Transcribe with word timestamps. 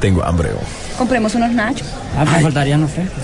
tengo 0.00 0.24
hambre. 0.24 0.50
Oh. 0.52 0.98
Compremos 0.98 1.34
unos 1.34 1.52
nachos. 1.52 1.86
Ah, 2.16 2.24
me 2.24 2.40
faltarían 2.42 2.80
los 2.80 2.90
frescos 2.90 3.22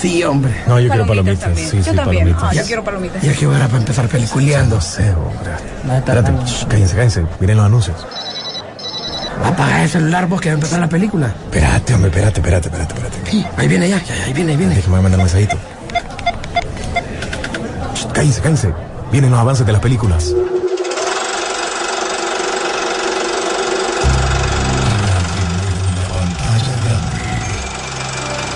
Sí, 0.00 0.22
hombre. 0.22 0.52
No, 0.66 0.78
yo 0.78 0.88
quiero 0.88 1.06
palomitas. 1.06 1.58
Sí, 1.58 1.78
yo 1.78 1.82
sí, 1.82 1.96
también. 1.96 2.04
palomitas. 2.04 2.42
Ah, 2.42 2.52
yo 2.54 2.64
quiero 2.64 2.84
palomitas. 2.84 3.22
Ya 3.22 3.32
que 3.32 3.46
hora 3.46 3.66
para 3.66 3.78
empezar 3.78 4.08
peliculeando. 4.08 4.76
No 4.76 4.80
sé, 4.82 5.10
hombre. 5.10 5.50
Va 5.88 5.94
a 5.94 5.98
estar 5.98 6.16
Espérate, 6.18 6.46
shh, 6.46 6.66
cállense, 6.66 6.94
cállense. 6.96 7.24
Miren 7.40 7.56
los 7.56 7.66
anuncios. 7.66 7.96
Apaga 9.44 9.82
el 9.82 9.88
celular 9.90 10.26
vos 10.28 10.40
que 10.40 10.48
va 10.48 10.52
a 10.52 10.54
empezar 10.54 10.80
la 10.80 10.88
película. 10.88 11.26
Espérate, 11.44 11.94
hombre, 11.94 12.10
espérate, 12.10 12.40
espérate, 12.40 12.68
espérate, 12.68 12.94
espérate. 12.94 13.30
Sí, 13.30 13.46
ahí 13.56 13.68
viene 13.68 13.88
ya, 13.88 14.02
ya, 14.02 14.14
ahí 14.24 14.32
viene, 14.32 14.52
ahí 14.52 14.56
viene. 14.56 14.74
Déjame 14.74 15.00
mandar 15.02 15.18
un 15.18 15.24
mensajito. 15.24 15.56
Shh, 17.94 18.06
Cállense, 18.12 18.40
cállense. 18.40 18.72
Vienen 19.12 19.30
los 19.30 19.40
avances 19.40 19.66
de 19.66 19.72
las 19.72 19.80
películas. 19.80 20.32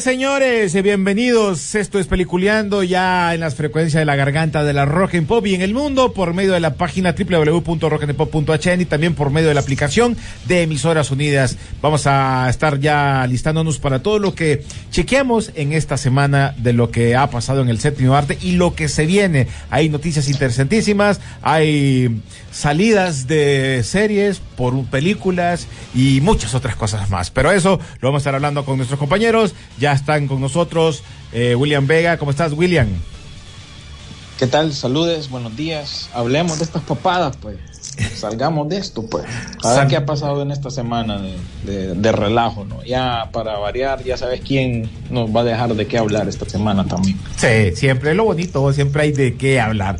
Señores. 0.00 0.74
eh, 0.74 0.82
Bienvenidos. 0.82 1.74
Esto 1.74 1.98
es 1.98 2.06
Peliculeando 2.06 2.82
ya 2.82 3.32
en 3.32 3.40
las 3.40 3.54
frecuencias 3.54 4.00
de 4.00 4.04
la 4.04 4.14
garganta 4.14 4.62
de 4.62 4.74
la 4.74 4.84
Rock 4.84 5.14
and 5.14 5.26
Pop 5.26 5.46
y 5.46 5.54
en 5.54 5.62
el 5.62 5.72
mundo 5.72 6.12
por 6.12 6.34
medio 6.34 6.52
de 6.52 6.60
la 6.60 6.74
página 6.74 7.14
www.rockandpop.hn 7.18 8.80
y 8.80 8.84
también 8.84 9.14
por 9.14 9.30
medio 9.30 9.48
de 9.48 9.54
la 9.54 9.60
aplicación 9.60 10.16
de 10.46 10.62
Emisoras 10.62 11.10
Unidas. 11.10 11.56
Vamos 11.80 12.06
a 12.06 12.46
estar 12.50 12.78
ya 12.78 13.26
listándonos 13.26 13.78
para 13.78 14.02
todo 14.02 14.18
lo 14.18 14.34
que 14.34 14.64
chequeamos 14.90 15.52
en 15.54 15.72
esta 15.72 15.96
semana 15.96 16.54
de 16.58 16.74
lo 16.74 16.90
que 16.90 17.16
ha 17.16 17.30
pasado 17.30 17.62
en 17.62 17.70
el 17.70 17.80
séptimo 17.80 18.14
arte 18.14 18.36
y 18.42 18.52
lo 18.52 18.74
que 18.74 18.88
se 18.88 19.06
viene. 19.06 19.48
Hay 19.70 19.88
noticias 19.88 20.28
interesantísimas, 20.28 21.20
hay 21.40 22.20
salidas 22.50 23.26
de 23.26 23.82
series 23.82 24.40
por 24.56 24.84
películas 24.86 25.66
y 25.94 26.20
muchas 26.22 26.54
otras 26.54 26.76
cosas 26.76 27.08
más. 27.10 27.30
Pero 27.30 27.52
eso 27.52 27.78
lo 28.00 28.08
vamos 28.08 28.20
a 28.20 28.22
estar 28.22 28.34
hablando 28.34 28.64
con 28.64 28.76
nuestros 28.76 28.98
compañeros. 28.98 29.54
Están 29.92 30.26
con 30.28 30.40
nosotros 30.40 31.02
eh, 31.32 31.54
William 31.54 31.86
Vega. 31.86 32.16
¿Cómo 32.18 32.30
estás, 32.30 32.52
William? 32.52 32.88
¿Qué 34.38 34.46
tal? 34.46 34.72
Saludes, 34.74 35.30
buenos 35.30 35.56
días. 35.56 36.10
Hablemos 36.12 36.58
de 36.58 36.64
estas 36.64 36.82
papadas, 36.82 37.36
pues. 37.38 37.56
Salgamos 38.16 38.68
de 38.68 38.76
esto, 38.76 39.06
pues. 39.06 39.24
A 39.64 39.72
ver 39.74 39.86
qué 39.88 39.96
ha 39.96 40.04
pasado 40.04 40.42
en 40.42 40.50
esta 40.50 40.70
semana 40.70 41.18
de, 41.22 41.36
de- 41.64 41.94
de 41.94 42.12
relajo, 42.12 42.64
¿no? 42.66 42.84
Ya 42.84 43.30
para 43.32 43.56
variar, 43.58 44.04
ya 44.04 44.18
sabes 44.18 44.42
quién 44.46 44.90
nos 45.10 45.34
va 45.34 45.40
a 45.40 45.44
dejar 45.44 45.74
de 45.74 45.86
qué 45.86 45.96
hablar 45.96 46.28
esta 46.28 46.46
semana 46.46 46.84
también. 46.86 47.18
Sí, 47.36 47.74
siempre 47.74 48.14
lo 48.14 48.24
bonito, 48.24 48.70
siempre 48.74 49.04
hay 49.04 49.12
de 49.12 49.36
qué 49.36 49.58
hablar. 49.60 49.96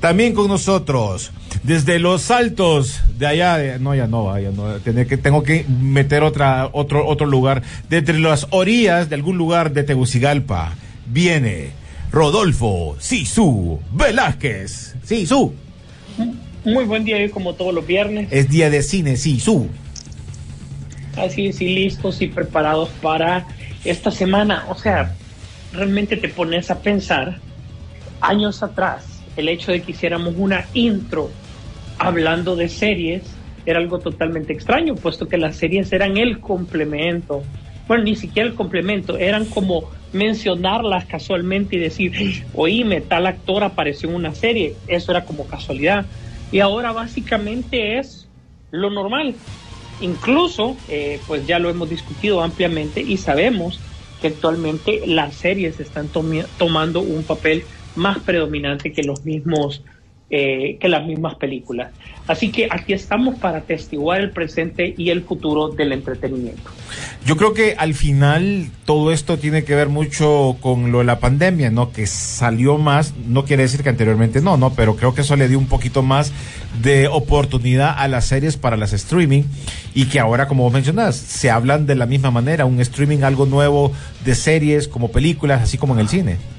También 0.00 0.34
con 0.34 0.48
nosotros, 0.48 1.32
desde 1.62 1.98
los 1.98 2.30
altos 2.30 3.00
de 3.18 3.26
allá, 3.26 3.56
de- 3.56 3.78
no, 3.78 3.94
ya 3.94 4.06
no, 4.06 4.38
ya 4.38 4.50
no, 4.50 4.74
tener 4.76 5.06
que, 5.06 5.16
tengo 5.16 5.42
que 5.42 5.64
meter 5.68 6.22
otra, 6.22 6.68
otro, 6.72 7.06
otro 7.06 7.26
lugar, 7.26 7.62
de 7.88 7.98
entre 7.98 8.18
las 8.18 8.46
orillas 8.50 9.08
de 9.08 9.14
algún 9.14 9.38
lugar 9.38 9.72
de 9.72 9.82
Tegucigalpa, 9.82 10.74
viene 11.06 11.70
Rodolfo 12.12 12.96
Sisu 13.00 13.80
Velázquez. 13.92 14.94
Sisu, 15.02 15.54
Muy 16.64 16.84
buen 16.84 17.04
día 17.04 17.16
hoy 17.16 17.30
como 17.30 17.54
todos 17.54 17.74
los 17.74 17.86
viernes. 17.86 18.28
es 18.30 18.48
día 18.50 18.68
de 18.70 18.82
cine, 18.82 19.16
Sisu. 19.16 19.66
Así 21.16 21.46
es, 21.46 21.60
y 21.62 21.74
listos 21.74 22.20
y 22.20 22.26
preparados 22.28 22.90
para 23.00 23.46
esta 23.84 24.10
semana. 24.10 24.66
O 24.68 24.74
sea, 24.76 25.14
realmente 25.72 26.16
te 26.18 26.28
pones 26.28 26.70
a 26.70 26.80
pensar, 26.80 27.38
años 28.20 28.62
atrás, 28.62 29.04
el 29.36 29.48
hecho 29.48 29.72
de 29.72 29.82
que 29.82 29.92
hiciéramos 29.92 30.34
una 30.36 30.66
intro 30.74 31.30
hablando 31.98 32.56
de 32.56 32.68
series 32.68 33.22
era 33.64 33.80
algo 33.80 33.98
totalmente 33.98 34.52
extraño, 34.52 34.94
puesto 34.94 35.28
que 35.28 35.36
las 35.36 35.56
series 35.56 35.92
eran 35.92 36.16
el 36.16 36.40
complemento. 36.40 37.42
Bueno, 37.88 38.04
ni 38.04 38.16
siquiera 38.16 38.48
el 38.48 38.54
complemento, 38.54 39.16
eran 39.18 39.44
como 39.46 39.90
mencionarlas 40.12 41.04
casualmente 41.06 41.76
y 41.76 41.80
decir, 41.80 42.44
oíme, 42.54 43.00
tal 43.00 43.26
actor 43.26 43.64
apareció 43.64 44.08
en 44.08 44.14
una 44.14 44.34
serie. 44.34 44.74
Eso 44.86 45.10
era 45.12 45.24
como 45.24 45.46
casualidad. 45.46 46.06
Y 46.52 46.60
ahora 46.60 46.92
básicamente 46.92 47.98
es 47.98 48.28
lo 48.70 48.90
normal. 48.90 49.34
Incluso, 50.00 50.76
eh, 50.88 51.20
pues 51.26 51.46
ya 51.46 51.58
lo 51.58 51.70
hemos 51.70 51.90
discutido 51.90 52.42
ampliamente 52.42 53.00
y 53.00 53.16
sabemos 53.16 53.80
que 54.20 54.28
actualmente 54.28 55.02
las 55.06 55.34
series 55.34 55.80
están 55.80 56.08
tomando 56.08 57.00
un 57.00 57.22
papel 57.24 57.64
más 57.96 58.18
predominante 58.20 58.92
que 58.92 59.02
los 59.02 59.24
mismos 59.24 59.82
eh, 60.28 60.76
que 60.80 60.88
las 60.88 61.06
mismas 61.06 61.36
películas. 61.36 61.92
Así 62.26 62.50
que 62.50 62.66
aquí 62.68 62.92
estamos 62.92 63.36
para 63.38 63.58
atestiguar 63.58 64.20
el 64.20 64.32
presente 64.32 64.92
y 64.98 65.10
el 65.10 65.22
futuro 65.22 65.68
del 65.68 65.92
entretenimiento. 65.92 66.68
Yo 67.24 67.36
creo 67.36 67.54
que 67.54 67.76
al 67.78 67.94
final 67.94 68.66
todo 68.84 69.12
esto 69.12 69.38
tiene 69.38 69.62
que 69.62 69.76
ver 69.76 69.88
mucho 69.88 70.56
con 70.60 70.90
lo 70.90 70.98
de 70.98 71.04
la 71.04 71.20
pandemia, 71.20 71.70
¿no? 71.70 71.92
Que 71.92 72.08
salió 72.08 72.76
más, 72.76 73.14
no 73.28 73.44
quiere 73.44 73.62
decir 73.62 73.84
que 73.84 73.88
anteriormente 73.88 74.40
no, 74.40 74.56
¿no? 74.56 74.74
Pero 74.74 74.96
creo 74.96 75.14
que 75.14 75.20
eso 75.20 75.36
le 75.36 75.46
dio 75.46 75.60
un 75.60 75.68
poquito 75.68 76.02
más 76.02 76.32
de 76.82 77.06
oportunidad 77.06 77.94
a 77.96 78.08
las 78.08 78.26
series 78.26 78.56
para 78.56 78.76
las 78.76 78.92
streaming 78.92 79.44
y 79.94 80.06
que 80.06 80.18
ahora, 80.18 80.48
como 80.48 80.64
vos 80.64 80.72
mencionás, 80.72 81.14
se 81.14 81.52
hablan 81.52 81.86
de 81.86 81.94
la 81.94 82.06
misma 82.06 82.32
manera, 82.32 82.64
un 82.64 82.80
streaming 82.80 83.22
algo 83.22 83.46
nuevo 83.46 83.92
de 84.24 84.34
series 84.34 84.88
como 84.88 85.12
películas, 85.12 85.62
así 85.62 85.78
como 85.78 85.94
en 85.94 86.00
el 86.00 86.08
cine. 86.08 86.55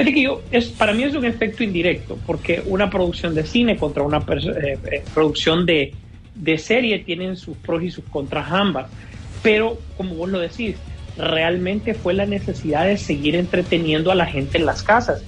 Fíjate 0.00 0.14
que 0.14 0.22
yo, 0.22 0.40
es, 0.50 0.68
para 0.68 0.94
mí 0.94 1.02
es 1.02 1.14
un 1.14 1.26
efecto 1.26 1.62
indirecto, 1.62 2.18
porque 2.26 2.62
una 2.64 2.88
producción 2.88 3.34
de 3.34 3.44
cine 3.44 3.76
contra 3.76 4.02
una 4.02 4.16
eh, 4.16 4.78
eh, 4.90 5.02
producción 5.12 5.66
de, 5.66 5.92
de 6.34 6.56
serie 6.56 7.00
tienen 7.00 7.36
sus 7.36 7.54
pros 7.58 7.82
y 7.82 7.90
sus 7.90 8.04
contras 8.04 8.50
ambas. 8.50 8.90
Pero, 9.42 9.76
como 9.98 10.14
vos 10.14 10.30
lo 10.30 10.38
decís, 10.38 10.76
realmente 11.18 11.92
fue 11.92 12.14
la 12.14 12.24
necesidad 12.24 12.86
de 12.86 12.96
seguir 12.96 13.36
entreteniendo 13.36 14.10
a 14.10 14.14
la 14.14 14.24
gente 14.24 14.56
en 14.56 14.64
las 14.64 14.82
casas. 14.82 15.22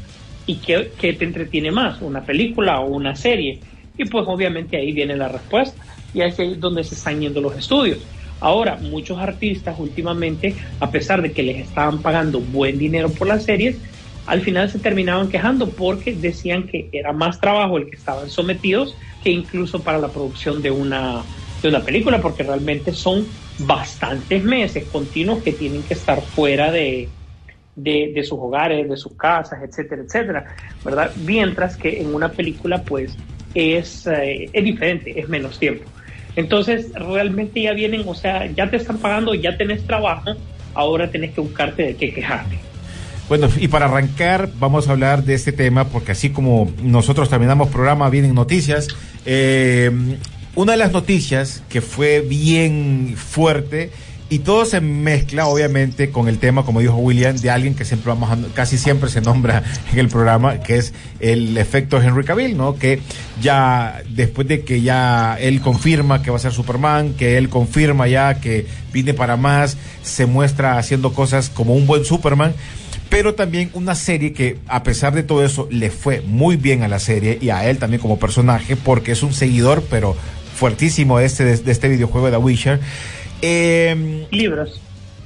¿Y 0.46 0.56
qué, 0.56 0.90
qué 0.98 1.12
te 1.12 1.26
entretiene 1.26 1.70
más? 1.70 2.00
¿Una 2.00 2.22
película 2.22 2.80
o 2.80 2.86
una 2.86 3.14
serie? 3.14 3.60
Y 3.98 4.06
pues 4.06 4.24
obviamente 4.26 4.78
ahí 4.78 4.92
viene 4.92 5.18
la 5.18 5.28
respuesta. 5.28 5.82
Y 6.14 6.22
ahí 6.22 6.32
es 6.38 6.58
donde 6.58 6.82
se 6.82 6.94
están 6.94 7.20
yendo 7.20 7.42
los 7.42 7.54
estudios. 7.58 7.98
Ahora, 8.40 8.78
muchos 8.80 9.18
artistas 9.18 9.78
últimamente, 9.78 10.54
a 10.80 10.90
pesar 10.90 11.20
de 11.20 11.32
que 11.32 11.42
les 11.42 11.58
estaban 11.58 12.00
pagando 12.00 12.40
buen 12.40 12.78
dinero 12.78 13.10
por 13.10 13.28
las 13.28 13.44
series, 13.44 13.76
al 14.26 14.40
final 14.40 14.70
se 14.70 14.78
terminaban 14.78 15.28
quejando 15.28 15.70
porque 15.70 16.14
decían 16.14 16.66
que 16.66 16.88
era 16.92 17.12
más 17.12 17.40
trabajo 17.40 17.78
el 17.78 17.90
que 17.90 17.96
estaban 17.96 18.30
sometidos 18.30 18.96
que 19.22 19.30
incluso 19.30 19.82
para 19.82 19.98
la 19.98 20.12
producción 20.12 20.62
de 20.62 20.70
una, 20.70 21.22
de 21.62 21.68
una 21.68 21.80
película, 21.80 22.20
porque 22.20 22.42
realmente 22.42 22.92
son 22.92 23.26
bastantes 23.58 24.42
meses 24.42 24.88
continuos 24.90 25.42
que 25.42 25.52
tienen 25.52 25.82
que 25.84 25.94
estar 25.94 26.20
fuera 26.22 26.72
de, 26.72 27.08
de, 27.76 28.22
sus 28.24 28.38
hogares, 28.38 28.88
de 28.88 28.96
sus 28.96 29.16
casas, 29.16 29.60
etcétera, 29.62 30.02
etcétera, 30.02 30.56
¿verdad? 30.84 31.12
Mientras 31.16 31.76
que 31.76 32.00
en 32.00 32.14
una 32.14 32.30
película, 32.30 32.82
pues, 32.82 33.16
es, 33.54 34.06
eh, 34.06 34.50
es 34.52 34.64
diferente, 34.64 35.18
es 35.18 35.28
menos 35.28 35.58
tiempo. 35.58 35.84
Entonces, 36.34 36.92
realmente 36.94 37.62
ya 37.62 37.72
vienen, 37.74 38.02
o 38.06 38.14
sea, 38.14 38.46
ya 38.46 38.68
te 38.70 38.76
están 38.76 38.98
pagando, 38.98 39.34
ya 39.34 39.56
tenés 39.56 39.86
trabajo, 39.86 40.32
ahora 40.74 41.10
tenés 41.10 41.34
que 41.34 41.42
buscarte 41.42 41.82
de 41.82 41.96
qué 41.96 42.12
quejarte. 42.12 42.71
Bueno, 43.28 43.48
y 43.56 43.68
para 43.68 43.86
arrancar, 43.86 44.50
vamos 44.58 44.88
a 44.88 44.92
hablar 44.92 45.24
de 45.24 45.34
este 45.34 45.52
tema, 45.52 45.84
porque 45.88 46.12
así 46.12 46.30
como 46.30 46.70
nosotros 46.82 47.30
también 47.30 47.48
damos 47.48 47.68
programa, 47.68 48.10
vienen 48.10 48.34
noticias. 48.34 48.88
Eh, 49.24 49.90
una 50.54 50.72
de 50.72 50.78
las 50.78 50.92
noticias 50.92 51.62
que 51.70 51.80
fue 51.80 52.20
bien 52.20 53.14
fuerte 53.16 53.90
y 54.28 54.40
todo 54.40 54.64
se 54.66 54.80
mezcla 54.80 55.46
obviamente 55.46 56.10
con 56.10 56.28
el 56.28 56.38
tema, 56.38 56.64
como 56.64 56.80
dijo 56.80 56.94
William, 56.96 57.36
de 57.36 57.50
alguien 57.50 57.74
que 57.74 57.84
siempre 57.86 58.08
vamos 58.10 58.30
a- 58.30 58.38
casi 58.54 58.76
siempre 58.76 59.08
se 59.08 59.20
nombra 59.22 59.62
en 59.92 59.98
el 59.98 60.08
programa, 60.08 60.60
que 60.60 60.76
es 60.76 60.92
el 61.20 61.56
efecto 61.56 62.02
Henry 62.02 62.24
Cavill, 62.24 62.56
¿no? 62.56 62.76
Que 62.76 63.00
ya 63.40 64.02
después 64.10 64.46
de 64.48 64.62
que 64.62 64.82
ya 64.82 65.36
él 65.40 65.60
confirma 65.62 66.22
que 66.22 66.30
va 66.30 66.36
a 66.36 66.40
ser 66.40 66.52
Superman, 66.52 67.14
que 67.14 67.38
él 67.38 67.48
confirma 67.48 68.08
ya 68.08 68.34
que 68.40 68.66
viene 68.92 69.14
para 69.14 69.36
más, 69.38 69.76
se 70.02 70.26
muestra 70.26 70.76
haciendo 70.76 71.12
cosas 71.14 71.48
como 71.50 71.74
un 71.74 71.86
buen 71.86 72.04
Superman 72.04 72.54
pero 73.12 73.34
también 73.34 73.70
una 73.74 73.94
serie 73.94 74.32
que 74.32 74.56
a 74.66 74.82
pesar 74.82 75.14
de 75.14 75.22
todo 75.22 75.44
eso 75.44 75.68
le 75.70 75.90
fue 75.90 76.20
muy 76.22 76.56
bien 76.56 76.82
a 76.82 76.88
la 76.88 76.98
serie 76.98 77.38
y 77.40 77.50
a 77.50 77.68
él 77.70 77.78
también 77.78 78.00
como 78.00 78.18
personaje 78.18 78.74
porque 78.76 79.12
es 79.12 79.22
un 79.22 79.32
seguidor 79.32 79.84
pero 79.88 80.16
fuertísimo 80.56 81.18
de 81.18 81.26
este, 81.26 81.44
de 81.44 81.70
este 81.72 81.88
videojuego 81.88 82.26
de 82.26 82.32
The 82.32 82.38
Witcher. 82.38 82.80
Eh, 83.42 84.26
Libros. 84.30 84.80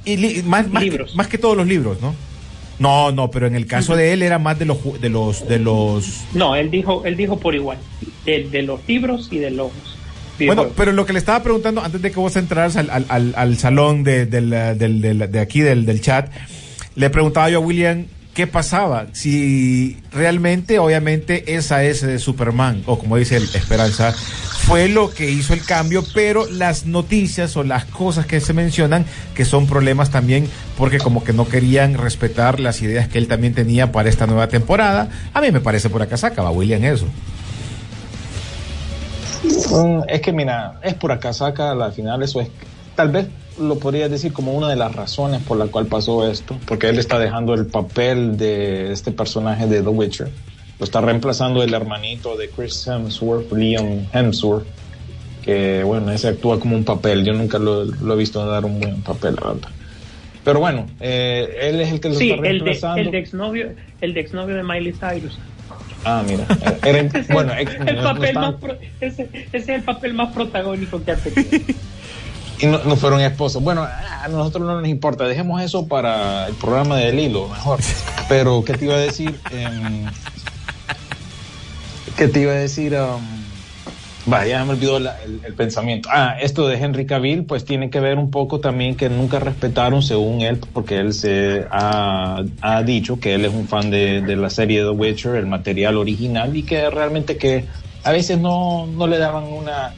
y 0.05 0.17
li- 0.17 0.43
más, 0.43 0.67
más, 0.69 0.83
Libros. 0.83 1.11
Que, 1.11 1.17
más 1.17 1.27
que 1.27 1.37
todos 1.37 1.55
los 1.57 1.67
libros, 1.67 1.99
¿no? 2.01 2.13
No, 2.79 3.11
no, 3.11 3.31
pero 3.31 3.47
en 3.47 3.55
el 3.55 3.65
caso 3.65 3.95
de 3.95 4.13
él 4.13 4.21
era 4.21 4.37
más 4.37 4.59
de 4.59 4.65
los 4.65 4.77
de 5.01 5.09
los 5.09 5.47
de 5.47 5.57
los 5.59 6.21
No, 6.33 6.55
él 6.55 6.69
dijo, 6.69 7.03
él 7.05 7.15
dijo 7.17 7.39
por 7.39 7.55
igual, 7.55 7.77
de, 8.25 8.47
de 8.49 8.61
los 8.63 8.79
libros 8.87 9.29
y 9.31 9.39
de 9.39 9.49
los 9.49 9.71
Bueno, 10.39 10.67
pero 10.75 10.91
lo 10.91 11.05
que 11.05 11.13
le 11.13 11.19
estaba 11.19 11.41
preguntando 11.41 11.81
antes 11.83 12.01
de 12.01 12.11
que 12.11 12.19
vos 12.19 12.35
entraras 12.35 12.75
al, 12.75 12.89
al, 12.91 13.05
al, 13.09 13.33
al 13.35 13.57
salón 13.57 14.03
de, 14.03 14.25
del- 14.27 14.51
del- 14.77 15.31
de 15.31 15.39
aquí 15.39 15.61
del, 15.61 15.85
del 15.87 16.01
chat, 16.01 16.29
le 16.97 17.11
preguntaba 17.11 17.47
yo 17.49 17.59
a 17.59 17.61
William 17.61 18.07
qué 18.33 18.47
pasaba, 18.47 19.05
si 19.13 19.97
realmente, 20.11 20.79
obviamente, 20.79 21.55
esa 21.55 21.83
es 21.83 22.01
de 22.01 22.17
Superman, 22.19 22.83
o 22.87 22.97
como 22.97 23.17
dice 23.17 23.37
el 23.37 23.43
Esperanza, 23.43 24.13
fue 24.13 24.89
lo 24.89 25.11
que 25.11 25.29
hizo 25.29 25.53
el 25.53 25.63
cambio, 25.63 26.03
pero 26.13 26.47
las 26.47 26.85
noticias 26.87 27.55
o 27.55 27.63
las 27.63 27.85
cosas 27.85 28.25
que 28.25 28.39
se 28.39 28.53
mencionan, 28.53 29.05
que 29.35 29.45
son 29.45 29.67
problemas 29.67 30.09
también, 30.09 30.49
porque 30.75 30.97
como 30.97 31.23
que 31.23 31.33
no 31.33 31.47
querían 31.47 31.95
respetar 31.95 32.59
las 32.59 32.81
ideas 32.81 33.07
que 33.07 33.19
él 33.19 33.27
también 33.27 33.53
tenía 33.53 33.91
para 33.91 34.09
esta 34.09 34.25
nueva 34.25 34.47
temporada, 34.47 35.09
a 35.33 35.41
mí 35.41 35.51
me 35.51 35.61
parece 35.61 35.89
por 35.89 36.01
acá 36.01 36.17
sacaba 36.17 36.49
William 36.49 36.83
eso. 36.83 37.05
Mm, 39.71 40.01
es 40.07 40.21
que 40.21 40.33
mira, 40.33 40.79
es 40.83 40.95
pura 40.95 41.19
casaca, 41.19 41.71
al 41.71 41.93
final 41.93 42.23
eso 42.23 42.41
es, 42.41 42.49
tal 42.95 43.09
vez 43.11 43.27
lo 43.59 43.77
podría 43.79 44.07
decir 44.09 44.33
como 44.33 44.53
una 44.53 44.69
de 44.69 44.75
las 44.75 44.95
razones 44.95 45.41
por 45.43 45.57
la 45.57 45.65
cual 45.67 45.85
pasó 45.87 46.29
esto, 46.29 46.57
porque 46.65 46.89
él 46.89 46.99
está 46.99 47.17
dejando 47.19 47.53
el 47.53 47.65
papel 47.67 48.37
de 48.37 48.91
este 48.91 49.11
personaje 49.11 49.65
de 49.67 49.81
The 49.81 49.89
Witcher, 49.89 50.29
lo 50.79 50.83
está 50.83 51.01
reemplazando 51.01 51.63
el 51.63 51.73
hermanito 51.73 52.37
de 52.37 52.49
Chris 52.49 52.85
Hemsworth, 52.87 53.51
Liam 53.53 54.05
Hemsworth, 54.13 54.65
que 55.43 55.83
bueno, 55.83 56.11
ese 56.11 56.27
actúa 56.29 56.59
como 56.59 56.75
un 56.75 56.83
papel, 56.83 57.23
yo 57.25 57.33
nunca 57.33 57.57
lo, 57.57 57.85
lo 57.85 58.13
he 58.13 58.17
visto 58.17 58.45
dar 58.45 58.65
un 58.65 58.79
buen 58.79 59.01
papel, 59.01 59.35
la 59.41 59.53
verdad. 59.53 59.69
Pero 60.43 60.59
bueno, 60.59 60.87
eh, 60.99 61.57
él 61.61 61.81
es 61.81 61.91
el 61.91 61.99
que 61.99 62.09
lo 62.09 62.15
sí, 62.15 62.29
está 62.31 62.35
el 62.35 62.41
de, 62.41 62.49
reemplazando. 62.65 63.01
el 63.01 63.11
de 63.11 63.17
exnovio, 63.17 63.69
el 64.01 64.13
de 64.13 64.19
exnovio 64.21 64.55
de 64.55 64.63
Miley 64.63 64.93
Cyrus. 64.93 65.37
Ah, 66.05 66.23
mira, 66.27 66.45
era- 66.85 67.09
bueno, 67.33 67.53
ex- 67.57 67.73
el 67.85 67.95
no- 67.97 68.01
no 68.03 68.09
papel 68.13 68.25
están- 68.25 68.43
más 68.43 68.55
pro- 68.55 68.77
ese, 69.01 69.29
ese 69.33 69.57
es 69.57 69.69
el 69.69 69.81
papel 69.83 70.13
más 70.13 70.33
protagónico 70.33 71.03
que 71.03 71.11
ha 71.11 71.15
tenido. 71.15 71.49
Y 72.59 72.65
no, 72.65 72.79
fueron 72.95 73.21
esposos. 73.21 73.61
Bueno, 73.61 73.83
a 73.83 74.27
nosotros 74.29 74.65
no 74.65 74.79
nos 74.81 74.89
importa. 74.89 75.25
Dejemos 75.25 75.61
eso 75.61 75.87
para 75.87 76.47
el 76.47 76.55
programa 76.55 76.97
del 76.97 77.19
hilo, 77.19 77.47
mejor. 77.49 77.79
Pero, 78.27 78.63
¿qué 78.65 78.73
te 78.73 78.85
iba 78.85 78.95
a 78.95 78.99
decir? 78.99 79.39
Em, 79.51 80.05
¿Qué 82.17 82.27
te 82.27 82.41
iba 82.41 82.51
a 82.51 82.55
decir? 82.55 82.95
Um, 82.95 83.21
vaya, 84.25 84.65
me 84.65 84.71
olvidó 84.71 84.99
la- 84.99 85.21
el, 85.23 85.39
el 85.45 85.53
pensamiento. 85.53 86.09
Ah, 86.11 86.35
esto 86.41 86.67
de 86.67 86.77
Henry 86.77 87.05
Cavill, 87.05 87.43
pues 87.43 87.63
tiene 87.63 87.91
que 87.91 87.99
ver 87.99 88.17
un 88.17 88.31
poco 88.31 88.59
también 88.59 88.95
que 88.95 89.07
nunca 89.09 89.39
respetaron, 89.39 90.01
según 90.01 90.41
él, 90.41 90.59
porque 90.73 90.97
él 90.97 91.13
se 91.13 91.65
ha, 91.69 92.41
ha 92.61 92.83
dicho 92.83 93.19
que 93.19 93.35
él 93.35 93.45
es 93.45 93.53
un 93.53 93.67
fan 93.67 93.91
de, 93.91 94.21
de 94.21 94.35
la 94.35 94.49
serie 94.49 94.81
The 94.81 94.89
Witcher, 94.89 95.35
el 95.35 95.45
material 95.45 95.95
original, 95.97 96.55
y 96.55 96.63
que 96.63 96.89
realmente 96.89 97.37
que 97.37 97.65
a 98.03 98.11
veces 98.11 98.39
no, 98.39 98.87
no 98.87 99.05
le 99.05 99.19
daban 99.19 99.43
una 99.43 99.93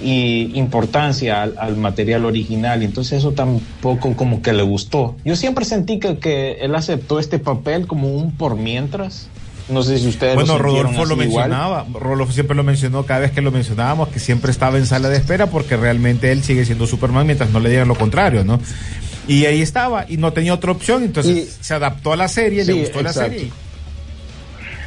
y 0.00 0.50
importancia 0.58 1.42
al, 1.42 1.54
al 1.58 1.76
material 1.76 2.24
original 2.24 2.82
entonces 2.82 3.18
eso 3.18 3.32
tampoco 3.32 4.14
como 4.16 4.42
que 4.42 4.52
le 4.52 4.62
gustó. 4.62 5.16
Yo 5.24 5.36
siempre 5.36 5.64
sentí 5.64 5.98
que, 6.00 6.18
que 6.18 6.52
él 6.60 6.74
aceptó 6.74 7.18
este 7.18 7.38
papel 7.38 7.86
como 7.86 8.08
un 8.14 8.32
por 8.32 8.56
mientras. 8.56 9.28
No 9.68 9.82
sé 9.84 9.98
si 9.98 10.08
ustedes 10.08 10.34
Bueno, 10.34 10.54
lo 10.54 10.58
Rodolfo 10.58 11.04
lo 11.04 11.14
así 11.14 11.24
igual. 11.24 11.48
mencionaba, 11.50 11.86
Rodolfo 11.94 12.32
siempre 12.32 12.56
lo 12.56 12.64
mencionó 12.64 13.04
cada 13.06 13.20
vez 13.20 13.30
que 13.30 13.40
lo 13.42 13.52
mencionábamos, 13.52 14.08
que 14.08 14.18
siempre 14.18 14.50
estaba 14.50 14.76
en 14.76 14.86
sala 14.86 15.08
de 15.08 15.16
espera 15.18 15.46
porque 15.46 15.76
realmente 15.76 16.32
él 16.32 16.42
sigue 16.42 16.64
siendo 16.64 16.86
Superman 16.88 17.26
mientras 17.26 17.50
no 17.50 17.60
le 17.60 17.70
digan 17.70 17.86
lo 17.86 17.94
contrario, 17.94 18.42
¿no? 18.44 18.58
Y 19.28 19.44
ahí 19.44 19.62
estaba 19.62 20.04
y 20.08 20.16
no 20.16 20.32
tenía 20.32 20.52
otra 20.52 20.72
opción, 20.72 21.04
entonces 21.04 21.56
Y- 21.60 21.64
se 21.64 21.74
adaptó 21.74 22.12
a 22.12 22.16
la 22.16 22.26
serie, 22.26 22.64
Sí, 22.64 22.72
le 22.72 22.80
gustó 22.80 23.02
la 23.02 23.10
exacto. 23.10 23.32
serie. 23.34 23.52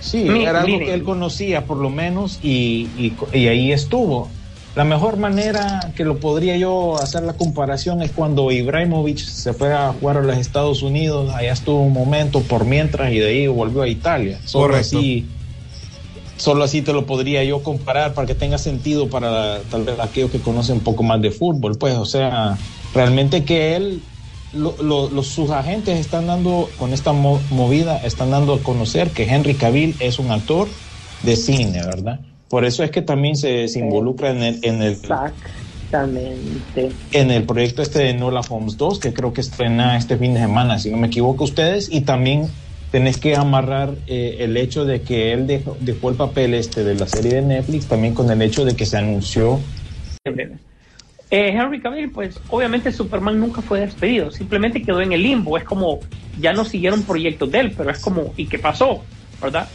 Sí, 0.01 0.17
Mi- 0.29 0.43
era 0.43 0.61
algo 0.61 0.77
que 0.79 0.93
él 0.93 1.03
conocía 1.03 1.63
por 1.65 1.77
lo 1.77 1.89
menos 1.89 2.39
y, 2.43 2.87
y, 2.97 3.13
y 3.33 3.47
ahí 3.47 3.71
estuvo. 3.71 4.29
La 4.75 4.83
mejor 4.83 5.17
manera 5.17 5.93
que 5.95 6.03
lo 6.03 6.19
podría 6.19 6.57
yo 6.57 6.97
hacer 7.01 7.23
la 7.23 7.37
comparación 7.37 8.01
es 8.03 8.11
cuando 8.11 8.51
Ibrahimovic 8.51 9.17
se 9.19 9.53
fue 9.53 9.73
a 9.73 9.93
jugar 9.93 10.17
a 10.17 10.21
los 10.21 10.37
Estados 10.37 10.83
Unidos, 10.83 11.33
allá 11.33 11.53
estuvo 11.53 11.81
un 11.81 11.93
momento 11.93 12.45
por 12.47 12.65
mientras 12.65 13.11
y 13.13 13.19
de 13.19 13.27
ahí 13.27 13.47
volvió 13.47 13.83
a 13.83 13.87
Italia. 13.87 14.41
Solo 14.43 14.65
Correcto. 14.65 14.97
así, 14.97 15.31
solo 16.37 16.63
así 16.63 16.81
te 16.81 16.93
lo 16.93 17.05
podría 17.05 17.43
yo 17.43 17.63
comparar 17.63 18.13
para 18.13 18.27
que 18.27 18.35
tenga 18.35 18.57
sentido 18.57 19.09
para 19.09 19.67
tal 19.69 19.83
vez 19.85 19.97
aquellos 19.99 20.29
que 20.31 20.41
conocen 20.41 20.77
un 20.77 20.83
poco 20.83 21.03
más 21.03 21.21
de 21.21 21.31
fútbol. 21.31 21.77
Pues, 21.77 21.95
o 21.95 22.05
sea, 22.05 22.59
realmente 22.91 23.45
que 23.45 23.75
él 23.75 24.09
lo- 24.51 24.77
lo- 24.81 25.09
los, 25.09 25.27
sus 25.27 25.51
agentes 25.51 25.99
están 25.99 26.27
dando, 26.27 26.75
con 26.77 26.93
esta 26.93 27.13
mo- 27.13 27.47
movida, 27.49 27.97
están 27.99 28.31
dando 28.31 28.53
a 28.55 28.63
conocer 28.63 29.13
que 29.13 29.23
Henry 29.23 29.57
Cavill 29.57 29.97
es 29.99 30.19
un 30.19 30.31
actor 30.31 30.77
de 31.21 31.35
cine, 31.37 31.83
¿verdad? 31.85 32.19
Por 32.55 32.63
eso 32.63 32.85
es 32.85 32.89
que 32.89 33.01
también 33.01 33.35
se, 33.35 33.67
se 33.67 33.79
involucra 33.79 34.29
en 34.29 34.41
el, 34.41 34.59
en, 34.61 34.81
el, 34.81 34.93
Exactamente. 34.93 36.89
en 37.11 37.29
el 37.29 37.43
proyecto 37.43 37.81
este 37.81 37.99
de 37.99 38.13
Nola 38.13 38.39
Holmes 38.47 38.77
2, 38.77 38.97
que 38.99 39.11
creo 39.11 39.33
que 39.33 39.41
estrena 39.41 39.97
este 39.97 40.15
fin 40.15 40.35
de 40.35 40.39
semana, 40.39 40.79
si 40.79 40.89
no 40.89 40.95
me 40.95 41.07
equivoco 41.07 41.43
ustedes, 41.43 41.89
y 41.91 41.99
también 41.99 42.47
tenés 42.91 43.17
que 43.17 43.35
amarrar 43.35 43.95
eh, 44.07 44.37
el 44.39 44.55
hecho 44.55 44.85
de 44.85 45.01
que 45.01 45.33
él 45.33 45.47
dejó, 45.47 45.75
dejó 45.81 46.11
el 46.11 46.15
papel 46.15 46.53
este 46.53 46.85
de 46.85 46.95
la 46.95 47.07
serie 47.07 47.33
de 47.33 47.41
Netflix, 47.41 47.87
también 47.87 48.13
con 48.13 48.31
el 48.31 48.41
hecho 48.41 48.63
de 48.63 48.73
que 48.73 48.85
se 48.85 48.95
anunció 48.99 49.59
Eh, 50.23 51.49
Henry 51.49 51.81
Cavill, 51.81 52.09
pues 52.09 52.39
obviamente 52.49 52.89
Superman 52.93 53.37
nunca 53.37 53.61
fue 53.61 53.81
despedido, 53.81 54.31
simplemente 54.31 54.81
quedó 54.81 55.01
en 55.01 55.11
el 55.11 55.21
limbo. 55.21 55.57
Es 55.57 55.65
como, 55.65 55.99
ya 56.39 56.53
no 56.53 56.63
siguieron 56.63 57.03
proyectos 57.03 57.51
de 57.51 57.59
él, 57.59 57.73
pero 57.75 57.89
es 57.89 57.99
como, 57.99 58.33
¿y 58.37 58.45
qué 58.45 58.59
pasó? 58.59 59.03
¿Verdad? 59.41 59.67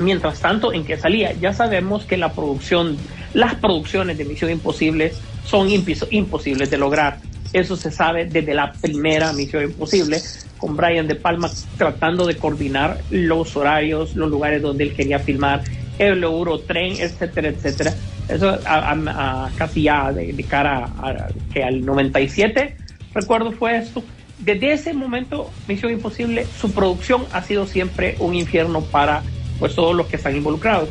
Mientras 0.00 0.40
tanto, 0.40 0.72
¿en 0.72 0.84
qué 0.84 0.96
salía? 0.96 1.32
Ya 1.32 1.52
sabemos 1.52 2.04
que 2.04 2.16
la 2.16 2.32
producción, 2.32 2.96
las 3.34 3.54
producciones 3.56 4.16
de 4.18 4.24
Misión 4.24 4.50
Imposible 4.50 5.12
son 5.44 5.68
imposibles 5.70 6.70
de 6.70 6.78
lograr. 6.78 7.18
Eso 7.52 7.76
se 7.76 7.90
sabe 7.90 8.26
desde 8.26 8.54
la 8.54 8.72
primera 8.72 9.32
Misión 9.32 9.64
Imposible, 9.64 10.20
con 10.58 10.76
Brian 10.76 11.08
De 11.08 11.14
Palma 11.14 11.50
tratando 11.76 12.26
de 12.26 12.36
coordinar 12.36 12.98
los 13.10 13.56
horarios, 13.56 14.14
los 14.14 14.30
lugares 14.30 14.60
donde 14.60 14.84
él 14.84 14.94
quería 14.94 15.18
filmar, 15.18 15.62
el 15.98 16.22
Eurotren, 16.22 16.92
etcétera, 16.98 17.48
etcétera. 17.48 17.94
Eso 18.28 18.58
a, 18.66 19.50
casi 19.56 19.82
ya 19.82 20.12
de, 20.12 20.32
de 20.32 20.44
cara 20.44 20.84
a, 20.98 21.28
que 21.52 21.64
al 21.64 21.84
97, 21.84 22.76
recuerdo 23.14 23.52
fue 23.52 23.78
esto. 23.78 24.02
Desde 24.38 24.72
ese 24.72 24.92
momento, 24.92 25.50
Misión 25.66 25.92
Imposible, 25.92 26.46
su 26.60 26.70
producción 26.72 27.24
ha 27.32 27.42
sido 27.42 27.66
siempre 27.66 28.16
un 28.20 28.34
infierno 28.34 28.82
para 28.82 29.22
pues 29.58 29.74
todos 29.74 29.94
los 29.94 30.06
que 30.06 30.16
están 30.16 30.36
involucrados. 30.36 30.88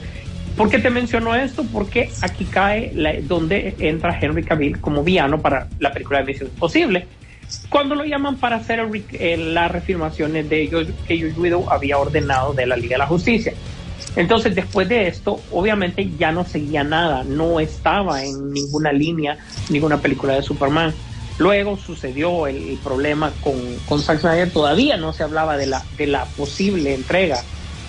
¿Por 0.57 0.69
qué 0.69 0.79
te 0.79 0.89
menciono 0.89 1.35
esto? 1.35 1.63
Porque 1.71 2.09
aquí 2.21 2.45
cae 2.45 2.91
donde 3.27 3.75
entra 3.77 4.17
Henry 4.19 4.43
Cavill 4.43 4.81
como 4.81 5.03
villano 5.03 5.39
para 5.39 5.67
la 5.79 5.93
película 5.93 6.19
de 6.19 6.25
Misión 6.25 6.49
Imposible. 6.49 7.05
Cuando 7.69 7.93
lo 7.93 8.03
llaman 8.03 8.37
para 8.37 8.55
hacer 8.55 8.79
las 9.19 9.71
refirmaciones 9.71 10.49
de 10.49 10.63
ellos 10.63 10.87
que 11.07 11.21
Josh 11.21 11.37
Widow 11.37 11.69
había 11.69 11.99
ordenado 11.99 12.53
de 12.53 12.65
la 12.65 12.75
Liga 12.75 12.95
de 12.95 12.97
la 12.97 13.07
Justicia. 13.07 13.53
Entonces, 14.15 14.55
después 14.55 14.89
de 14.89 15.07
esto, 15.07 15.39
obviamente 15.51 16.09
ya 16.17 16.31
no 16.31 16.43
seguía 16.43 16.83
nada, 16.83 17.23
no 17.23 17.59
estaba 17.59 18.23
en 18.23 18.51
ninguna 18.51 18.91
línea, 18.91 19.37
ninguna 19.69 19.99
película 20.01 20.33
de 20.33 20.41
Superman. 20.41 20.91
Luego 21.37 21.77
sucedió 21.77 22.47
el, 22.47 22.69
el 22.69 22.77
problema 22.77 23.31
con, 23.41 23.53
con 23.87 24.01
Zack 24.01 24.21
Snyder, 24.21 24.49
todavía 24.49 24.97
no 24.97 25.13
se 25.13 25.21
hablaba 25.21 25.55
de 25.55 25.67
la, 25.67 25.83
de 25.97 26.07
la 26.07 26.25
posible 26.25 26.95
entrega 26.95 27.43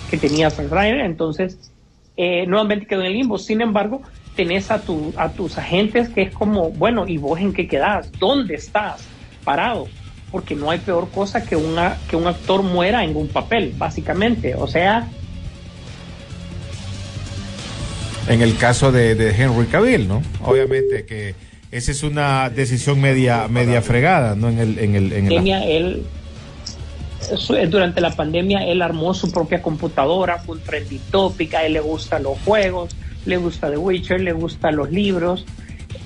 que 0.09 0.17
tenía 0.17 0.49
Zack 0.49 0.69
Snyder, 0.69 1.01
entonces 1.01 1.71
eh, 2.17 2.45
nuevamente 2.47 2.85
quedó 2.85 3.01
en 3.01 3.07
el 3.07 3.13
limbo. 3.13 3.37
Sin 3.37 3.61
embargo, 3.61 4.01
tenés 4.35 4.71
a, 4.71 4.81
tu, 4.81 5.13
a 5.17 5.29
tus 5.29 5.57
agentes 5.57 6.09
que 6.09 6.23
es 6.23 6.33
como, 6.33 6.71
bueno, 6.71 7.07
¿y 7.07 7.17
vos 7.17 7.39
en 7.39 7.53
qué 7.53 7.67
quedás? 7.67 8.11
¿Dónde 8.19 8.55
estás 8.55 9.05
parado? 9.43 9.87
Porque 10.31 10.55
no 10.55 10.69
hay 10.69 10.79
peor 10.79 11.09
cosa 11.09 11.45
que, 11.45 11.55
una, 11.55 11.97
que 12.09 12.15
un 12.15 12.27
actor 12.27 12.61
muera 12.63 13.03
en 13.03 13.15
un 13.15 13.27
papel, 13.27 13.73
básicamente. 13.77 14.55
O 14.55 14.67
sea, 14.67 15.07
En 18.27 18.41
el 18.41 18.57
caso 18.57 18.91
de, 18.91 19.15
de 19.15 19.31
Henry 19.31 19.65
Cavill, 19.65 20.07
¿no? 20.07 20.21
Obviamente 20.43 21.05
que 21.05 21.33
esa 21.71 21.91
es 21.91 22.03
una 22.03 22.49
decisión 22.49 23.01
media 23.01 23.47
media 23.47 23.81
fregada, 23.81 24.35
¿no? 24.35 24.49
En 24.49 24.59
el 24.59 24.77
en 24.79 24.95
el 24.95 25.13
en 25.13 25.25
el 25.25 25.35
pandemia, 25.35 25.65
él 25.65 26.03
durante 27.69 28.01
la 28.01 28.15
pandemia 28.15 28.65
él 28.65 28.81
armó 28.81 29.13
su 29.13 29.31
propia 29.31 29.61
computadora, 29.61 30.39
fue 30.39 30.55
un 30.55 30.61
trendy 30.61 30.99
a 31.55 31.65
él 31.65 31.73
le 31.73 31.79
gustan 31.79 32.23
los 32.23 32.39
juegos, 32.45 32.95
le 33.25 33.37
gusta 33.37 33.69
The 33.69 33.77
Witcher, 33.77 34.21
le 34.21 34.31
gustan 34.31 34.75
los 34.75 34.91
libros. 34.91 35.45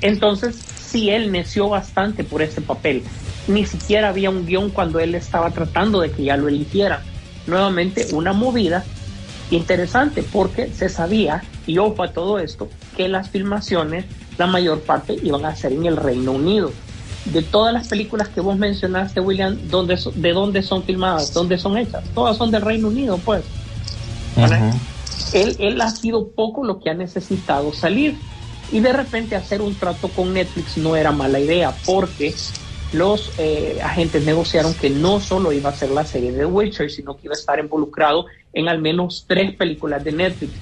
Entonces, 0.02 0.56
sí, 0.56 1.10
él 1.10 1.32
neció 1.32 1.70
bastante 1.70 2.24
por 2.24 2.42
ese 2.42 2.62
papel. 2.62 3.04
Ni 3.48 3.66
siquiera 3.66 4.10
había 4.10 4.30
un 4.30 4.46
guion 4.46 4.70
cuando 4.70 5.00
él 5.00 5.16
estaba 5.16 5.52
tratando 5.52 6.02
de 6.02 6.12
que 6.12 6.24
ya 6.24 6.38
lo 6.38 6.48
eligieran. 6.48 7.02
Nuevamente, 7.48 8.08
una 8.14 8.34
movida 8.34 8.84
interesante 9.52 10.24
porque 10.24 10.70
se 10.74 10.90
sabía, 10.90 11.44
y 11.68 11.78
ojo 11.78 12.04
a 12.04 12.12
todo 12.12 12.40
esto, 12.40 12.70
que 12.96 13.08
las 13.08 13.30
filmaciones, 13.30 14.06
la 14.38 14.48
mayor 14.48 14.82
parte, 14.82 15.18
iban 15.22 15.46
a 15.46 15.56
ser 15.56 15.74
en 15.74 15.86
el 15.86 15.98
Reino 15.98 16.32
Unido. 16.32 16.72
De 17.26 17.42
todas 17.42 17.74
las 17.74 17.88
películas 17.88 18.28
que 18.30 18.42
vos 18.42 18.58
mencionaste, 18.58 19.20
William, 19.22 19.58
¿dónde 19.70 19.98
¿de 20.16 20.34
dónde 20.34 20.62
son 20.62 20.84
filmadas? 20.84 21.34
¿Dónde 21.34 21.58
son 21.58 21.78
hechas? 21.78 22.04
Todas 22.14 22.38
son 22.38 22.52
del 22.52 22.62
Reino 22.62 22.90
Unido, 22.90 23.18
pues. 23.18 23.44
¿Vale? 24.36 24.60
él, 25.34 25.56
él 25.60 25.82
ha 25.82 25.90
sido 25.90 26.30
poco 26.30 26.64
lo 26.64 26.80
que 26.80 26.90
ha 26.90 26.94
necesitado 26.94 27.74
salir. 27.74 28.16
Y 28.72 28.80
de 28.80 28.94
repente 28.94 29.36
hacer 29.36 29.62
un 29.62 29.76
trato 29.76 30.08
con 30.10 30.34
Netflix 30.34 30.78
no 30.78 30.96
era 30.96 31.12
mala 31.12 31.40
idea 31.40 31.76
porque 31.86 32.34
los 32.94 33.32
eh, 33.40 33.80
agentes 33.84 34.24
negociaron 34.24 34.74
que 34.74 34.90
no 34.90 35.20
solo 35.20 35.52
iba 35.52 35.70
a 35.70 35.74
ser 35.74 35.90
la 35.90 36.06
serie 36.06 36.32
de 36.32 36.46
Witcher, 36.46 36.90
sino 36.90 37.16
que 37.16 37.22
iba 37.26 37.34
a 37.34 37.38
estar 37.38 37.60
involucrado 37.60 38.28
en 38.54 38.70
al 38.70 38.80
menos 38.80 39.26
tres 39.28 39.56
películas 39.56 40.04
de 40.04 40.12
Netflix. 40.12 40.54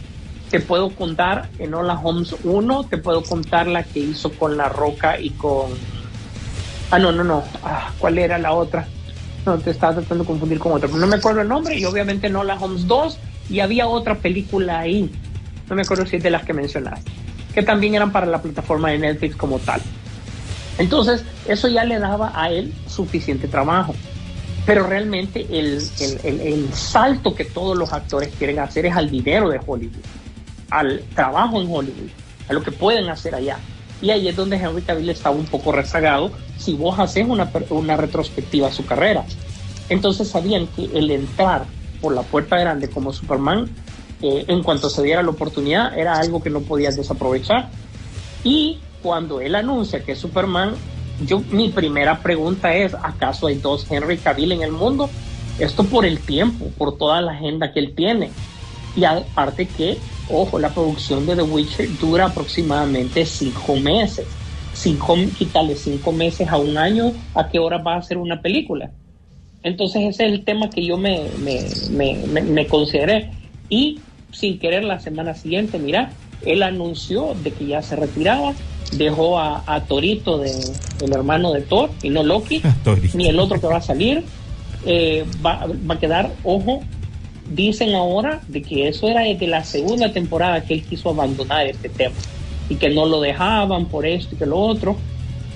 Te 0.50 0.60
puedo 0.60 0.90
contar 0.90 1.50
en 1.60 1.74
Hola 1.74 2.00
Holmes 2.02 2.36
1, 2.44 2.86
te 2.90 2.98
puedo 2.98 3.24
contar 3.24 3.68
la 3.68 3.84
que 3.84 4.00
hizo 4.00 4.32
con 4.32 4.58
La 4.58 4.70
Roca 4.70 5.20
y 5.20 5.32
con... 5.32 5.72
Ah, 6.92 7.00
no, 7.00 7.12
no, 7.12 7.24
no. 7.24 7.44
Ah, 7.64 7.90
¿Cuál 7.98 8.18
era 8.18 8.38
la 8.38 8.52
otra? 8.52 8.86
No, 9.46 9.58
te 9.58 9.72
estaba 9.72 9.96
tratando 9.96 10.24
de 10.24 10.28
confundir 10.28 10.60
con 10.60 10.74
otra. 10.74 10.90
No 10.90 11.08
me 11.08 11.16
acuerdo 11.16 11.42
el 11.42 11.48
nombre 11.48 11.78
y 11.78 11.86
obviamente 11.86 12.30
no 12.30 12.44
la 12.44 12.56
Holmes 12.56 12.86
2 12.86 13.18
y 13.50 13.62
había 13.62 13.88
otra 13.88 14.16
película 14.16 14.80
ahí. 14.80 15.10
No 15.70 15.76
me 15.76 15.84
acuerdo 15.84 16.06
si 16.06 16.18
es 16.18 16.24
de 16.24 16.30
las 16.30 16.44
que 16.44 16.54
mencionaste. 16.54 17.10
Que 17.54 17.64
también 17.64 17.96
eran 17.96 18.12
para 18.12 18.26
la 18.26 18.42
plataforma 18.42 18.90
de 18.92 19.00
Netflix 19.00 19.36
como 19.36 19.58
tal. 19.60 19.82
Entonces, 20.78 21.24
eso 21.48 21.68
ya 21.70 21.86
le 21.86 21.98
daba 21.98 22.32
a 22.36 22.50
él 22.50 22.74
suficiente 22.88 23.48
trabajo. 23.48 23.96
Pero 24.66 24.86
realmente 24.86 25.46
el, 25.50 25.82
el, 26.00 26.20
el, 26.24 26.42
el 26.42 26.74
salto 26.74 27.34
que 27.34 27.46
todos 27.46 27.76
los 27.78 27.94
actores 27.94 28.30
quieren 28.38 28.60
hacer 28.60 28.86
es 28.86 28.96
al 28.96 29.10
dinero 29.10 29.50
de 29.50 29.60
Hollywood, 29.66 30.04
al 30.70 31.02
trabajo 31.16 31.60
en 31.60 31.68
Hollywood, 31.72 32.10
a 32.48 32.54
lo 32.54 32.62
que 32.62 32.72
pueden 32.72 33.10
hacer 33.10 33.34
allá. 33.34 33.58
Y 34.02 34.10
ahí 34.10 34.28
es 34.28 34.36
donde 34.36 34.58
Henry 34.58 34.82
Cavill 34.82 35.10
estaba 35.10 35.36
un 35.36 35.46
poco 35.46 35.72
rezagado 35.72 36.32
si 36.58 36.74
vos 36.74 36.98
haces 37.00 37.28
una, 37.28 37.52
una 37.70 37.98
retrospectiva 37.98 38.68
a 38.68 38.72
su 38.72 38.86
carrera. 38.86 39.26
Entonces 39.90 40.28
sabían 40.28 40.68
que 40.68 40.86
el 40.86 41.12
entrar 41.12 41.66
por 42.02 42.14
la 42.14 42.24
puerta 42.24 42.58
grande 42.58 42.90
como 42.90 43.14
Superman, 43.14 43.70
eh, 44.22 44.46
en 44.48 44.64
cuanto 44.64 44.90
se 44.90 45.04
diera 45.04 45.22
la 45.22 45.30
oportunidad, 45.30 45.98
era 45.98 46.20
algo 46.20 46.42
que 46.42 46.50
no 46.50 46.62
podías 46.62 46.96
desaprovechar. 46.98 47.70
Y 48.44 48.80
cuando 49.04 49.42
él 49.42 49.56
anuncia 49.56 50.04
que 50.04 50.14
es 50.14 50.20
Superman, 50.20 50.74
yo 51.26 51.42
mi 51.52 51.70
primera 51.70 52.20
pregunta 52.22 52.74
es, 52.74 52.94
¿acaso 52.96 53.48
hay 53.48 53.56
dos 53.56 53.86
Henry 53.90 54.18
Cavill 54.18 54.52
en 54.52 54.64
el 54.64 54.72
mundo? 54.72 55.10
Esto 55.60 55.84
por 55.84 56.06
el 56.06 56.20
tiempo, 56.20 56.72
por 56.78 56.98
toda 56.98 57.22
la 57.22 57.34
agenda 57.34 57.72
que 57.72 57.80
él 57.80 57.94
tiene. 57.96 58.32
Y 58.96 59.04
aparte 59.04 59.68
que, 59.68 59.98
ojo, 60.30 60.60
la 60.60 60.70
producción 60.70 61.26
de 61.26 61.36
The 61.36 61.44
Witcher 61.44 61.98
dura 61.98 62.26
aproximadamente 62.26 63.26
cinco 63.26 63.76
meses. 63.76 64.28
Cinco, 64.74 65.16
quitarle 65.38 65.76
cinco 65.76 66.12
meses 66.12 66.48
a 66.48 66.58
un 66.58 66.78
año, 66.78 67.14
¿a 67.36 67.50
qué 67.50 67.60
hora 67.60 67.78
va 67.78 67.98
a 67.98 68.02
ser 68.02 68.18
una 68.18 68.42
película? 68.42 68.92
Entonces 69.64 70.04
ese 70.04 70.26
es 70.26 70.34
el 70.34 70.44
tema 70.44 70.70
que 70.70 70.84
yo 70.84 70.98
me, 70.98 71.26
me, 71.40 71.66
me, 71.92 72.42
me, 72.42 72.68
consideré. 72.68 73.32
Y 73.70 74.00
sin 74.32 74.60
querer 74.60 74.84
la 74.84 75.00
semana 75.00 75.36
siguiente, 75.36 75.78
mira, 75.78 76.12
él 76.46 76.64
anunció 76.64 77.36
de 77.44 77.52
que 77.52 77.68
ya 77.68 77.82
se 77.82 77.96
retiraba, 77.96 78.54
dejó 78.94 79.40
a, 79.40 79.64
a 79.68 79.84
Torito, 79.84 80.40
de, 80.40 80.52
el 81.02 81.14
hermano 81.14 81.52
de 81.52 81.62
Thor, 81.62 81.92
y 82.02 82.10
no 82.10 82.24
Loki, 82.24 82.62
ni 83.14 83.28
el 83.28 83.40
otro 83.40 83.60
que 83.60 83.68
va 83.68 83.78
a 83.78 83.82
salir. 83.82 84.24
Eh, 84.86 85.26
va, 85.46 85.68
va 85.90 85.96
a 85.96 86.00
quedar, 86.00 86.32
ojo, 86.44 86.82
dicen 87.50 87.96
ahora 87.96 88.42
de 88.48 88.62
que 88.62 88.88
eso 88.88 89.08
era 89.08 89.22
desde 89.22 89.48
la 89.48 89.64
segunda 89.64 90.12
temporada 90.12 90.64
que 90.64 90.76
él 90.76 90.84
quiso 90.84 91.10
abandonar 91.10 91.68
este 91.68 91.90
tema 91.90 92.16
y 92.70 92.76
que 92.76 92.90
no 92.90 93.06
lo 93.06 93.20
dejaban 93.22 93.86
por 93.86 94.06
esto 94.06 94.36
y 94.36 94.38
que 94.38 94.46
lo 94.46 94.58
otro. 94.58 94.96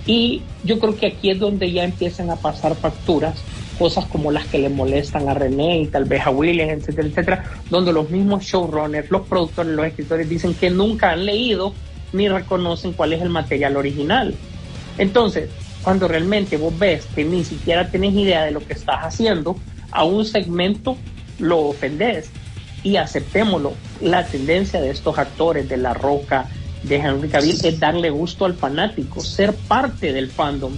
Y 0.06 0.42
yo 0.64 0.80
creo 0.80 0.96
que 0.96 1.08
aquí 1.08 1.32
es 1.32 1.40
donde 1.40 1.72
ya 1.72 1.84
empiezan 1.84 2.30
a 2.30 2.36
pasar 2.36 2.76
facturas, 2.76 3.42
cosas 3.80 4.06
como 4.06 4.32
las 4.32 4.46
que 4.46 4.60
le 4.60 4.70
molestan 4.70 5.28
a 5.30 5.34
René 5.34 5.82
y 5.82 5.88
tal 5.88 6.06
vez 6.06 6.26
a 6.26 6.30
William, 6.30 6.70
etcétera, 6.70 7.08
etcétera, 7.08 7.52
donde 7.70 7.92
los 7.92 8.10
mismos 8.10 8.44
showrunners, 8.44 9.10
los 9.10 9.28
productores, 9.28 9.74
los 9.74 9.86
escritores 9.86 10.30
dicen 10.30 10.54
que 10.54 10.70
nunca 10.70 11.12
han 11.12 11.26
leído 11.26 11.74
ni 12.14 12.30
reconocen 12.30 12.94
cuál 12.94 13.14
es 13.14 13.22
el 13.22 13.30
material 13.30 13.78
original. 13.78 14.36
Entonces, 14.98 15.50
cuando 15.82 16.08
realmente 16.08 16.58
vos 16.58 16.78
ves 16.78 17.06
que 17.16 17.24
ni 17.24 17.44
siquiera 17.44 17.90
tenés 17.90 18.14
idea 18.14 18.44
de 18.44 18.52
lo 18.52 18.60
que 18.60 18.74
estás 18.74 19.00
haciendo, 19.02 19.56
a 19.92 20.04
un 20.04 20.26
segmento 20.26 20.98
lo 21.40 21.60
ofendes 21.60 22.30
y 22.84 22.98
aceptémoslo. 22.98 23.74
La 24.02 24.26
tendencia 24.26 24.82
de 24.82 24.92
estos 24.92 25.18
actores 25.18 25.68
de 25.68 25.78
La 25.78 25.94
Roca, 25.94 26.48
de 26.84 26.98
Henry 26.98 27.30
Cavill, 27.30 27.60
es 27.64 27.80
darle 27.80 28.10
gusto 28.10 28.46
al 28.46 28.54
fanático, 28.54 29.22
ser 29.22 29.54
parte 29.54 30.14
del 30.14 30.30
fandom. 30.30 30.74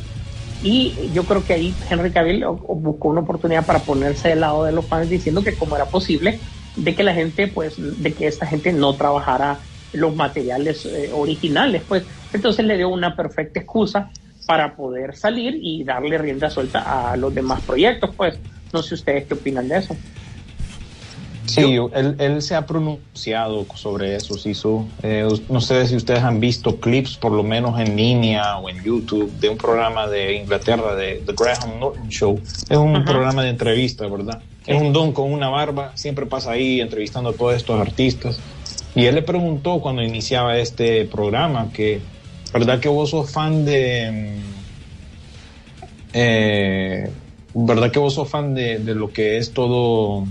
Y 0.64 0.94
yo 1.14 1.24
creo 1.24 1.44
que 1.46 1.54
ahí 1.54 1.74
Henry 1.90 2.12
Cavill 2.12 2.46
buscó 2.46 3.10
una 3.10 3.22
oportunidad 3.22 3.66
para 3.66 3.80
ponerse 3.80 4.30
del 4.30 4.40
lado 4.40 4.64
de 4.64 4.72
los 4.72 4.86
fans 4.86 5.10
diciendo 5.10 5.44
que 5.44 5.54
cómo 5.54 5.76
era 5.76 5.86
posible 5.86 6.40
de 6.78 6.96
que 6.96 7.04
la 7.04 7.14
gente, 7.14 7.48
pues, 7.48 7.76
de 7.78 8.14
que 8.14 8.28
esta 8.28 8.46
gente 8.46 8.72
no 8.72 8.94
trabajara 8.94 9.60
los 9.94 10.16
materiales 10.16 10.86
eh, 10.86 11.12
originales, 11.14 11.82
pues. 11.88 12.04
Entonces 12.34 12.66
le 12.66 12.78
dio 12.78 12.90
una 12.90 13.16
perfecta 13.16 13.60
excusa 13.60 14.12
para 14.46 14.76
poder 14.76 15.16
salir 15.16 15.60
y 15.62 15.84
darle 15.84 16.18
rienda 16.18 16.50
suelta 16.50 17.12
a 17.12 17.18
los 17.18 17.34
demás 17.34 17.62
proyectos, 17.62 18.12
pues. 18.16 18.40
No 18.74 18.84
sé 18.84 18.96
ustedes 18.96 19.26
qué 19.26 19.34
opinan 19.34 19.68
de 19.68 19.78
eso. 19.78 19.96
Sí, 21.48 21.78
él, 21.94 22.16
él 22.20 22.42
se 22.42 22.56
ha 22.56 22.66
pronunciado 22.66 23.66
sobre 23.74 24.16
eso, 24.16 24.38
Sisu. 24.38 24.86
Eh, 25.02 25.28
no 25.50 25.62
sé 25.62 25.88
si 25.88 25.96
ustedes 25.96 26.22
han 26.22 26.40
visto 26.40 26.80
clips, 26.80 27.16
por 27.16 27.32
lo 27.32 27.42
menos 27.42 27.80
en 27.80 27.96
línea 27.96 28.58
o 28.58 28.70
en 28.70 28.84
YouTube, 28.84 29.32
de 29.40 29.50
un 29.50 29.58
programa 29.58 30.08
de 30.08 30.36
Inglaterra, 30.36 30.94
de 30.96 31.24
The 31.26 31.34
Graham 31.34 31.80
Norton 31.80 32.10
Show. 32.10 32.40
Es 32.70 32.78
un 32.78 33.04
programa 33.06 33.44
de 33.44 33.50
entrevista, 33.50 34.08
¿verdad? 34.08 34.42
Es 34.66 34.80
un 34.80 34.92
don 34.92 35.14
con 35.14 35.32
una 35.32 35.48
barba, 35.48 35.94
siempre 35.96 36.26
pasa 36.26 36.52
ahí 36.52 36.82
entrevistando 36.82 37.30
a 37.30 37.34
todos 37.34 37.56
estos 37.56 37.80
artistas. 37.80 38.40
Y 38.94 39.06
él 39.06 39.16
le 39.16 39.22
preguntó 39.22 39.80
cuando 39.80 40.04
iniciaba 40.04 40.58
este 40.58 41.06
programa 41.06 41.72
que, 41.72 42.02
¿verdad 42.54 42.80
que 42.80 42.90
vos 42.90 43.12
sos 43.12 43.32
fan 43.32 43.64
de... 43.64 44.12
mm, 44.12 44.54
eh, 46.14 47.12
¿Verdad 47.54 47.90
que 47.90 48.00
vos 48.00 48.14
sos 48.14 48.30
fan 48.30 48.54
de, 48.54 48.80
de 48.80 48.94
lo 48.94 49.12
que 49.12 49.38
es 49.38 49.52
todo 49.52 50.26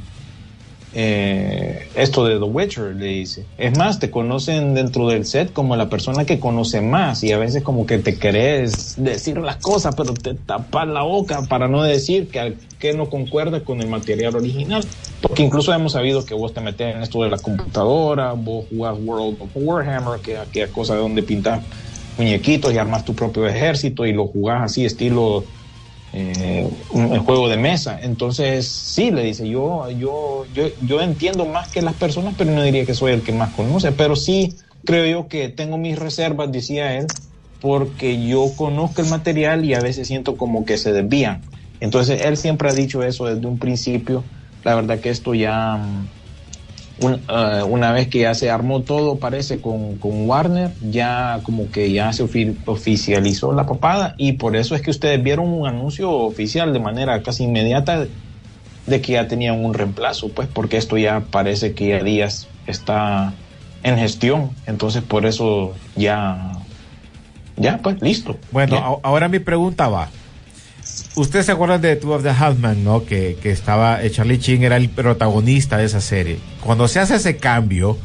eh, 0.98 1.88
esto 1.94 2.24
de 2.24 2.38
The 2.38 2.44
Witcher, 2.44 2.96
le 2.96 3.04
dice. 3.04 3.44
Es 3.58 3.76
más, 3.76 3.98
te 3.98 4.10
conocen 4.10 4.72
dentro 4.72 5.06
del 5.08 5.26
set 5.26 5.52
como 5.52 5.76
la 5.76 5.90
persona 5.90 6.24
que 6.24 6.40
conoce 6.40 6.80
más 6.80 7.22
y 7.22 7.32
a 7.32 7.38
veces 7.38 7.62
como 7.62 7.84
que 7.84 7.98
te 7.98 8.18
querés 8.18 8.94
decir 8.96 9.36
las 9.36 9.56
cosas, 9.56 9.94
pero 9.94 10.14
te 10.14 10.32
tapas 10.32 10.88
la 10.88 11.02
boca 11.02 11.42
para 11.50 11.68
no 11.68 11.82
decir 11.82 12.28
que, 12.28 12.54
que 12.78 12.94
no 12.94 13.10
concuerda 13.10 13.60
con 13.60 13.82
el 13.82 13.88
material 13.88 14.36
original. 14.36 14.86
Porque 15.20 15.42
incluso 15.42 15.70
hemos 15.74 15.92
sabido 15.92 16.24
que 16.24 16.32
vos 16.32 16.54
te 16.54 16.62
metes 16.62 16.96
en 16.96 17.02
esto 17.02 17.22
de 17.22 17.28
la 17.28 17.36
computadora, 17.36 18.32
vos 18.32 18.64
jugás 18.70 18.96
World 18.98 19.42
of 19.42 19.50
Warhammer, 19.54 20.20
que 20.20 20.32
es 20.32 20.38
aquella 20.38 20.68
cosa 20.68 20.94
de 20.94 21.00
donde 21.00 21.22
pintas 21.22 21.60
muñequitos 22.16 22.72
y 22.72 22.78
armas 22.78 23.04
tu 23.04 23.14
propio 23.14 23.46
ejército 23.46 24.06
y 24.06 24.14
lo 24.14 24.28
jugás 24.28 24.62
así 24.62 24.86
estilo 24.86 25.44
eh, 26.12 26.64
un, 26.90 27.12
el 27.12 27.20
juego 27.20 27.48
de 27.48 27.56
mesa. 27.56 27.98
Entonces, 28.00 28.72
sí, 28.72 29.10
le 29.10 29.22
dice, 29.22 29.48
yo, 29.48 29.90
yo, 29.90 30.46
yo, 30.50 30.68
yo 30.80 31.00
entiendo 31.00 31.46
más 31.46 31.68
que 31.70 31.82
las 31.82 31.94
personas, 31.96 32.34
pero 32.36 32.52
no 32.52 32.62
diría 32.62 32.86
que 32.86 32.94
soy 32.94 33.12
el 33.12 33.22
que 33.22 33.32
más 33.32 33.52
conoce, 33.52 33.92
pero 33.92 34.16
sí 34.16 34.56
creo 34.84 35.06
yo 35.06 35.28
que 35.28 35.48
tengo 35.48 35.78
mis 35.78 35.98
reservas, 35.98 36.50
decía 36.52 36.96
él, 36.96 37.12
porque 37.58 38.24
yo 38.26 38.54
conozco 38.56 39.02
el 39.02 39.08
material 39.08 39.64
y 39.64 39.74
a 39.74 39.80
veces 39.80 40.08
siento 40.08 40.36
como 40.36 40.64
que 40.64 40.78
se 40.78 40.92
desvían. 40.92 41.48
Entonces, 41.80 42.22
él 42.22 42.36
siempre 42.36 42.68
ha 42.70 42.74
dicho 42.74 43.02
eso 43.02 43.26
desde 43.26 43.46
un 43.46 43.58
principio. 43.58 44.30
La 44.62 44.74
verdad 44.74 45.00
que 45.00 45.10
esto 45.10 45.34
ya, 45.34 46.08
un, 47.00 47.14
uh, 47.14 47.64
una 47.68 47.92
vez 47.92 48.08
que 48.08 48.20
ya 48.20 48.34
se 48.34 48.50
armó 48.50 48.80
todo, 48.82 49.18
parece 49.18 49.60
con, 49.60 49.96
con, 49.96 50.28
Warner, 50.28 50.70
ya 50.80 51.40
como 51.42 51.70
que 51.70 51.92
ya 51.92 52.12
se 52.12 52.22
ofi 52.22 52.56
oficializó 52.64 53.52
la 53.52 53.66
papada 53.66 54.14
y 54.16 54.32
por 54.32 54.56
eso 54.56 54.74
es 54.74 54.82
que 54.82 54.90
ustedes 54.90 55.22
vieron 55.22 55.48
un 55.48 55.66
anuncio 55.66 56.10
oficial 56.10 56.72
de 56.72 56.78
manera 56.80 57.22
casi 57.22 57.44
inmediata 57.44 58.06
de 58.86 59.00
que 59.00 59.12
ya 59.12 59.28
tenían 59.28 59.64
un 59.64 59.74
reemplazo, 59.74 60.28
pues 60.28 60.48
porque 60.48 60.76
esto 60.76 60.96
ya 60.96 61.20
parece 61.30 61.74
que 61.74 61.88
ya 61.88 62.02
Díaz 62.02 62.48
está 62.66 63.34
en 63.82 63.96
gestión. 63.98 64.50
Entonces, 64.66 65.02
por 65.02 65.26
eso 65.26 65.74
ya, 65.96 66.52
ya, 67.56 67.78
pues, 67.78 68.00
listo. 68.02 68.36
Bueno, 68.50 68.74
Ya. 68.76 68.84
ahora 69.02 69.28
mi 69.28 69.38
pregunta 69.38 69.88
va. 69.88 70.08
Usted 71.16 71.42
se 71.42 71.52
acuerda 71.52 71.78
de 71.78 71.96
Two 71.96 72.12
of 72.14 72.22
the 72.22 72.28
Halfman, 72.30 72.84
¿no? 72.84 73.04
Que, 73.04 73.36
que 73.42 73.50
estaba, 73.50 74.02
eh, 74.02 74.10
Charlie 74.10 74.38
Chin 74.38 74.62
era 74.62 74.76
el 74.76 74.90
protagonista 74.90 75.78
de 75.78 75.86
esa 75.86 76.00
serie. 76.02 76.38
Cuando 76.60 76.86
se 76.88 77.00
hace 77.00 77.16
ese 77.16 77.38
cambio 77.38 77.96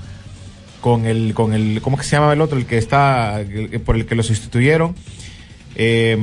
con 0.79 1.05
el, 1.05 1.33
con 1.33 1.53
el, 1.53 1.81
¿cómo 1.81 1.97
que 1.97 2.03
se 2.05 2.11
llama 2.15 2.31
el 2.31 2.39
otro? 2.41 2.57
El 2.57 2.65
que 2.65 2.77
está, 2.77 3.41
el- 3.41 3.81
por 3.81 3.95
el 3.97 4.05
que 4.05 4.15
lo 4.15 4.23
sustituyeron. 4.23 4.95
Eh, 5.75 6.17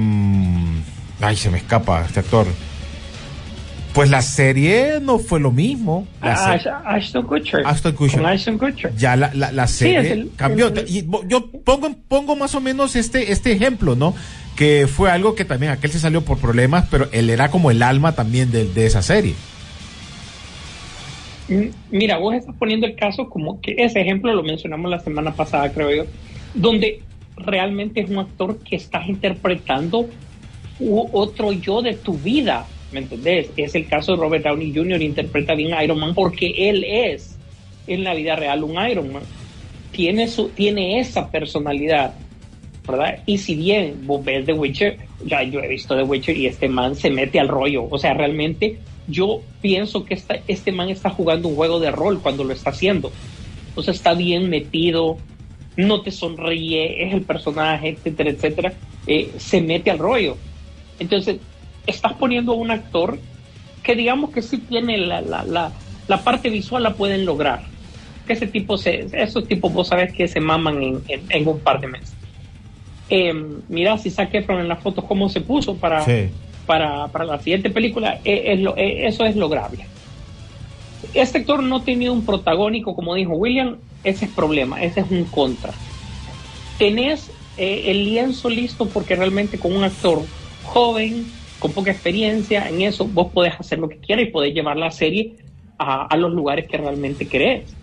ay, 1.21 1.37
se 1.37 1.51
me 1.51 1.59
escapa 1.59 2.05
este 2.07 2.21
actor. 2.21 2.47
Pues 3.93 4.11
la 4.11 4.23
serie 4.23 4.99
no 5.03 5.19
fue 5.19 5.41
lo 5.41 5.51
mismo. 5.51 6.07
La 6.23 6.35
Ah, 6.35 6.53
Ash- 6.55 6.67
Ashton 6.87 7.27
Kutcher. 7.27 7.67
Ashton 7.67 7.93
Kutcher. 7.93 8.21
Con 8.21 8.31
Ashton 8.31 8.59
Kutcher. 8.59 8.95
ya 8.97 9.17
la, 9.17 9.31
la, 9.35 9.51
la 9.53 9.67
serie 9.67 10.13
el- 10.13 10.31
cambió. 10.37 10.69
el- 10.69 10.89
Y 10.89 11.07
yo 11.27 11.51
pongo, 11.51 11.91
pongo 12.09 12.37
más 12.37 12.55
o 12.55 12.61
menos 12.61 12.97
este, 12.97 13.33
este 13.33 13.53
ejemplo, 13.53 13.97
¿no? 13.97 14.15
Que 14.59 14.89
fue 14.89 15.09
algo 15.09 15.37
que 15.37 15.45
también 15.45 15.71
aquel 15.71 15.93
se 15.93 16.01
salió 16.01 16.25
por 16.25 16.39
problemas, 16.39 16.89
pero 16.91 17.09
él 17.13 17.31
era 17.31 17.49
como 17.49 17.71
el 17.71 17.81
alma 17.81 18.17
también 18.17 18.51
de, 18.51 18.87
esa 18.87 19.03
serie. 19.03 19.35
Mira, 21.93 22.19
vos 22.19 22.35
estás 22.35 22.57
poniendo 22.59 22.85
el 22.85 22.97
caso 22.97 23.31
como 23.31 23.61
que 23.61 23.77
ese 23.79 24.01
ejemplo 24.01 24.35
lo 24.35 24.43
mencionamos 24.43 24.91
la 24.91 24.99
semana 24.99 25.33
pasada, 25.33 25.73
creo 25.73 25.95
yo, 25.95 26.11
donde 26.55 27.03
realmente 27.37 28.01
es 28.01 28.11
un 28.11 28.19
actor 28.19 28.59
que 28.59 28.75
estás 28.75 29.09
interpretando 29.09 30.09
otro 31.13 31.53
yo 31.53 31.81
de 31.81 31.95
tu 31.95 32.15
vida, 32.15 32.67
¿me 32.91 32.99
entendés? 32.99 33.51
Es 33.57 33.77
el 33.77 33.87
caso 33.87 34.17
de 34.17 34.19
Robert 34.19 34.45
Downey 34.45 34.75
Jr. 34.75 35.01
interpreta 35.03 35.55
bien 35.55 35.73
a 35.73 35.85
Iron 35.85 36.01
Man 36.01 36.15
porque 36.15 36.69
él 36.69 36.85
es 36.85 37.39
en 37.87 38.03
la 38.03 38.15
vida 38.15 38.35
real 38.35 38.65
un 38.65 38.77
Iron 38.89 39.13
Man. 39.13 39.23
Tiene, 39.93 40.27
su, 40.27 40.49
tiene 40.49 40.99
esa 40.99 41.31
personalidad, 41.31 42.15
¿verdad? 42.89 43.23
Y 43.27 43.39
si 43.39 43.55
bien 43.55 44.07
vos 44.07 44.25
ves 44.25 44.47
The 44.47 44.53
Witcher, 44.53 44.99
ya 45.25 45.43
yo 45.43 45.61
he 45.61 45.69
visto 45.69 45.97
The 45.97 46.03
Witcher 46.03 46.37
y 46.37 46.47
este 46.47 46.69
man 46.69 46.97
se 46.97 47.11
mete 47.11 47.39
al 47.39 47.49
rollo. 47.49 47.87
O 47.91 47.99
sea, 47.99 48.15
realmente 48.15 48.79
yo 49.07 49.43
pienso 49.61 50.05
que 50.05 50.15
esta, 50.15 50.39
este 50.49 50.73
man 50.73 50.89
está 50.89 51.11
jugando 51.11 51.49
un 51.49 51.57
juego 51.57 51.81
de 51.81 51.91
rol 51.91 52.21
cuando 52.21 52.45
lo 52.45 52.53
está 52.53 52.71
haciendo. 52.71 53.13
O 53.75 53.83
sea, 53.83 53.93
está 53.95 54.15
bien 54.15 54.51
metido, 54.51 55.19
no 55.77 56.03
te 56.03 56.11
sonríe, 56.11 57.07
es 57.07 57.15
el 57.15 57.23
personaje, 57.23 57.91
etcétera, 57.91 58.31
etcétera. 58.31 58.73
Eh, 59.07 59.33
se 59.39 59.61
mete 59.61 59.91
al 59.91 59.99
rollo. 59.99 60.37
Entonces, 60.99 61.39
estás 61.87 62.15
poniendo 62.15 62.53
a 62.53 62.57
un 62.57 62.71
actor 62.71 63.19
que 63.83 63.95
digamos 63.95 64.31
que 64.31 64.43
sí 64.43 64.59
tiene 64.59 64.99
la, 64.99 65.21
la, 65.21 65.45
la, 65.45 65.73
la 66.09 66.25
parte 66.25 66.51
visual, 66.51 66.83
la 66.83 66.95
pueden 66.95 67.25
lograr. 67.25 67.63
Que 68.27 68.35
ese 68.35 68.47
tipo, 68.47 68.77
se, 68.77 69.07
esos 69.13 69.47
tipos 69.47 69.73
vos 69.73 69.89
sabes 69.89 70.13
que 70.13 70.29
se 70.29 70.41
maman 70.41 70.83
en, 70.83 71.03
en, 71.09 71.23
en 71.31 71.49
un 71.49 71.61
par 71.61 71.81
de 71.81 71.87
meses. 71.87 72.18
Eh, 73.09 73.33
mira, 73.69 73.97
si 73.99 74.11
saqué 74.11 74.45
en 74.49 74.69
las 74.69 74.83
fotos 74.83 75.05
cómo 75.07 75.29
se 75.29 75.41
puso 75.41 75.79
para, 75.79 76.01
Sí. 76.01 76.35
para, 76.67 77.11
para 77.11 77.25
la 77.25 77.39
siguiente 77.41 77.71
película, 77.71 78.21
eh, 78.25 78.53
es 78.53 78.61
lo- 78.61 78.77
eh, 78.77 79.07
eso 79.07 79.25
es 79.25 79.35
lograble. 79.37 79.91
Este 81.15 81.39
actor 81.39 81.63
no 81.63 81.77
ha 81.77 81.85
tenido 81.85 82.13
un 82.13 82.27
protagónico, 82.27 82.95
como 82.95 83.15
dijo 83.15 83.33
William, 83.35 83.81
ese 84.03 84.27
es 84.27 84.33
problema, 84.33 84.83
ese 84.83 85.01
es 85.01 85.11
un 85.11 85.31
contra. 85.31 85.81
Tenés 86.77 87.31
eh, 87.57 87.91
el 87.91 88.05
lienzo 88.05 88.49
listo 88.49 88.93
porque 88.93 89.17
realmente 89.17 89.59
con 89.59 89.75
un 89.75 89.85
actor 89.85 90.29
joven, 90.61 91.41
con 91.59 91.73
poca 91.73 91.91
experiencia 91.91 92.69
en 92.69 92.83
eso, 92.83 93.09
vos 93.09 93.33
podés 93.33 93.55
hacer 93.59 93.79
lo 93.79 93.89
que 93.89 93.99
quieras 93.99 94.27
y 94.27 94.31
podés 94.31 94.55
llevar 94.55 94.77
la 94.77 94.91
serie 94.91 95.37
a, 95.79 96.07
a 96.07 96.17
los 96.17 96.33
lugares 96.33 96.67
que 96.69 96.77
realmente 96.77 97.29
querés. 97.29 97.79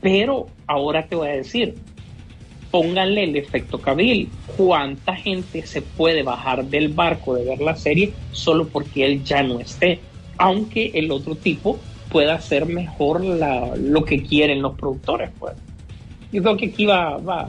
Pero 0.00 0.56
ahora 0.66 1.08
te 1.08 1.16
voy 1.16 1.28
a 1.28 1.32
decir, 1.32 1.80
pónganle 2.74 3.22
el 3.22 3.36
efecto 3.36 3.80
Cabil. 3.80 4.32
¿Cuánta 4.56 5.14
gente 5.14 5.64
se 5.64 5.80
puede 5.80 6.24
bajar 6.24 6.64
del 6.64 6.88
barco 6.88 7.36
de 7.36 7.44
ver 7.44 7.60
la 7.60 7.76
serie 7.76 8.12
solo 8.32 8.66
porque 8.66 9.04
él 9.04 9.22
ya 9.22 9.44
no 9.44 9.60
esté? 9.60 10.00
Aunque 10.38 10.90
el 10.92 11.12
otro 11.12 11.36
tipo 11.36 11.78
pueda 12.08 12.34
hacer 12.34 12.66
mejor 12.66 13.24
la- 13.24 13.76
lo 13.76 14.04
que 14.04 14.24
quieren 14.24 14.60
los 14.60 14.76
productores, 14.76 15.30
pues. 15.38 15.54
Yo 16.32 16.42
creo 16.42 16.56
que 16.56 16.66
aquí 16.66 16.84
va, 16.84 17.18
va 17.18 17.48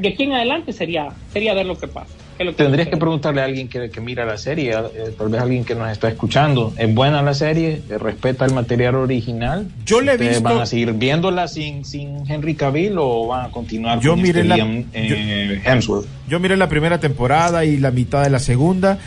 de 0.00 0.08
aquí 0.08 0.24
en 0.24 0.32
adelante 0.32 0.72
sería, 0.72 1.14
sería 1.32 1.54
ver 1.54 1.66
lo 1.66 1.78
que 1.78 1.86
pasa. 1.86 2.16
Tendrías 2.56 2.88
que 2.88 2.96
preguntarle 2.96 3.40
a 3.40 3.44
alguien 3.44 3.68
que, 3.68 3.90
que 3.90 4.00
mira 4.00 4.24
la 4.24 4.36
serie, 4.36 4.72
eh, 4.72 5.14
tal 5.16 5.28
vez 5.28 5.40
alguien 5.40 5.64
que 5.64 5.74
nos 5.74 5.90
está 5.90 6.08
escuchando. 6.08 6.72
¿Es 6.76 6.92
buena 6.92 7.22
la 7.22 7.32
serie? 7.34 7.82
Eh, 7.88 7.98
¿Respeta 7.98 8.44
el 8.44 8.52
material 8.52 8.96
original? 8.96 9.68
Yo 9.86 10.00
le 10.00 10.12
he 10.12 10.14
¿Ustedes 10.14 10.30
visto- 10.36 10.48
¿Van 10.48 10.60
a 10.60 10.66
seguir 10.66 10.92
viéndola 10.94 11.46
sin, 11.48 11.84
sin 11.84 12.28
Henry 12.30 12.54
Cavill 12.54 12.96
o 12.98 13.28
van 13.28 13.46
a 13.46 13.50
continuar 13.50 14.00
Yo 14.00 14.12
con 14.12 14.22
miré 14.22 14.40
este 14.40 14.48
la- 14.48 14.56
Liam, 14.56 14.84
eh, 14.92 15.60
Hemsworth? 15.64 16.06
Yo 16.28 16.40
miré 16.40 16.56
la 16.56 16.68
primera 16.68 16.98
temporada 16.98 17.64
y 17.64 17.76
la 17.78 17.90
mitad 17.90 18.22
de 18.24 18.30
la 18.30 18.38
segunda. 18.40 18.98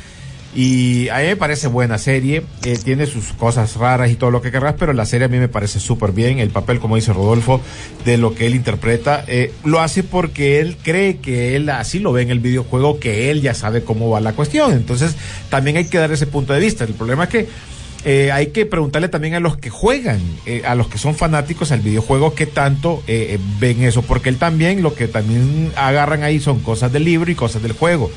Y 0.56 1.10
a 1.10 1.20
mí 1.20 1.26
me 1.26 1.36
parece 1.36 1.68
buena 1.68 1.98
serie. 1.98 2.44
eh, 2.64 2.78
tiene 2.84 3.06
sus 3.06 3.34
cosas 3.34 3.76
raras 3.76 4.10
y 4.10 4.16
todo 4.16 4.32
lo 4.32 4.42
que 4.42 4.52
querrás, 4.52 4.76
pero 4.80 4.94
la 4.94 5.06
serie 5.06 5.26
a 5.26 5.30
mí 5.30 5.38
me 5.38 5.50
parece 5.50 5.80
súper 5.80 6.12
bien. 6.12 6.40
El 6.40 6.50
papel, 6.50 6.80
como 6.80 6.96
dice 6.96 7.14
Rodolfo, 7.14 7.62
de 8.06 8.18
lo 8.18 8.34
que 8.34 8.48
él 8.48 8.56
interpreta, 8.56 9.24
eh, 9.28 9.54
lo 9.64 9.80
hace 9.80 10.04
porque 10.04 10.60
él 10.60 10.78
cree 10.82 11.18
que 11.18 11.56
él 11.56 11.70
así 11.70 12.00
lo 12.00 12.12
ve 12.12 12.24
en 12.24 12.32
el 12.32 12.40
videojuego, 12.40 13.00
que 13.00 13.30
él 13.30 13.42
ya 13.42 13.54
sabe 13.54 13.84
cómo 13.84 14.10
va 14.10 14.20
la 14.20 14.34
cuestión. 14.34 14.72
Entonces, 14.72 15.16
también 15.50 15.78
hay 15.78 15.86
que 15.90 15.98
dar 15.98 16.12
ese 16.12 16.28
punto 16.28 16.54
de 16.54 16.60
vista. 16.60 16.86
El 16.86 16.94
problema 16.94 17.26
es 17.26 17.30
que 17.30 17.48
eh, 18.06 18.32
hay 18.32 18.48
que 18.48 18.66
preguntarle 18.66 19.10
también 19.10 19.34
a 19.34 19.40
los 19.40 19.58
que 19.58 19.70
juegan, 19.70 20.22
eh, 20.46 20.62
a 20.66 20.76
los 20.76 20.88
que 20.88 20.98
son 20.98 21.16
fanáticos 21.16 21.72
al 21.72 21.82
videojuego, 21.82 22.36
qué 22.36 22.46
tanto 22.46 23.04
eh, 23.08 23.36
eh, 23.36 23.40
ven 23.60 23.84
eso, 23.84 24.02
porque 24.02 24.30
él 24.30 24.38
también, 24.38 24.82
lo 24.82 24.94
que 24.94 25.08
también 25.08 25.72
agarran 25.76 26.24
ahí 26.24 26.40
son 26.40 26.60
cosas 26.60 26.94
del 26.94 27.04
libro 27.04 27.30
y 27.32 27.36
cosas 27.36 27.62
del 27.62 27.74
juego. 27.74 28.10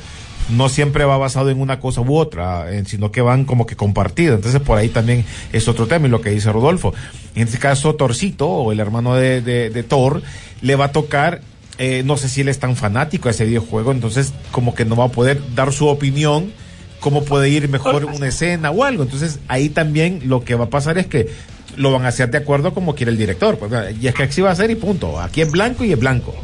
No 0.49 0.69
siempre 0.69 1.05
va 1.05 1.17
basado 1.17 1.49
en 1.49 1.61
una 1.61 1.79
cosa 1.79 2.01
u 2.01 2.17
otra, 2.17 2.67
sino 2.85 3.11
que 3.11 3.21
van 3.21 3.45
como 3.45 3.65
que 3.65 3.75
compartidas. 3.75 4.35
Entonces, 4.35 4.61
por 4.61 4.77
ahí 4.77 4.89
también 4.89 5.23
es 5.53 5.67
otro 5.67 5.87
tema, 5.87 6.07
y 6.07 6.09
lo 6.09 6.21
que 6.21 6.31
dice 6.31 6.51
Rodolfo. 6.51 6.93
En 7.35 7.43
este 7.43 7.57
caso, 7.57 7.95
Torcito, 7.95 8.47
o 8.47 8.71
el 8.71 8.79
hermano 8.79 9.15
de, 9.15 9.41
de, 9.41 9.69
de 9.69 9.83
Thor, 9.83 10.21
le 10.61 10.75
va 10.75 10.85
a 10.85 10.91
tocar 10.91 11.41
eh, 11.77 12.03
no 12.03 12.15
sé 12.15 12.29
si 12.29 12.41
él 12.41 12.49
es 12.49 12.59
tan 12.59 12.75
fanático 12.75 13.27
de 13.27 13.31
ese 13.31 13.45
videojuego, 13.45 13.91
entonces 13.91 14.33
como 14.51 14.75
que 14.75 14.85
no 14.85 14.95
va 14.95 15.05
a 15.05 15.07
poder 15.07 15.41
dar 15.55 15.73
su 15.73 15.87
opinión 15.87 16.51
cómo 16.99 17.25
puede 17.25 17.49
ir 17.49 17.67
mejor 17.69 18.05
una 18.05 18.27
escena 18.27 18.71
o 18.71 18.83
algo. 18.83 19.03
Entonces 19.03 19.39
ahí 19.47 19.69
también 19.69 20.21
lo 20.25 20.45
que 20.45 20.55
va 20.55 20.65
a 20.65 20.69
pasar 20.69 20.97
es 20.97 21.07
que 21.07 21.29
lo 21.75 21.91
van 21.91 22.05
a 22.05 22.09
hacer 22.09 22.29
de 22.29 22.37
acuerdo 22.37 22.73
como 22.73 22.95
quiere 22.95 23.11
el 23.11 23.17
director. 23.17 23.57
Pues, 23.57 23.71
y 23.99 24.07
es 24.07 24.13
que 24.13 24.23
así 24.23 24.41
va 24.41 24.51
a 24.51 24.55
ser 24.55 24.71
y 24.71 24.75
punto. 24.75 25.19
Aquí 25.19 25.41
es 25.41 25.51
blanco 25.51 25.83
y 25.83 25.91
es 25.91 25.99
blanco. 25.99 26.35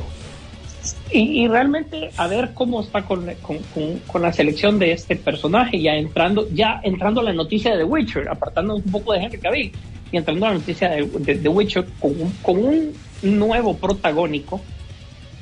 Y, 1.11 1.43
y 1.43 1.47
realmente 1.47 2.11
a 2.17 2.27
ver 2.27 2.51
cómo 2.53 2.81
está 2.81 3.03
con, 3.05 3.25
con, 3.41 3.57
con- 3.73 3.99
con 3.99 4.21
la 4.21 4.33
selección 4.33 4.77
de 4.77 4.91
este 4.91 5.15
personaje, 5.15 5.79
ya 5.81 5.95
entrando, 5.95 6.47
ya 6.51 6.81
entrando 6.83 7.21
a 7.21 7.23
la 7.23 7.33
noticia 7.33 7.71
de 7.71 7.77
The 7.77 7.83
Witcher, 7.85 8.27
apartando 8.29 8.75
un 8.75 8.83
poco 8.83 9.13
de 9.13 9.19
Henry 9.19 9.37
Cavill, 9.39 9.71
y 10.11 10.17
entrando 10.17 10.45
a 10.45 10.49
la 10.49 10.55
noticia 10.55 10.89
de, 10.89 11.05
de, 11.19 11.35
The 11.35 11.49
Witcher 11.49 11.85
con 11.99 12.11
un, 12.21 12.31
con 12.41 12.57
un 12.63 12.93
nuevo 13.21 13.77
protagónico. 13.77 14.61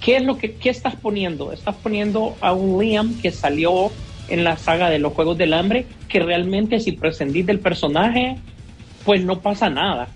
¿Qué 0.04 0.18
es 0.18 0.24
lo 0.24 0.38
que 0.38 0.54
qué 0.56 0.70
estás 0.70 0.96
poniendo? 0.98 1.52
Estás 1.52 1.76
poniendo 1.78 2.36
a 2.42 2.54
un 2.54 2.80
Liam 2.84 3.20
que 3.20 3.32
salió 3.32 3.92
en 4.28 4.44
la 4.44 4.58
saga 4.58 4.90
de 4.92 5.00
los 5.00 5.14
Juegos 5.14 5.38
del 5.38 5.54
Hambre, 5.54 5.88
que 6.10 6.20
realmente 6.20 6.80
si 6.80 6.92
prescindís 6.92 7.46
del 7.48 7.60
personaje, 7.60 8.38
pues 9.04 9.24
no 9.24 9.40
pasa 9.42 9.70
nada 9.70 10.10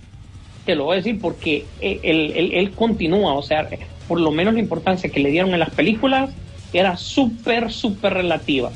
te 0.66 0.76
lo 0.76 0.84
voy 0.86 0.94
a 0.94 0.98
decir 0.98 1.20
porque 1.20 1.66
él, 1.82 2.00
él- 2.36 2.52
él 2.54 2.72
continúa, 2.76 3.34
o 3.34 3.42
sea, 3.42 3.68
por 4.10 4.20
lo 4.20 4.32
menos 4.32 4.56
la 4.56 4.60
importancia 4.60 5.12
que 5.12 5.20
le 5.20 5.30
dieron 5.30 5.54
en 5.54 5.60
las 5.60 5.70
películas 5.70 6.32
era 6.74 6.98
súper, 6.98 7.72
súper 7.72 8.16
relativa. 8.16 8.72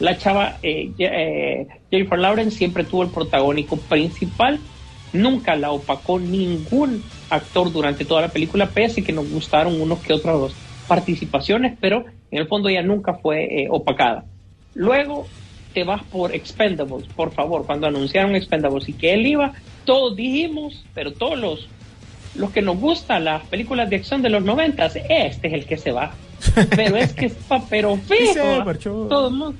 La 0.00 0.18
chava 0.18 0.58
eh, 0.60 0.90
eh, 0.98 1.68
Jennifer 1.88 2.18
Lawrence 2.18 2.58
siempre 2.58 2.82
tuvo 2.82 3.04
el 3.04 3.10
protagónico 3.10 3.76
principal, 3.76 4.58
nunca 5.12 5.54
la 5.54 5.70
opacó 5.70 6.18
ningún 6.18 7.00
actor 7.30 7.72
durante 7.72 8.04
toda 8.04 8.22
la 8.22 8.28
película, 8.28 8.70
pese 8.70 9.02
a 9.02 9.04
que 9.04 9.12
nos 9.12 9.30
gustaron 9.30 9.80
unos 9.80 10.00
que 10.00 10.12
otras 10.12 10.52
participaciones, 10.88 11.78
pero 11.80 12.04
en 12.32 12.40
el 12.40 12.48
fondo 12.48 12.68
ella 12.68 12.82
nunca 12.82 13.14
fue 13.14 13.44
eh, 13.44 13.68
opacada. 13.70 14.24
Luego 14.74 15.28
te 15.72 15.84
vas 15.84 16.02
por 16.02 16.34
Expendables, 16.34 17.06
por 17.14 17.32
favor, 17.32 17.66
cuando 17.66 17.86
anunciaron 17.86 18.34
Expendables 18.34 18.88
y 18.88 18.94
que 18.94 19.14
él 19.14 19.26
iba, 19.26 19.52
todos 19.84 20.16
dijimos, 20.16 20.84
pero 20.92 21.12
todos 21.12 21.38
los, 21.38 21.68
los 22.34 22.50
que 22.50 22.62
nos 22.62 22.78
gustan 22.78 23.24
las 23.24 23.42
películas 23.46 23.90
de 23.90 23.96
acción 23.96 24.22
de 24.22 24.30
los 24.30 24.42
noventas, 24.42 24.96
este 24.96 25.48
es 25.48 25.54
el 25.54 25.66
que 25.66 25.76
se 25.76 25.92
va. 25.92 26.12
Pero 26.74 26.96
es 26.96 27.12
que 27.12 27.32
pero 27.70 27.96
fijo, 27.96 28.64
todo 29.08 29.28
el 29.28 29.34
mundo, 29.34 29.54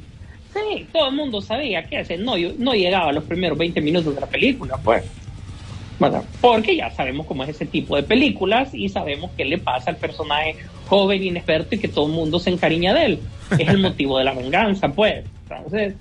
sí, 0.53 0.87
todo 0.93 1.09
el 1.09 1.15
mundo 1.15 1.41
sabía 1.41 1.85
que 1.85 2.01
ese 2.01 2.17
no, 2.17 2.35
no 2.59 2.75
llegaba 2.75 3.11
a 3.11 3.13
los 3.13 3.25
primeros 3.25 3.59
20 3.59 3.81
minutos 3.81 4.15
de 4.15 4.21
la 4.21 4.27
película, 4.27 4.77
pues. 4.83 5.05
Bueno, 5.99 6.25
porque 6.41 6.75
ya 6.75 6.91
sabemos 6.91 7.27
cómo 7.27 7.45
es 7.45 7.51
ese 7.51 7.67
tipo 7.67 7.95
de 7.95 8.03
películas 8.03 8.75
y 8.75 8.89
sabemos 8.89 9.31
qué 9.37 9.45
le 9.45 9.59
pasa 9.59 9.91
al 9.91 9.99
personaje 9.99 10.57
joven, 10.89 11.23
inexperto 11.23 11.77
y 11.77 11.79
que 11.79 11.89
todo 11.89 12.07
el 12.07 12.13
mundo 12.13 12.41
se 12.41 12.51
encariña 12.51 12.93
de 12.93 13.05
él. 13.05 13.19
Es 13.57 13.69
el 13.69 13.79
motivo 13.83 14.19
de 14.19 14.25
la 14.25 14.35
venganza, 14.35 14.89
pues. 14.89 15.25
Entonces, 15.49 15.95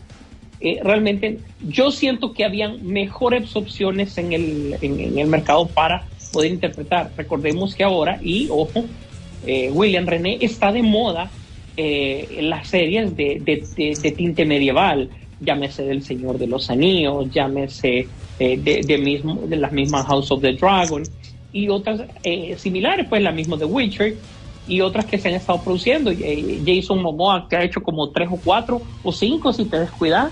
eh, 0.59 0.79
realmente 0.83 1.39
yo 1.67 1.91
siento 1.91 2.33
que 2.33 2.45
habían 2.45 2.87
mejores 2.87 3.55
opciones 3.55 4.17
en 4.17 4.33
el, 4.33 4.75
en, 4.81 4.99
en 4.99 5.19
el 5.19 5.27
mercado 5.27 5.67
para 5.67 6.07
poder 6.31 6.51
interpretar. 6.51 7.11
Recordemos 7.15 7.75
que 7.75 7.83
ahora, 7.83 8.19
y 8.21 8.47
ojo, 8.49 8.85
eh, 9.45 9.69
William 9.71 10.05
René 10.05 10.37
está 10.41 10.71
de 10.71 10.83
moda 10.83 11.29
eh, 11.77 12.39
las 12.41 12.67
series 12.67 13.15
de, 13.15 13.41
de, 13.43 13.65
de, 13.75 13.97
de 14.01 14.11
tinte 14.11 14.45
medieval, 14.45 15.09
llámese 15.39 15.83
del 15.83 16.03
Señor 16.03 16.37
de 16.37 16.47
los 16.47 16.69
Anillos, 16.69 17.31
llámese 17.31 18.07
eh, 18.39 18.57
de, 18.57 18.81
de, 18.81 19.55
las 19.57 19.71
mismas 19.71 20.05
House 20.07 20.31
of 20.31 20.41
the 20.41 20.53
Dragon 20.53 21.03
y 21.53 21.69
otras 21.69 22.01
eh, 22.23 22.55
similares, 22.57 23.05
pues 23.09 23.21
la 23.21 23.31
misma 23.31 23.57
de 23.57 23.65
Witcher 23.65 24.15
y 24.67 24.81
otras 24.81 25.05
que 25.05 25.17
se 25.17 25.27
han 25.27 25.35
estado 25.35 25.61
produciendo. 25.61 26.11
Eh, 26.11 26.61
Jason 26.65 27.01
Momoa, 27.01 27.47
que 27.49 27.55
ha 27.55 27.63
hecho 27.63 27.81
como 27.81 28.09
tres 28.09 28.29
o 28.31 28.37
cuatro 28.37 28.81
o 29.03 29.11
cinco, 29.11 29.51
si 29.53 29.65
te 29.65 29.79
descuidas, 29.79 30.31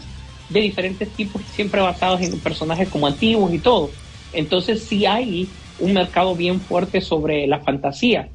de 0.49 0.62
diferentes 0.62 1.09
tipos, 1.09 1.41
siempre 1.53 1.81
basados 1.81 2.21
en 2.21 2.39
personajes 2.39 2.89
como 2.89 3.05
antiguos 3.05 3.53
y 3.53 3.59
todo. 3.59 3.89
Entonces 4.33 4.81
sí 4.83 5.05
hay 5.05 5.47
un 5.79 5.93
mercado 5.93 6.35
bien 6.35 6.59
fuerte 6.61 7.01
sobre 7.01 7.47
la 7.47 7.59
fantasía 7.59 8.29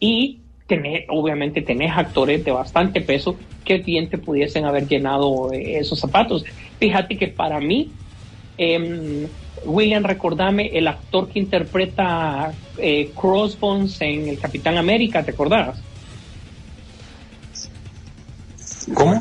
y 0.00 0.40
tenés, 0.66 1.04
obviamente 1.08 1.62
tenés 1.62 1.92
actores 1.96 2.44
de 2.44 2.50
bastante 2.50 3.00
peso 3.00 3.36
que 3.64 3.78
bien 3.78 4.08
te 4.08 4.18
pudiesen 4.18 4.64
haber 4.64 4.86
llenado 4.86 5.52
eh, 5.52 5.78
esos 5.78 5.98
zapatos. 5.98 6.44
Fíjate 6.78 7.16
que 7.16 7.28
para 7.28 7.60
mí, 7.60 7.90
eh, 8.56 9.26
William, 9.64 10.04
recordame 10.04 10.70
el 10.72 10.86
actor 10.86 11.28
que 11.28 11.38
interpreta 11.38 12.52
eh, 12.78 13.10
Crossbones 13.18 14.00
en 14.00 14.28
El 14.28 14.38
Capitán 14.38 14.76
América, 14.76 15.22
¿te 15.24 15.32
acordás? 15.32 15.80
¿Cómo? 18.94 19.20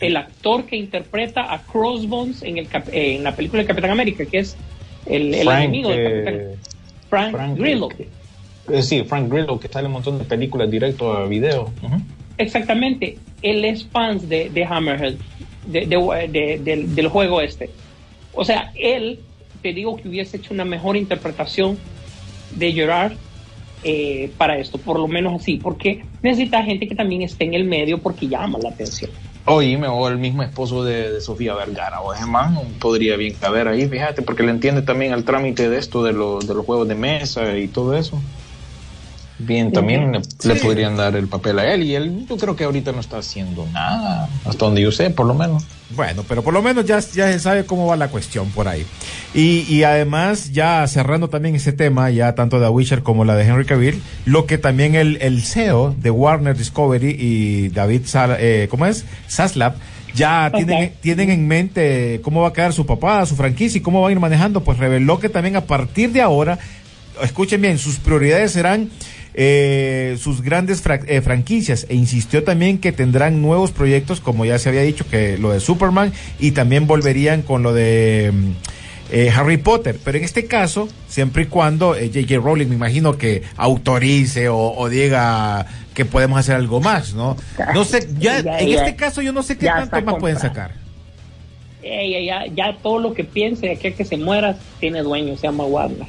El 0.00 0.16
actor 0.16 0.64
que 0.64 0.76
interpreta 0.76 1.52
a 1.52 1.62
Crossbones 1.62 2.42
en, 2.42 2.58
el 2.58 2.68
en 2.92 3.24
la 3.24 3.34
película 3.34 3.62
El 3.62 3.68
Capitán 3.68 3.90
América, 3.90 4.24
que 4.26 4.38
es 4.38 4.56
el, 5.06 5.34
el 5.34 5.44
Frank, 5.44 5.64
enemigo 5.64 5.90
del 5.90 6.00
eh, 6.00 6.24
Capitán. 6.24 6.75
Frank, 7.10 7.32
Frank 7.32 7.58
Grillo. 7.58 7.88
Eh, 8.68 8.82
sí, 8.82 9.04
Frank 9.04 9.30
Grillo, 9.32 9.58
que 9.60 9.68
sale 9.68 9.86
un 9.86 9.92
montón 9.94 10.18
de 10.18 10.24
películas 10.24 10.70
directo 10.70 11.12
a 11.12 11.26
video. 11.26 11.70
Exactamente, 12.38 13.16
él 13.42 13.64
es 13.64 13.84
fan 13.86 14.28
de, 14.28 14.50
de 14.50 14.64
Hammerhead, 14.64 15.14
de, 15.66 15.86
de- 15.86 16.28
de- 16.32 16.60
del- 16.62 16.94
del 16.94 17.08
juego 17.08 17.40
este. 17.40 17.70
O 18.34 18.44
sea, 18.44 18.72
él, 18.74 19.20
te 19.62 19.72
digo 19.72 19.96
que 19.96 20.08
hubiese 20.08 20.36
hecho 20.36 20.52
una 20.52 20.64
mejor 20.64 20.96
interpretación 20.96 21.78
de 22.56 22.72
Gerard 22.72 23.12
eh, 23.84 24.30
para 24.36 24.58
esto, 24.58 24.78
por 24.78 24.98
lo 24.98 25.06
menos 25.08 25.34
así, 25.40 25.56
porque 25.58 26.04
necesita 26.22 26.62
gente 26.62 26.86
que 26.88 26.94
también 26.94 27.22
esté 27.22 27.44
en 27.44 27.54
el 27.54 27.64
medio 27.64 27.98
porque 28.02 28.26
llama 28.28 28.58
la 28.62 28.70
atención. 28.70 29.10
Oíme, 29.48 29.86
o 29.86 30.08
el 30.08 30.18
mismo 30.18 30.42
esposo 30.42 30.82
de, 30.84 31.12
de 31.12 31.20
Sofía 31.20 31.54
Vergara, 31.54 32.00
o 32.00 32.12
ese 32.12 32.26
man 32.26 32.58
podría 32.80 33.16
bien 33.16 33.34
caber 33.40 33.68
ahí, 33.68 33.88
fíjate, 33.88 34.22
porque 34.22 34.42
le 34.42 34.50
entiende 34.50 34.82
también 34.82 35.12
al 35.12 35.22
trámite 35.24 35.70
de 35.70 35.78
esto, 35.78 36.02
de, 36.02 36.12
lo- 36.12 36.40
de 36.40 36.52
los 36.52 36.66
juegos 36.66 36.88
de 36.88 36.96
mesa 36.96 37.56
y 37.56 37.68
todo 37.68 37.94
eso. 37.96 38.20
Bien, 39.38 39.70
también 39.70 40.12
le, 40.12 40.20
le 40.54 40.56
podrían 40.56 40.96
dar 40.96 41.14
el 41.14 41.28
papel 41.28 41.58
a 41.58 41.72
él, 41.72 41.82
y 41.84 41.94
él 41.94 42.26
yo 42.28 42.36
creo 42.38 42.56
que 42.56 42.64
ahorita 42.64 42.90
no 42.92 43.00
está 43.00 43.18
haciendo 43.18 43.66
nada, 43.72 44.28
hasta 44.46 44.64
donde 44.64 44.80
yo 44.82 44.90
sé, 44.90 45.10
por 45.10 45.26
lo 45.26 45.34
menos. 45.34 45.62
Bueno, 45.90 46.24
pero 46.26 46.42
por 46.42 46.52
lo 46.54 46.62
menos 46.62 46.84
ya, 46.84 46.98
ya 46.98 47.30
se 47.30 47.38
sabe 47.38 47.64
cómo 47.66 47.86
va 47.86 47.96
la 47.96 48.08
cuestión 48.08 48.50
por 48.50 48.66
ahí. 48.66 48.84
Y, 49.36 49.66
y 49.68 49.82
además, 49.84 50.50
ya 50.52 50.86
cerrando 50.88 51.28
también 51.28 51.54
ese 51.54 51.72
tema, 51.72 52.10
ya 52.10 52.34
tanto 52.34 52.58
de 52.58 52.68
Witcher 52.68 53.02
como 53.02 53.24
la 53.26 53.36
de 53.36 53.44
Henry 53.44 53.66
Cavill, 53.66 54.00
lo 54.24 54.46
que 54.46 54.56
también 54.58 54.94
el, 54.94 55.18
el 55.20 55.42
CEO 55.42 55.94
de 55.98 56.10
Warner 56.10 56.56
Discovery 56.56 57.10
y 57.18 57.68
David 57.68 58.02
Sal, 58.06 58.36
eh, 58.40 58.66
¿cómo 58.70 58.86
es? 58.86 59.04
Saslav, 59.28 59.74
ya 60.14 60.50
tienen, 60.54 60.92
tienen 61.02 61.28
en 61.30 61.46
mente 61.46 62.20
cómo 62.24 62.40
va 62.40 62.48
a 62.48 62.52
quedar 62.54 62.72
su 62.72 62.86
papá, 62.86 63.26
su 63.26 63.36
franquicia 63.36 63.78
y 63.78 63.82
cómo 63.82 64.00
van 64.00 64.08
a 64.08 64.12
ir 64.12 64.20
manejando, 64.20 64.64
pues 64.64 64.78
reveló 64.78 65.20
que 65.20 65.28
también 65.28 65.56
a 65.56 65.60
partir 65.66 66.12
de 66.12 66.22
ahora, 66.22 66.58
escuchen 67.22 67.60
bien, 67.60 67.76
sus 67.76 67.96
prioridades 67.98 68.52
serán 68.52 68.88
eh, 69.34 70.16
sus 70.18 70.40
grandes 70.40 70.80
fra- 70.80 71.00
eh, 71.06 71.20
franquicias. 71.20 71.84
E 71.90 71.94
insistió 71.94 72.42
también 72.42 72.78
que 72.78 72.90
tendrán 72.92 73.42
nuevos 73.42 73.70
proyectos, 73.70 74.20
como 74.22 74.46
ya 74.46 74.58
se 74.58 74.70
había 74.70 74.80
dicho, 74.80 75.06
que 75.10 75.36
lo 75.36 75.50
de 75.52 75.60
Superman 75.60 76.10
y 76.40 76.52
también 76.52 76.86
volverían 76.86 77.42
con 77.42 77.62
lo 77.62 77.74
de 77.74 78.32
mm, 78.32 78.52
eh, 79.10 79.30
Harry 79.34 79.56
Potter. 79.56 79.98
Pero 80.04 80.18
en 80.18 80.24
este 80.24 80.46
caso, 80.46 80.88
siempre 81.08 81.44
y 81.44 81.46
cuando 81.46 81.94
eh, 81.94 82.10
J.K. 82.12 82.36
Rowling, 82.42 82.66
me 82.68 82.74
imagino 82.74 83.16
que 83.16 83.42
autorice 83.56 84.48
o, 84.48 84.58
o 84.76 84.88
diga 84.88 85.66
que 85.94 86.04
podemos 86.04 86.38
hacer 86.38 86.54
algo 86.56 86.80
más, 86.80 87.14
¿no? 87.14 87.36
No 87.74 87.84
sé, 87.84 88.08
ya, 88.18 88.40
Ya, 88.42 88.58
en 88.58 88.68
ya. 88.68 88.78
este 88.84 88.96
caso 88.96 89.22
yo 89.22 89.32
no 89.32 89.42
sé 89.42 89.56
qué 89.56 89.66
tanto 89.66 90.00
más 90.02 90.16
pueden 90.16 90.38
sacar. 90.38 90.72
Eh, 91.82 92.24
ya, 92.26 92.46
ya, 92.52 92.76
todo 92.82 92.98
lo 92.98 93.14
que 93.14 93.22
piense 93.24 93.66
de 93.66 93.72
aquí 93.72 93.88
a 93.88 93.94
que 93.94 94.04
se 94.04 94.16
muera 94.16 94.56
tiene 94.80 95.02
dueño, 95.02 95.36
se 95.36 95.42
llama 95.46 95.64
Warner. 95.64 96.06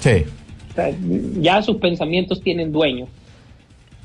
Sí. 0.00 0.24
O 0.70 0.74
sea, 0.74 0.90
ya 1.40 1.62
sus 1.62 1.76
pensamientos 1.76 2.40
tienen 2.40 2.72
dueño. 2.72 3.06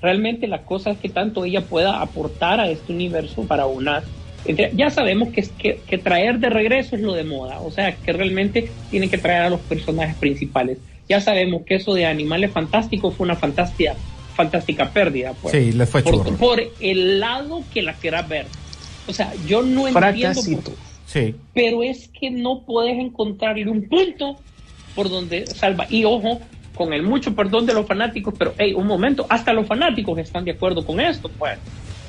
Realmente 0.01 0.47
la 0.47 0.63
cosa 0.63 0.91
es 0.91 0.97
que 0.97 1.08
tanto 1.08 1.45
ella 1.45 1.62
pueda 1.62 2.01
aportar 2.01 2.60
a 2.60 2.69
este 2.69 2.91
universo 2.91 3.43
para 3.43 3.65
una... 3.65 4.03
Ya 4.73 4.89
sabemos 4.89 5.29
que, 5.29 5.41
es- 5.41 5.49
que, 5.49 5.79
que 5.88 5.97
traer 5.97 6.39
de 6.39 6.49
regreso 6.49 6.95
es 6.95 7.01
lo 7.01 7.13
de 7.13 7.23
moda, 7.23 7.62
o 7.62 7.71
sea, 7.71 7.95
que 7.95 8.12
realmente 8.12 8.69
tienen 8.91 9.10
que 9.10 9.17
traer 9.17 9.43
a 9.43 9.49
los 9.49 9.60
personajes 9.62 10.15
principales. 10.17 10.77
Ya 11.08 11.21
sabemos 11.21 11.63
que 11.65 11.75
eso 11.75 11.93
de 11.93 12.06
animales 12.06 12.51
fantásticos 12.51 13.15
fue 13.15 13.25
una 13.25 13.36
fantástica, 13.36 13.95
fantástica 14.36 14.89
pérdida. 14.91 15.34
Pues, 15.41 15.53
Sí, 15.53 15.71
les 15.71 15.89
fue 15.89 16.01
por, 16.03 16.13
churro. 16.25 16.38
por 16.38 16.62
el 16.79 17.19
lado 17.19 17.63
que 17.73 17.82
la 17.82 17.93
quieras 17.93 18.27
ver. 18.27 18.45
O 19.08 19.13
sea, 19.13 19.34
yo 19.47 19.62
no 19.62 19.88
entiendo... 19.88 19.99
Fracasito. 19.99 20.62
por- 20.71 20.93
Sí. 21.06 21.36
pero 21.53 21.84
es 21.84 22.08
que 22.19 22.32
no 22.32 22.63
puedes 22.65 22.97
encontrarle 22.97 23.69
un 23.69 23.88
punto 23.88 24.38
por 24.95 25.10
donde 25.10 25.45
salva. 25.45 25.86
Y 25.89 26.06
ojo, 26.06 26.39
con 26.73 26.91
el 26.91 27.03
mucho 27.03 27.36
perdón 27.36 27.65
de 27.67 27.73
los 27.73 27.86
fanáticos, 27.86 28.34
pero 28.38 28.53
hey, 28.58 28.73
un 28.73 28.88
momento, 28.88 29.25
hasta 29.29 29.53
los 29.53 29.67
fanáticos 29.67 30.17
están 30.17 30.43
de 30.45 30.51
acuerdo 30.51 30.84
con 30.86 30.99
esto, 30.99 31.29
pues, 31.38 31.60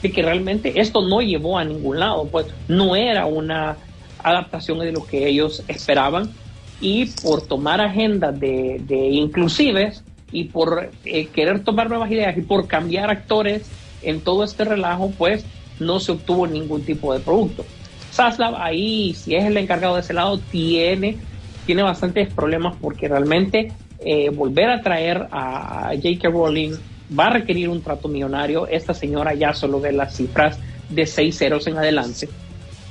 de 0.04 0.12
que 0.12 0.20
realmente 0.20 0.78
esto 0.82 1.00
no 1.00 1.22
llevó 1.22 1.56
a 1.56 1.64
ningún 1.64 1.98
lado, 1.98 2.28
pues, 2.30 2.46
no 2.68 2.94
era 2.94 3.24
una 3.24 3.78
adaptación 4.22 4.78
de 4.80 4.92
lo 4.92 5.06
que 5.06 5.26
ellos 5.26 5.62
esperaban 5.66 6.30
y 6.78 7.06
por 7.06 7.40
tomar 7.40 7.80
agendas 7.80 8.38
de, 8.38 8.82
de 8.86 8.96
inclusives 8.96 10.04
y 10.30 10.44
por 10.44 10.90
eh, 11.06 11.26
querer 11.28 11.64
tomar 11.64 11.88
nuevas 11.88 12.10
ideas 12.10 12.36
y 12.36 12.42
por 12.42 12.66
cambiar 12.66 13.10
actores 13.10 13.66
en 14.02 14.20
todo 14.20 14.44
este 14.44 14.66
relajo, 14.66 15.10
pues 15.16 15.46
no 15.80 15.98
se 16.00 16.12
obtuvo 16.12 16.46
ningún 16.46 16.82
tipo 16.82 17.14
de 17.14 17.20
producto. 17.20 17.64
Saslav 18.10 18.56
ahí, 18.56 19.14
si 19.14 19.34
es 19.34 19.44
el 19.44 19.56
encargado 19.56 19.94
de 19.94 20.02
ese 20.02 20.12
lado, 20.12 20.38
tiene, 20.38 21.16
tiene 21.64 21.82
bastantes 21.82 22.30
problemas 22.30 22.76
porque 22.78 23.08
realmente 23.08 23.72
eh, 24.00 24.28
volver 24.28 24.68
a 24.68 24.82
traer 24.82 25.28
a 25.30 25.92
J.K. 25.94 26.28
Rowling 26.28 26.74
va 27.18 27.26
a 27.26 27.30
requerir 27.30 27.68
un 27.68 27.82
trato 27.82 28.08
millonario. 28.08 28.66
Esta 28.66 28.94
señora 28.94 29.34
ya 29.34 29.52
solo 29.52 29.80
ve 29.80 29.92
las 29.92 30.16
cifras 30.16 30.58
de 30.88 31.06
seis 31.06 31.38
ceros 31.38 31.66
en 31.66 31.78
adelante, 31.78 32.28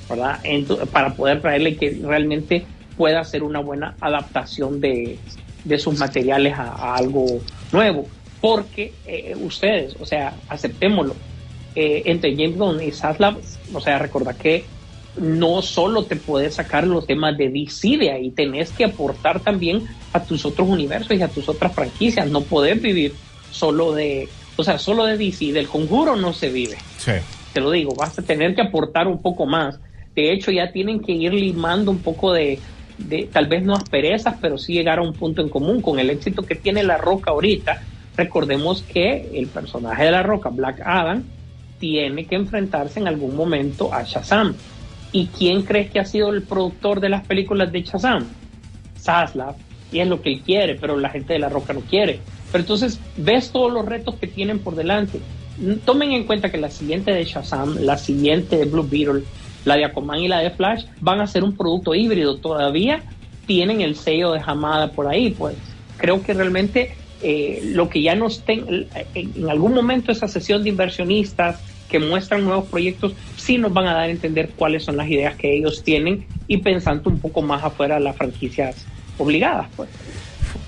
¿verdad? 0.09 0.39
Para 0.91 1.13
poder 1.13 1.41
traerle 1.41 1.75
que 1.75 1.99
realmente 2.03 2.65
pueda 2.97 3.21
hacer 3.21 3.43
una 3.43 3.59
buena 3.59 3.95
adaptación 3.99 4.79
de, 4.79 5.17
de 5.63 5.79
sus 5.79 5.97
materiales 5.97 6.53
a, 6.57 6.95
algo 6.95 7.25
nuevo. 7.71 8.07
Porque 8.41 8.93
eh, 9.05 9.36
ustedes, 9.39 9.95
o 9.99 10.05
sea, 10.05 10.33
aceptémoslo, 10.49 11.15
eh, 11.75 12.03
entre 12.05 12.36
James 12.36 12.57
Gunn 12.57 12.83
y 12.83 12.91
Saslav, 12.91 13.38
o 13.73 13.79
sea, 13.79 13.97
recordad 13.97 14.36
que 14.36 14.65
no 15.15 15.62
solo 15.62 16.03
te 16.03 16.15
puedes 16.15 16.55
sacar 16.55 16.86
los 16.86 17.05
temas 17.05 17.38
de 17.38 17.49
DC 17.49 17.97
de 17.97 18.12
ahí, 18.12 18.31
tenés 18.31 18.71
que 18.71 18.83
aportar 18.83 19.39
también 19.39 19.83
a 20.12 20.23
tus 20.23 20.45
otros 20.45 20.67
universos 20.67 21.17
y 21.17 21.21
a 21.21 21.27
tus 21.27 21.47
otras 21.47 21.73
franquicias. 21.73 22.29
No 22.29 22.41
podés 22.41 22.81
vivir 22.81 23.13
solo 23.53 23.93
de, 23.93 24.27
o 24.57 24.63
sea, 24.63 24.77
solo 24.77 25.05
de 25.05 25.17
DC, 25.17 25.53
del 25.53 25.67
conjuro 25.67 26.15
no 26.15 26.33
se 26.33 26.49
vive. 26.49 26.77
Sí. 26.97 27.11
Te 27.53 27.61
lo 27.61 27.71
digo, 27.71 27.93
vas 27.95 28.17
a 28.17 28.23
tener 28.23 28.55
que 28.55 28.63
aportar 28.63 29.07
un 29.07 29.21
poco 29.21 29.45
más. 29.45 29.79
De 30.15 30.33
hecho, 30.33 30.51
ya 30.51 30.71
tienen 30.71 30.99
que 30.99 31.11
ir 31.11 31.33
limando 31.33 31.91
un 31.91 31.99
poco 31.99 32.33
de, 32.33 32.59
de 32.97 33.29
tal 33.31 33.47
vez 33.47 33.63
no 33.63 33.75
asperezas, 33.75 34.35
pero 34.41 34.57
sí 34.57 34.73
llegar 34.73 34.99
a 34.99 35.03
un 35.03 35.13
punto 35.13 35.41
en 35.41 35.49
común 35.49 35.81
con 35.81 35.99
el 35.99 36.09
éxito 36.09 36.41
que 36.43 36.55
tiene 36.55 36.83
La 36.83 36.97
Roca 36.97 37.31
ahorita. 37.31 37.81
Recordemos 38.17 38.83
que 38.83 39.31
el 39.33 39.47
personaje 39.47 40.05
de 40.05 40.11
La 40.11 40.23
Roca, 40.23 40.49
Black 40.49 40.81
Adam, 40.83 41.23
tiene 41.79 42.25
que 42.25 42.35
enfrentarse 42.35 42.99
en 42.99 43.07
algún 43.07 43.35
momento 43.35 43.93
a 43.93 44.03
Shazam. 44.03 44.55
¿Y 45.11 45.27
quién 45.27 45.61
crees 45.61 45.91
que 45.91 45.99
ha 45.99 46.05
sido 46.05 46.29
el 46.31 46.41
productor 46.41 46.99
de 46.99 47.09
las 47.09 47.25
películas 47.25 47.71
de 47.71 47.83
Shazam? 47.83 48.25
Zaslav. 48.99 49.55
Y 49.91 49.99
es 49.99 50.07
lo 50.07 50.21
que 50.21 50.33
él 50.33 50.41
quiere, 50.41 50.75
pero 50.75 50.97
la 50.97 51.09
gente 51.09 51.33
de 51.33 51.39
La 51.39 51.49
Roca 51.49 51.73
no 51.73 51.81
quiere. 51.81 52.19
Pero 52.53 52.61
entonces 52.61 52.99
ves 53.17 53.49
todos 53.51 53.73
los 53.73 53.83
retos 53.83 54.13
que 54.15 54.27
tienen 54.27 54.59
por 54.59 54.75
delante. 54.75 55.19
Tomen 55.85 56.11
en 56.11 56.25
cuenta 56.25 56.51
que 56.51 56.59
la 56.59 56.69
siguiente 56.69 57.11
de 57.11 57.25
Shazam, 57.25 57.79
la 57.81 57.97
siguiente 57.97 58.57
de 58.57 58.65
Blue 58.65 58.87
Beetle, 58.87 59.23
la 59.65 59.75
de 59.75 59.85
Aquaman 59.85 60.19
y 60.19 60.27
la 60.27 60.37
de 60.39 60.51
Flash 60.51 60.85
van 61.01 61.19
a 61.19 61.25
ser 61.25 61.43
un 61.43 61.57
producto 61.57 61.95
híbrido. 61.95 62.37
Todavía 62.37 63.01
tienen 63.47 63.81
el 63.81 63.95
sello 63.95 64.31
de 64.31 64.41
Hamada 64.45 64.91
por 64.91 65.07
ahí. 65.07 65.31
Pues 65.31 65.55
creo 65.97 66.21
que 66.21 66.35
realmente 66.35 66.95
eh, 67.23 67.71
lo 67.73 67.89
que 67.89 68.03
ya 68.03 68.13
nos 68.13 68.41
ten, 68.41 68.87
en, 69.15 69.31
en 69.35 69.49
algún 69.49 69.73
momento 69.73 70.11
esa 70.11 70.27
sesión 70.27 70.61
de 70.61 70.69
inversionistas 70.69 71.59
que 71.89 71.97
muestran 71.97 72.45
nuevos 72.45 72.65
proyectos 72.65 73.13
sí 73.35 73.57
nos 73.57 73.73
van 73.73 73.87
a 73.87 73.93
dar 73.93 74.03
a 74.03 74.09
entender 74.09 74.51
cuáles 74.55 74.83
son 74.83 74.97
las 74.97 75.09
ideas 75.09 75.35
que 75.37 75.55
ellos 75.55 75.83
tienen 75.83 76.27
y 76.47 76.57
pensando 76.57 77.09
un 77.09 77.19
poco 77.19 77.41
más 77.41 77.63
afuera 77.63 77.95
de 77.95 78.01
las 78.01 78.15
franquicias 78.15 78.85
obligadas 79.17 79.67
pues 79.75 79.89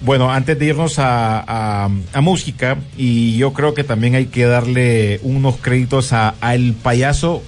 Bueno, 0.02 0.32
antes 0.32 0.58
de 0.60 0.66
irnos 0.66 1.00
a, 1.00 1.86
a, 1.86 2.22
música, 2.22 2.78
y 2.98 3.38
yo 3.38 3.54
creo 3.54 3.74
que 3.74 3.84
también 3.84 4.16
hay 4.16 4.28
que 4.28 4.46
darle 4.46 5.20
unos 5.24 5.58
créditos 5.58 6.14
a, 6.14 6.36
el 6.54 6.74
payaso 6.74 7.44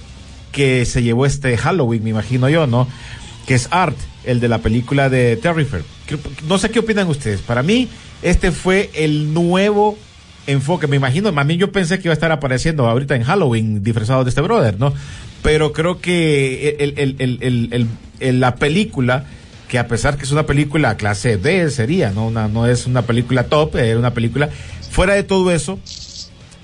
que 0.52 0.84
se 0.84 1.02
llevó 1.02 1.26
este 1.26 1.56
Halloween, 1.56 2.02
me 2.04 2.10
imagino 2.10 2.48
yo, 2.48 2.66
¿no? 2.66 2.88
Que 3.46 3.54
es 3.54 3.68
Art, 3.70 3.96
el 4.24 4.40
de 4.40 4.48
la 4.48 4.58
película 4.58 5.08
de 5.08 5.36
Terrifier. 5.36 5.82
No 6.48 6.58
sé 6.58 6.70
qué 6.70 6.80
opinan 6.80 7.08
ustedes. 7.08 7.40
Para 7.40 7.62
mí, 7.62 7.88
este 8.22 8.50
fue 8.50 8.90
el 8.94 9.32
nuevo 9.34 9.98
enfoque. 10.46 10.86
Me 10.86 10.96
imagino, 10.96 11.28
a 11.28 11.44
mí 11.44 11.56
yo 11.56 11.70
pensé 11.70 11.98
que 11.98 12.08
iba 12.08 12.12
a 12.12 12.14
estar 12.14 12.32
apareciendo 12.32 12.88
ahorita 12.88 13.14
en 13.14 13.22
Halloween 13.22 13.82
disfrazado 13.82 14.24
de 14.24 14.30
este 14.30 14.40
brother, 14.40 14.78
¿no? 14.78 14.92
Pero 15.42 15.72
creo 15.72 16.00
que 16.00 17.86
la 18.20 18.54
película, 18.56 19.24
que 19.68 19.78
a 19.78 19.86
pesar 19.86 20.16
que 20.16 20.24
es 20.24 20.32
una 20.32 20.46
película 20.46 20.96
clase 20.96 21.36
B, 21.36 21.70
sería, 21.70 22.10
¿no? 22.10 22.26
Una, 22.26 22.48
no 22.48 22.66
es 22.66 22.86
una 22.86 23.02
película 23.02 23.44
top, 23.44 23.76
es 23.76 23.96
una 23.96 24.14
película. 24.14 24.48
Fuera 24.90 25.14
de 25.14 25.22
todo 25.22 25.52
eso, 25.52 25.78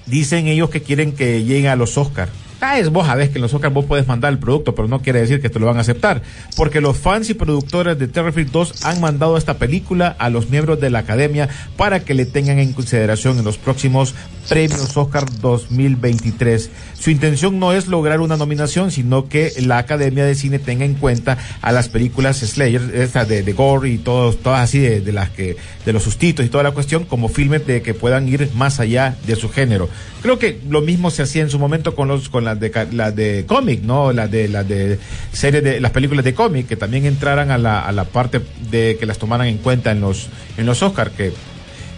dicen 0.06 0.48
ellos 0.48 0.70
que 0.70 0.82
quieren 0.82 1.12
que 1.12 1.44
lleguen 1.44 1.66
a 1.66 1.76
los 1.76 1.96
Oscars. 1.98 2.32
Ah, 2.66 2.78
es 2.78 2.88
vos 2.88 3.06
sabés 3.06 3.28
que 3.28 3.36
en 3.36 3.42
los 3.42 3.52
Oscars 3.52 3.74
vos 3.74 3.84
puedes 3.84 4.06
mandar 4.06 4.32
el 4.32 4.38
producto, 4.38 4.74
pero 4.74 4.88
no 4.88 5.02
quiere 5.02 5.20
decir 5.20 5.42
que 5.42 5.50
te 5.50 5.58
lo 5.60 5.66
van 5.66 5.76
a 5.76 5.80
aceptar. 5.80 6.22
Porque 6.56 6.80
los 6.80 6.96
fans 6.96 7.28
y 7.28 7.34
productores 7.34 7.98
de 7.98 8.08
Terrifier 8.08 8.50
2 8.50 8.86
han 8.86 9.02
mandado 9.02 9.36
esta 9.36 9.58
película 9.58 10.16
a 10.18 10.30
los 10.30 10.48
miembros 10.48 10.80
de 10.80 10.88
la 10.88 11.00
academia 11.00 11.50
para 11.76 12.00
que 12.00 12.14
le 12.14 12.24
tengan 12.24 12.58
en 12.58 12.72
consideración 12.72 13.38
en 13.38 13.44
los 13.44 13.58
próximos 13.58 14.14
premios 14.48 14.96
Oscar 14.96 15.24
2023. 15.40 16.70
Su 16.98 17.10
intención 17.10 17.58
no 17.58 17.74
es 17.74 17.86
lograr 17.86 18.20
una 18.20 18.38
nominación, 18.38 18.90
sino 18.90 19.28
que 19.28 19.52
la 19.60 19.76
Academia 19.76 20.24
de 20.24 20.34
Cine 20.34 20.58
tenga 20.58 20.86
en 20.86 20.94
cuenta 20.94 21.36
a 21.60 21.70
las 21.70 21.90
películas 21.90 22.38
Slayer, 22.38 22.94
esta 22.94 23.26
de, 23.26 23.42
de 23.42 23.52
Gore 23.52 23.90
y 23.90 23.98
todos, 23.98 24.38
todas 24.38 24.60
así 24.60 24.78
de, 24.78 25.02
de 25.02 25.12
las 25.12 25.28
que, 25.28 25.56
de 25.84 25.92
los 25.92 26.02
sustitos 26.02 26.46
y 26.46 26.48
toda 26.48 26.64
la 26.64 26.70
cuestión, 26.70 27.04
como 27.04 27.28
filmes 27.28 27.66
de 27.66 27.82
que 27.82 27.92
puedan 27.92 28.26
ir 28.26 28.50
más 28.54 28.80
allá 28.80 29.16
de 29.26 29.36
su 29.36 29.50
género. 29.50 29.88
Creo 30.22 30.38
que 30.38 30.58
lo 30.68 30.80
mismo 30.80 31.10
se 31.10 31.22
hacía 31.22 31.42
en 31.42 31.50
su 31.50 31.58
momento 31.58 31.94
con 31.94 32.08
los, 32.08 32.30
con 32.30 32.44
las 32.44 32.53
de, 32.60 32.70
las 32.92 33.14
de 33.14 33.44
cómic, 33.46 33.82
¿no? 33.82 34.12
Las 34.12 34.30
de, 34.30 34.48
las 34.48 34.66
de 34.68 34.98
series 35.32 35.62
de, 35.64 35.80
las 35.80 35.90
películas 35.92 36.24
de 36.24 36.34
cómic, 36.34 36.66
que 36.68 36.76
también 36.76 37.04
entraran 37.06 37.50
a 37.50 37.58
la, 37.58 37.80
a 37.80 37.92
la 37.92 38.04
parte 38.04 38.40
de 38.70 38.96
que 38.98 39.06
las 39.06 39.18
tomaran 39.18 39.46
en 39.46 39.58
cuenta 39.58 39.90
en 39.92 40.00
los, 40.00 40.28
en 40.56 40.66
los 40.66 40.82
Oscar, 40.82 41.10
que 41.10 41.32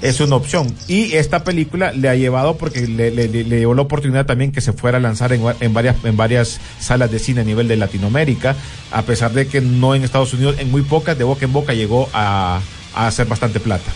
es 0.03 0.21
una 0.21 0.37
opción. 0.37 0.67
Y 0.89 1.15
esta 1.15 1.43
película 1.43 1.91
le 1.93 2.09
ha 2.11 2.15
llevado, 2.15 2.57
porque 2.59 2.87
le- 2.87 3.11
le- 3.11 3.29
le 3.29 3.45
llevó 3.59 3.75
la 3.75 3.83
oportunidad 3.83 4.27
también 4.27 4.53
que 4.53 4.61
se 4.61 4.73
fuera 4.75 4.99
a 4.99 5.01
lanzar 5.01 5.33
en, 5.33 5.43
en, 5.61 5.73
varias, 5.73 5.97
en 6.05 6.17
varias 6.17 6.61
salas 6.79 7.11
de 7.11 7.19
cine 7.19 7.41
a 7.41 7.45
nivel 7.45 7.67
de 7.67 7.77
Latinoamérica, 7.77 8.55
a 8.93 9.03
pesar 9.03 9.33
de 9.33 9.47
que 9.47 9.61
no 9.63 9.95
en 9.95 10.05
Estados 10.05 10.35
Unidos, 10.35 10.57
en 10.59 10.71
muy 10.71 10.83
pocas, 10.83 11.17
de 11.17 11.25
boca 11.25 11.45
en 11.47 11.53
boca 11.53 11.73
llegó 11.73 12.09
a, 12.13 12.61
a 12.95 13.07
hacer 13.07 13.27
bastante 13.27 13.59
plata. 13.59 13.91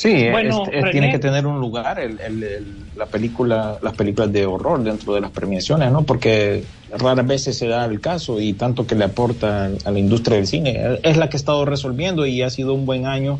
Sí, 0.00 0.30
Bueno, 0.30 0.64
es- 0.72 0.90
tiene 0.92 1.10
que 1.10 1.18
tener 1.18 1.46
un 1.46 1.60
lugar 1.60 2.00
el, 2.00 2.18
el- 2.20 2.42
el- 2.42 2.76
la 2.96 3.04
película, 3.04 3.78
las 3.82 3.94
películas 3.94 4.32
de 4.32 4.46
horror 4.46 4.82
dentro 4.82 5.12
de 5.12 5.20
las 5.20 5.30
premiaciones, 5.30 5.92
¿no? 5.92 6.04
Porque 6.04 6.64
raras 6.96 7.26
veces 7.26 7.58
se 7.58 7.66
da 7.68 7.84
el 7.84 8.00
caso 8.00 8.40
y 8.40 8.54
tanto 8.54 8.86
que 8.86 8.94
le 8.94 9.04
aporta 9.04 9.68
a 9.84 9.90
la 9.90 9.98
industria 9.98 10.38
del 10.38 10.46
cine. 10.46 10.98
Es 11.02 11.18
la 11.18 11.28
que 11.28 11.36
ha 11.36 11.40
estado 11.40 11.66
resolviendo 11.66 12.24
y 12.24 12.40
ha 12.40 12.48
sido 12.48 12.72
un 12.72 12.86
buen 12.86 13.04
año, 13.04 13.38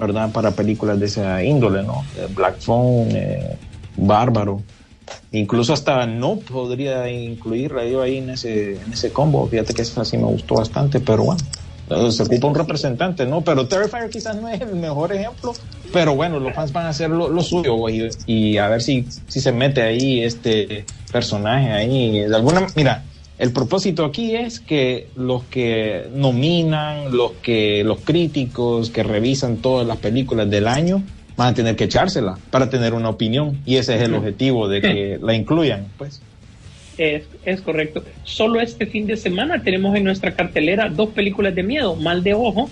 ¿verdad? 0.00 0.32
Para 0.32 0.50
películas 0.50 0.98
de 0.98 1.06
esa 1.06 1.44
índole, 1.44 1.84
¿no? 1.84 2.04
Eh, 2.18 2.26
Black 2.34 2.58
Phone, 2.58 3.10
eh, 3.14 3.56
Bárbaro. 3.96 4.62
Incluso 5.30 5.72
hasta 5.72 6.04
no 6.04 6.40
podría 6.40 7.08
incluirla 7.08 7.84
yo 7.84 8.02
ahí 8.02 8.16
en 8.16 8.30
ese, 8.30 8.72
en 8.72 8.92
ese 8.92 9.12
combo. 9.12 9.46
Fíjate 9.46 9.72
que 9.72 9.82
esa 9.82 10.04
sí 10.04 10.16
me 10.18 10.24
gustó 10.24 10.56
bastante, 10.56 10.98
pero 10.98 11.22
bueno. 11.26 11.40
Se 12.10 12.24
ocupa 12.24 12.48
un 12.48 12.54
representante, 12.56 13.24
¿no? 13.26 13.42
Pero 13.42 13.68
Terrifier 13.68 14.10
quizás 14.10 14.34
no 14.34 14.48
es 14.48 14.60
el 14.60 14.74
mejor 14.74 15.12
ejemplo, 15.12 15.52
pero 15.96 16.14
bueno, 16.14 16.38
los 16.38 16.52
fans 16.52 16.74
van 16.74 16.84
a 16.84 16.88
hacer 16.90 17.08
lo, 17.08 17.30
lo 17.30 17.42
suyo 17.42 17.72
güey, 17.72 18.06
y, 18.26 18.58
a 18.58 18.68
ver 18.68 18.82
si, 18.82 19.06
si 19.28 19.40
se 19.40 19.50
mete 19.50 19.80
ahí 19.80 20.20
este 20.20 20.84
personaje 21.10 21.72
ahí. 21.72 22.18
De 22.18 22.36
alguna 22.36 22.66
mira, 22.76 23.02
el 23.38 23.50
propósito 23.50 24.04
aquí 24.04 24.36
es 24.36 24.60
que 24.60 25.08
los 25.16 25.44
que 25.44 26.08
nominan, 26.14 27.16
los 27.16 27.32
que 27.40 27.82
los 27.82 28.00
críticos 28.00 28.90
que 28.90 29.04
revisan 29.04 29.56
todas 29.56 29.86
las 29.86 29.96
películas 29.96 30.50
del 30.50 30.68
año 30.68 31.02
van 31.34 31.48
a 31.48 31.54
tener 31.54 31.76
que 31.76 31.84
echársela 31.84 32.36
para 32.50 32.68
tener 32.68 32.92
una 32.92 33.08
opinión 33.08 33.62
y 33.64 33.76
ese 33.76 33.96
es 33.96 34.02
el 34.02 34.12
objetivo 34.12 34.68
de 34.68 34.82
que 34.82 35.18
la 35.22 35.32
incluyan, 35.32 35.86
pues. 35.96 36.20
Es, 36.98 37.22
es 37.46 37.62
correcto. 37.62 38.04
Solo 38.24 38.60
este 38.60 38.84
fin 38.84 39.06
de 39.06 39.16
semana 39.16 39.62
tenemos 39.62 39.96
en 39.96 40.04
nuestra 40.04 40.34
cartelera 40.34 40.90
dos 40.90 41.08
películas 41.08 41.54
de 41.54 41.62
miedo, 41.62 41.96
Mal 41.96 42.22
de 42.22 42.34
Ojo 42.34 42.68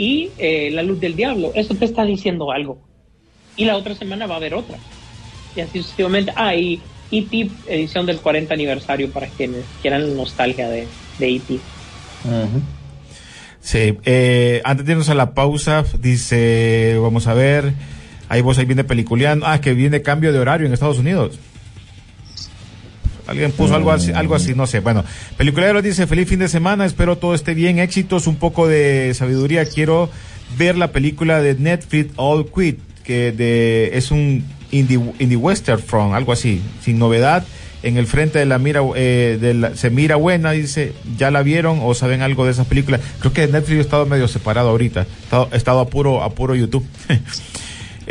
y 0.00 0.30
eh, 0.38 0.70
La 0.72 0.82
Luz 0.82 0.98
del 0.98 1.14
Diablo. 1.14 1.52
Eso 1.54 1.74
te 1.74 1.84
está 1.84 2.06
diciendo 2.06 2.50
algo. 2.50 2.78
Y 3.54 3.66
la 3.66 3.76
otra 3.76 3.94
semana 3.94 4.26
va 4.26 4.34
a 4.34 4.36
haber 4.38 4.54
otra. 4.54 4.78
Y 5.54 5.60
así 5.60 5.82
sucesivamente. 5.82 6.32
Ah, 6.36 6.56
y 6.56 6.80
E.T. 7.12 7.50
edición 7.66 8.06
del 8.06 8.18
40 8.18 8.54
aniversario 8.54 9.10
para 9.10 9.26
quienes 9.26 9.62
quieran 9.82 10.16
nostalgia 10.16 10.70
de, 10.70 10.86
de 11.18 11.36
E.T. 11.36 11.52
Ujú. 12.24 12.62
Sí, 13.60 13.98
eh, 14.06 14.62
antes 14.64 14.86
de 14.86 14.92
irnos 14.92 15.10
a 15.10 15.14
la 15.14 15.34
pausa, 15.34 15.84
dice, 15.98 16.96
vamos 16.98 17.26
a 17.26 17.34
ver, 17.34 17.74
ahí 18.30 18.40
vos 18.40 18.56
ahí 18.56 18.64
viene 18.64 18.84
peliculeando, 18.84 19.46
ah, 19.46 19.60
que 19.60 19.74
viene 19.74 20.00
cambio 20.00 20.32
de 20.32 20.38
horario 20.38 20.66
en 20.66 20.72
Estados 20.72 20.98
Unidos. 20.98 21.38
Alguien 23.30 23.52
puso 23.52 23.74
algo 23.76 23.92
así, 23.92 24.12
algo 24.12 24.34
así, 24.34 24.54
no 24.54 24.66
sé. 24.66 24.80
Bueno, 24.80 25.04
Peliculero 25.36 25.80
dice, 25.82 26.06
feliz 26.06 26.28
fin 26.28 26.40
de 26.40 26.48
semana, 26.48 26.84
espero 26.84 27.16
todo 27.16 27.34
esté 27.34 27.54
bien, 27.54 27.78
éxitos, 27.78 28.26
un 28.26 28.36
poco 28.36 28.66
de 28.68 29.12
sabiduría. 29.14 29.64
Quiero 29.64 30.10
ver 30.58 30.76
la 30.76 30.90
película 30.92 31.40
de 31.40 31.54
Netflix 31.54 32.12
All 32.16 32.46
Quit, 32.52 32.78
que 33.04 33.30
de, 33.32 33.90
es 33.94 34.10
un 34.10 34.44
indie, 34.72 35.00
indie 35.20 35.36
western 35.36 35.80
from, 35.80 36.12
algo 36.12 36.32
así, 36.32 36.60
sin 36.84 36.98
novedad. 36.98 37.44
En 37.82 37.96
el 37.96 38.06
frente 38.06 38.38
de 38.38 38.44
la 38.44 38.58
mira, 38.58 38.82
eh, 38.94 39.38
de 39.40 39.54
la- 39.54 39.74
se 39.74 39.88
mira 39.88 40.16
buena, 40.16 40.50
dice, 40.50 40.92
¿ya 41.16 41.30
la 41.30 41.42
vieron 41.42 41.78
o 41.82 41.94
saben 41.94 42.20
algo 42.20 42.44
de 42.44 42.50
esas 42.50 42.66
películas? 42.66 43.00
Creo 43.20 43.32
que 43.32 43.46
Netflix 43.46 43.78
ha 43.78 43.80
estado 43.80 44.06
medio 44.06 44.28
separado 44.28 44.68
ahorita, 44.68 45.00
ha 45.00 45.04
estado, 45.24 45.48
ha 45.50 45.56
estado 45.56 45.80
a 45.80 45.88
puro, 45.88 46.22
a 46.22 46.30
puro 46.34 46.54
YouTube. 46.54 46.84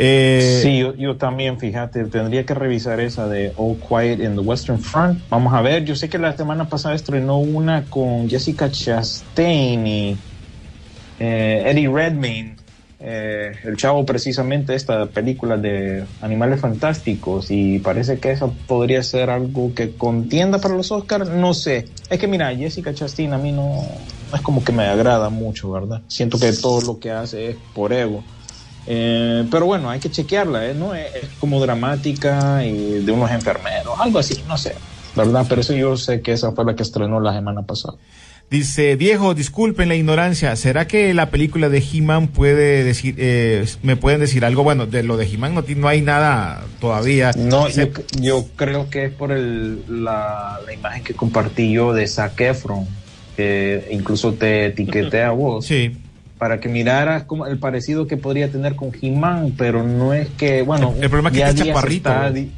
eh, 0.02 0.60
Sí, 0.62 0.78
yo, 0.78 0.94
yo 0.94 1.16
también, 1.16 1.58
fíjate, 1.58 2.04
tendría 2.04 2.44
que 2.44 2.54
revisar 2.54 3.00
esa 3.00 3.28
de 3.28 3.52
All 3.56 3.76
Quiet 3.76 4.20
in 4.20 4.34
the 4.34 4.40
Western 4.40 4.80
Front. 4.80 5.20
Vamos 5.28 5.52
a 5.52 5.60
ver, 5.60 5.84
yo 5.84 5.94
sé 5.94 6.08
que 6.08 6.18
la 6.18 6.36
semana 6.36 6.68
pasada 6.68 6.94
estrenó 6.94 7.38
una 7.38 7.84
con 7.84 8.28
Jessica 8.28 8.70
Chastain 8.70 9.86
y 9.86 10.16
eh, 11.18 11.64
Eddie 11.66 11.88
Redmayne, 11.88 12.56
eh, 12.98 13.52
el 13.64 13.76
chavo 13.76 14.04
precisamente 14.06 14.74
esta 14.74 15.06
película 15.06 15.56
de 15.56 16.04
Animales 16.22 16.60
Fantásticos 16.60 17.50
y 17.50 17.78
parece 17.78 18.18
que 18.18 18.30
eso 18.30 18.54
podría 18.66 19.02
ser 19.02 19.30
algo 19.30 19.74
que 19.74 19.96
contienda 19.96 20.58
para 20.60 20.74
los 20.74 20.90
Oscars, 20.92 21.28
no 21.28 21.52
sé. 21.52 21.86
Es 22.08 22.18
que 22.18 22.26
mira, 22.26 22.54
Jessica 22.54 22.94
Chastain 22.94 23.32
a 23.34 23.38
mí 23.38 23.52
no, 23.52 23.82
no 24.30 24.36
es 24.36 24.42
como 24.42 24.64
que 24.64 24.72
me 24.72 24.84
agrada 24.84 25.28
mucho, 25.28 25.70
¿verdad? 25.70 26.02
Siento 26.08 26.38
que 26.38 26.52
todo 26.52 26.80
lo 26.80 26.98
que 26.98 27.10
hace 27.10 27.50
es 27.50 27.56
por 27.74 27.92
ego. 27.92 28.24
Eh, 28.86 29.44
pero 29.50 29.66
bueno, 29.66 29.90
hay 29.90 30.00
que 30.00 30.10
chequearla, 30.10 30.66
¿eh? 30.66 30.74
¿no? 30.74 30.94
Es, 30.94 31.14
es 31.14 31.28
como 31.38 31.60
dramática 31.60 32.64
y 32.64 33.02
de 33.04 33.12
unos 33.12 33.30
enfermeros, 33.30 33.98
algo 33.98 34.18
así, 34.18 34.42
no 34.48 34.56
sé, 34.58 34.74
¿verdad? 35.14 35.46
Pero 35.48 35.60
eso 35.60 35.74
yo 35.74 35.96
sé 35.96 36.20
que 36.22 36.32
esa 36.32 36.52
fue 36.52 36.64
la 36.64 36.74
que 36.74 36.82
estrenó 36.82 37.20
la 37.20 37.32
semana 37.32 37.62
pasada. 37.62 37.94
Dice, 38.50 38.96
viejo, 38.96 39.32
disculpen 39.34 39.88
la 39.88 39.94
ignorancia, 39.94 40.56
¿será 40.56 40.88
que 40.88 41.14
la 41.14 41.30
película 41.30 41.68
de 41.68 41.78
He-Man 41.92 42.26
puede 42.28 42.82
decir, 42.82 43.14
eh, 43.18 43.64
me 43.84 43.94
pueden 43.94 44.18
decir 44.18 44.44
algo? 44.44 44.64
Bueno, 44.64 44.86
de 44.86 45.04
lo 45.04 45.16
de 45.16 45.26
He-Man 45.26 45.54
no, 45.54 45.62
no 45.76 45.86
hay 45.86 46.00
nada 46.00 46.64
todavía. 46.80 47.30
No, 47.36 47.70
Se- 47.70 47.92
yo, 47.92 48.02
yo 48.20 48.46
creo 48.56 48.90
que 48.90 49.04
es 49.04 49.12
por 49.12 49.30
el, 49.30 49.84
la, 50.02 50.58
la 50.66 50.72
imagen 50.72 51.04
que 51.04 51.14
compartí 51.14 51.70
yo 51.72 51.92
de 51.92 52.08
Zac 52.08 52.40
Efron, 52.40 52.88
que 53.36 53.86
incluso 53.92 54.32
te 54.32 54.66
etiqueté 54.66 55.22
a 55.22 55.30
vos. 55.30 55.64
Sí. 55.66 55.92
Para 56.40 56.58
que 56.58 56.68
miraras 56.70 57.24
como 57.24 57.46
el 57.46 57.58
parecido 57.58 58.06
que 58.06 58.16
podría 58.16 58.50
tener 58.50 58.74
con 58.74 58.90
He-Man, 59.00 59.52
pero 59.58 59.82
no 59.84 60.14
es 60.14 60.26
que, 60.30 60.62
bueno, 60.62 60.94
El- 60.96 61.04
el 61.04 61.10
problema 61.10 61.28
es 61.28 61.32
que 61.34 61.38
ya 61.40 61.48
está 61.50 61.62
Díaz 61.62 61.76
chaparrito, 61.76 62.12
¿no? 62.14 62.30
di- 62.32 62.50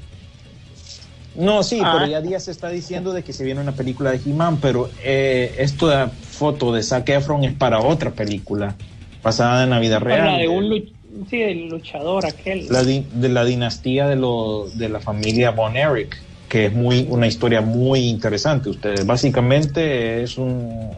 No, 1.35 1.63
sí, 1.65 1.81
Ah. 1.83 1.95
pero 1.99 2.11
ya 2.11 2.21
Díaz 2.21 2.47
está 2.47 2.69
diciendo 2.69 3.13
de 3.13 3.25
que 3.25 3.33
se 3.33 3.43
viene 3.43 3.61
una 3.61 3.73
película 3.73 4.13
de 4.13 4.21
He-Man, 4.25 4.59
pero 4.63 4.89
eh, 5.03 5.57
esta 5.59 6.09
foto 6.09 6.73
de 6.73 6.83
Zac 6.85 7.09
Efron 7.09 7.43
es 7.43 7.55
para 7.55 7.81
otra 7.81 8.13
película, 8.13 8.77
basada 9.23 9.65
en 9.65 9.71
la 9.71 9.81
vida 9.81 9.99
real. 9.99 10.39
De 10.39 10.47
un 10.47 10.69
luch- 10.69 10.93
sí, 11.29 11.39
del 11.39 11.69
luchador 11.69 12.25
aquel. 12.25 12.69
la 12.71 12.85
di- 12.85 13.05
de 13.15 13.29
la 13.31 13.45
dinastía 13.45 14.07
de, 14.07 14.15
lo, 14.15 14.69
de 14.75 14.89
la 14.91 15.01
familia 15.01 15.51
Von 15.51 15.77
Erich, 15.77 16.15
que 16.53 16.67
es 16.67 16.75
muy 16.75 17.07
una 17.09 17.27
historia 17.27 17.63
muy 17.63 18.01
interesante. 18.11 18.69
Ustedes 18.69 19.07
básicamente 19.07 20.23
es 20.23 20.37
un, 20.37 20.91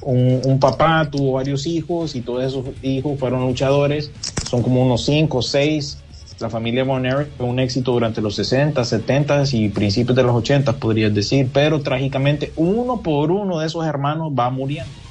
un, 0.00 0.40
un- 0.46 0.58
papá, 0.58 1.06
tuvo 1.12 1.32
varios 1.32 1.66
hijos 1.66 2.14
y 2.16 2.22
todos 2.22 2.42
esos 2.42 2.64
hijos 2.80 3.20
fueron 3.20 3.42
luchadores. 3.42 4.10
Son 4.48 4.62
como 4.62 4.80
unos 4.82 5.04
cinco 5.04 5.38
o 5.38 5.42
seis. 5.42 5.98
La 6.40 6.48
familia 6.48 6.84
Von 6.84 7.04
Erich 7.04 7.36
fue 7.36 7.44
un 7.44 7.58
éxito 7.58 7.92
durante 7.92 8.22
los 8.22 8.34
60, 8.36 8.82
70 8.82 9.42
y 9.52 9.68
principios 9.68 10.16
de 10.16 10.22
los 10.22 10.34
80, 10.34 10.78
podrías 10.78 11.12
decir, 11.12 11.50
pero 11.52 11.82
trágicamente 11.82 12.54
uno 12.56 13.02
por 13.02 13.30
uno 13.30 13.58
de 13.58 13.66
esos 13.66 13.84
hermanos 13.86 14.32
va 14.32 14.48
muriendo 14.48 15.02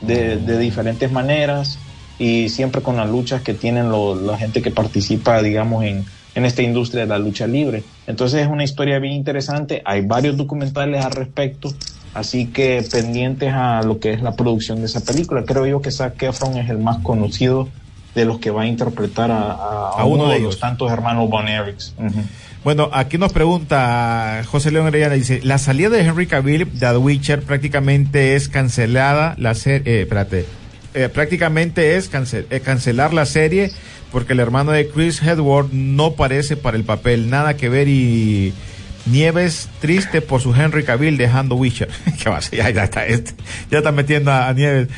de, 0.00 0.36
de 0.38 0.58
diferentes 0.58 1.10
maneras. 1.10 1.80
y 2.18 2.48
siempre 2.50 2.82
con 2.82 2.96
las 2.96 3.08
luchas 3.08 3.42
que 3.42 3.54
tienen 3.54 3.88
lo- 3.90 4.14
la 4.14 4.38
gente 4.38 4.62
que 4.62 4.70
participa, 4.70 5.42
digamos, 5.42 5.82
en, 5.84 6.06
en 6.34 6.44
esta 6.44 6.62
industria 6.62 7.02
de 7.02 7.08
la 7.08 7.18
lucha 7.18 7.46
libre. 7.46 7.82
Entonces 8.06 8.40
es 8.42 8.48
una 8.48 8.64
historia 8.64 8.98
bien 8.98 9.12
interesante, 9.14 9.82
hay 9.84 10.00
varios 10.02 10.36
documentales 10.36 11.04
al 11.04 11.12
respecto, 11.12 11.72
así 12.14 12.46
que 12.46 12.84
pendientes 12.90 13.52
a 13.52 13.82
lo 13.82 13.98
que 14.00 14.12
es 14.12 14.22
la 14.22 14.32
producción 14.36 14.78
de 14.80 14.86
esa 14.86 15.00
película. 15.00 15.44
Creo 15.44 15.66
yo 15.66 15.82
que 15.82 15.90
Zac 15.90 16.22
Efron 16.22 16.56
es 16.56 16.70
el 16.70 16.78
más 16.78 16.98
conocido 16.98 17.68
de 18.14 18.24
los 18.26 18.38
que 18.38 18.50
va 18.50 18.62
a 18.62 18.66
interpretar 18.66 19.30
a, 19.30 19.52
a- 19.52 19.90
a 19.96 20.00
A 20.00 20.04
uno 20.04 20.24
uno, 20.24 20.28
de 20.28 20.36
ellos. 20.36 20.46
los 20.54 20.58
tantos 20.60 20.90
hermanos 20.92 21.28
Von 21.30 21.48
Erichs. 21.48 21.94
Ujú. 21.98 22.20
Bueno, 22.64 22.90
aquí 22.92 23.18
nos 23.18 23.32
pregunta 23.32 24.42
José 24.46 24.70
León 24.70 24.86
Arellana, 24.86 25.14
dice, 25.14 25.40
la 25.42 25.58
salida 25.58 25.88
de 25.88 26.00
Henry 26.02 26.26
Cavill 26.26 26.78
de 26.78 26.86
The 26.86 26.96
Witcher 26.96 27.42
prácticamente 27.42 28.36
es 28.36 28.48
cancelada 28.48 29.34
la 29.38 29.54
serie, 29.54 29.82
eh, 29.98 30.02
espérate, 30.02 30.46
eh, 30.94 31.08
prácticamente 31.08 31.96
es 31.96 32.08
cance- 32.12 32.44
eh, 32.50 32.60
cancelar 32.60 33.14
la 33.14 33.24
serie 33.26 33.72
porque 34.12 34.34
el 34.34 34.40
hermano 34.40 34.72
de 34.72 34.88
Chris 34.88 35.22
Hedward 35.22 35.72
no 35.72 36.12
parece 36.12 36.56
para 36.56 36.76
el 36.76 36.84
papel, 36.84 37.30
nada 37.30 37.56
que 37.56 37.68
ver 37.68 37.88
y 37.88 38.52
Nieves 39.06 39.68
triste 39.80 40.20
por 40.20 40.40
su 40.40 40.54
Henry 40.54 40.84
Cavill 40.84 41.16
dejando 41.16 41.56
Witcher. 41.56 41.88
¿Qué 42.22 42.30
va? 42.30 42.38
Ya, 42.40 42.68
está, 42.68 43.04
este, 43.06 43.32
ya 43.70 43.78
está 43.78 43.90
metiendo 43.90 44.30
a, 44.30 44.52
Nieves. 44.52 44.88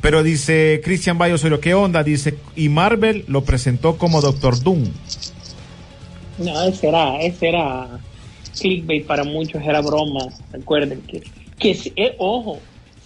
Pero 0.00 0.22
dice 0.22 0.80
Christian 0.84 1.18
Bayo 1.18 1.38
sobre 1.38 1.58
qué 1.60 1.74
onda, 1.74 2.04
dice, 2.04 2.36
y 2.54 2.68
Marvel 2.68 3.24
lo 3.26 3.44
presentó 3.44 3.96
como 3.96 4.20
Doctor 4.20 4.60
Doom. 4.62 4.84
No, 6.38 6.62
ese 6.64 6.88
era, 6.88 7.20
ese 7.20 7.48
era 7.48 7.98
clickbait 8.60 9.06
para 9.06 9.24
muchos, 9.24 9.62
era 9.62 9.80
broma. 9.80 10.26
Recuerden 10.52 11.00
que, 11.02 11.22
que 11.58 11.92
eh, 11.96 12.14
ojo, 12.18 12.60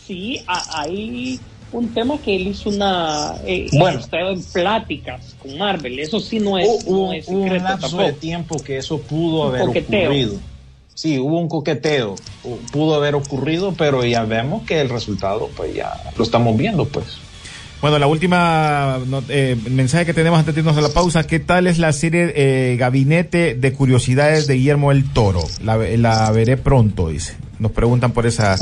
sí, 0.07 0.43
a- 0.47 0.83
hay 0.83 1.41
un 1.73 1.89
tema 1.95 2.19
que 2.19 2.37
él 2.37 2.49
hizo 2.49 2.69
una. 2.71 3.35
Eh, 3.47 3.69
Bueno. 3.73 4.01
en 4.13 4.43
pláticas 4.45 5.35
con 5.43 5.57
Marvel, 5.59 5.99
eso 5.99 6.21
sí 6.21 6.39
no 6.39 6.59
es, 6.59 6.69
Hubo, 6.87 7.07
no 7.09 7.13
es 7.13 7.27
hubo 7.29 7.39
un 7.43 7.49
lapso 7.57 7.79
tampoco. 7.89 8.03
de 8.05 8.13
tiempo 8.13 8.57
que 8.63 8.77
eso 8.77 8.99
pudo 9.01 9.43
Un 9.43 9.49
haber 9.49 9.67
coqueteo. 9.67 10.03
ocurrido. 10.05 10.35
Sí, 10.95 11.19
hubo 11.19 11.39
un 11.41 11.49
coqueteo, 11.49 12.15
pudo 12.71 12.95
haber 12.97 13.15
ocurrido, 13.15 13.73
pero 13.77 14.05
ya 14.05 14.25
vemos 14.25 14.63
que 14.65 14.81
el 14.81 14.91
resultado, 14.91 15.49
pues 15.57 15.75
ya 15.75 15.91
lo 16.17 16.23
estamos 16.23 16.57
viendo, 16.57 16.85
pues. 16.87 17.07
Bueno, 17.81 17.99
la 17.99 18.07
última 18.07 19.01
eh, 19.29 19.57
mensaje 19.71 20.07
que 20.07 20.15
tenemos 20.15 20.39
antes 20.39 20.55
de 20.55 20.61
irnos 20.61 20.77
a 20.77 20.81
la 20.83 20.91
pausa, 20.91 21.25
¿qué 21.27 21.41
tal 21.41 21.67
es 21.67 21.79
la 21.79 21.93
serie 21.93 22.33
eh, 22.37 22.77
Gabinete 22.77 23.55
de 23.55 23.73
Curiosidades 23.73 24.47
de 24.47 24.55
Guillermo 24.55 24.93
el 24.93 25.11
Toro? 25.13 25.41
La, 25.65 25.77
la 25.77 26.31
veré 26.31 26.57
pronto, 26.59 27.09
dice. 27.09 27.35
Nos 27.59 27.73
preguntan 27.73 28.13
por 28.13 28.27
esa... 28.27 28.57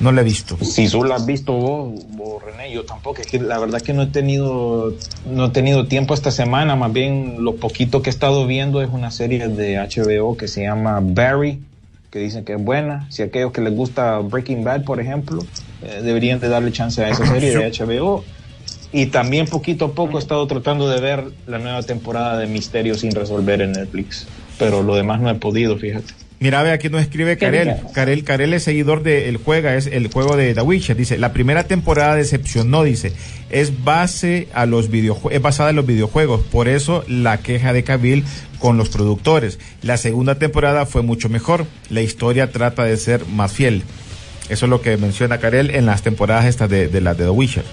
No 0.00 0.12
la 0.12 0.22
he 0.22 0.24
visto. 0.24 0.56
Si 0.62 0.88
tú 0.88 1.04
la 1.04 1.16
has 1.16 1.26
visto 1.26 1.52
vos, 1.52 1.92
vos, 2.12 2.42
René, 2.42 2.72
yo 2.72 2.84
tampoco. 2.84 3.20
La 3.32 3.58
verdad 3.58 3.82
que 3.82 3.92
no 3.92 4.02
he 4.02 4.06
tenido, 4.06 4.94
no 5.26 5.46
he 5.46 5.50
tenido 5.50 5.86
tiempo 5.86 6.14
esta 6.14 6.30
semana. 6.30 6.74
Más 6.74 6.90
bien, 6.92 7.44
lo 7.44 7.56
poquito 7.56 8.00
que 8.00 8.08
he 8.08 8.12
estado 8.12 8.46
viendo 8.46 8.80
es 8.80 8.88
una 8.90 9.10
serie 9.10 9.48
de 9.48 9.76
HBO 9.76 10.38
que 10.38 10.48
se 10.48 10.62
llama 10.62 11.00
Barry, 11.02 11.60
que 12.10 12.18
dicen 12.18 12.46
que 12.46 12.54
es 12.54 12.64
buena. 12.64 13.06
Si 13.10 13.22
aquellos 13.22 13.52
que 13.52 13.60
les 13.60 13.76
gusta 13.76 14.18
Breaking 14.20 14.64
Bad, 14.64 14.84
por 14.84 15.00
ejemplo, 15.00 15.44
eh, 15.82 16.00
deberían 16.02 16.40
de 16.40 16.48
darle 16.48 16.72
chance 16.72 17.04
a 17.04 17.10
esa 17.10 17.26
serie 17.26 17.56
de 17.56 17.70
HBO. 17.70 18.24
Y 18.92 19.06
también 19.06 19.46
poquito 19.46 19.84
a 19.84 19.92
poco 19.92 20.16
he 20.16 20.20
estado 20.20 20.46
tratando 20.46 20.88
de 20.88 21.00
ver 21.00 21.24
la 21.46 21.58
nueva 21.58 21.82
temporada 21.82 22.38
de 22.38 22.46
Misterio 22.46 22.94
sin 22.94 23.12
resolver 23.12 23.60
en 23.60 23.72
Netflix. 23.72 24.26
Pero 24.58 24.82
lo 24.82 24.96
demás 24.96 25.20
no 25.20 25.28
he 25.30 25.34
podido, 25.34 25.76
fíjate. 25.76 26.14
Mira, 26.42 26.62
ve 26.62 26.72
aquí 26.72 26.88
nos 26.88 27.02
escribe 27.02 27.36
Karel. 27.36 27.76
Karel, 27.92 28.24
Karel 28.24 28.54
es 28.54 28.62
seguidor 28.62 29.02
de 29.02 29.28
El 29.28 29.36
Juega, 29.36 29.74
es 29.76 29.86
el 29.86 30.10
juego 30.10 30.36
de 30.38 30.54
The 30.54 30.62
Witcher. 30.62 30.96
Dice, 30.96 31.18
la 31.18 31.34
primera 31.34 31.64
temporada 31.64 32.14
decepcionó, 32.14 32.82
dice, 32.82 33.12
es 33.50 33.84
base 33.84 34.48
a 34.54 34.64
los 34.64 34.90
videojuegos, 34.90 35.34
es 35.34 35.42
basada 35.42 35.68
en 35.68 35.76
los 35.76 35.84
videojuegos, 35.84 36.40
por 36.50 36.66
eso 36.66 37.04
la 37.08 37.36
queja 37.38 37.74
de 37.74 37.84
Cavill 37.84 38.24
con 38.58 38.78
los 38.78 38.88
productores. 38.88 39.58
La 39.82 39.98
segunda 39.98 40.36
temporada 40.36 40.86
fue 40.86 41.02
mucho 41.02 41.28
mejor, 41.28 41.66
la 41.90 42.00
historia 42.00 42.50
trata 42.50 42.84
de 42.84 42.96
ser 42.96 43.26
más 43.26 43.52
fiel. 43.52 43.82
Eso 44.48 44.64
es 44.64 44.70
lo 44.70 44.80
que 44.80 44.96
menciona 44.96 45.38
Karel 45.38 45.70
en 45.70 45.84
las 45.84 46.00
temporadas 46.02 46.46
estas 46.46 46.70
de, 46.70 46.88
de 46.88 47.00
la 47.02 47.12
de 47.12 47.24
The 47.24 47.30
Witcher. 47.30 47.64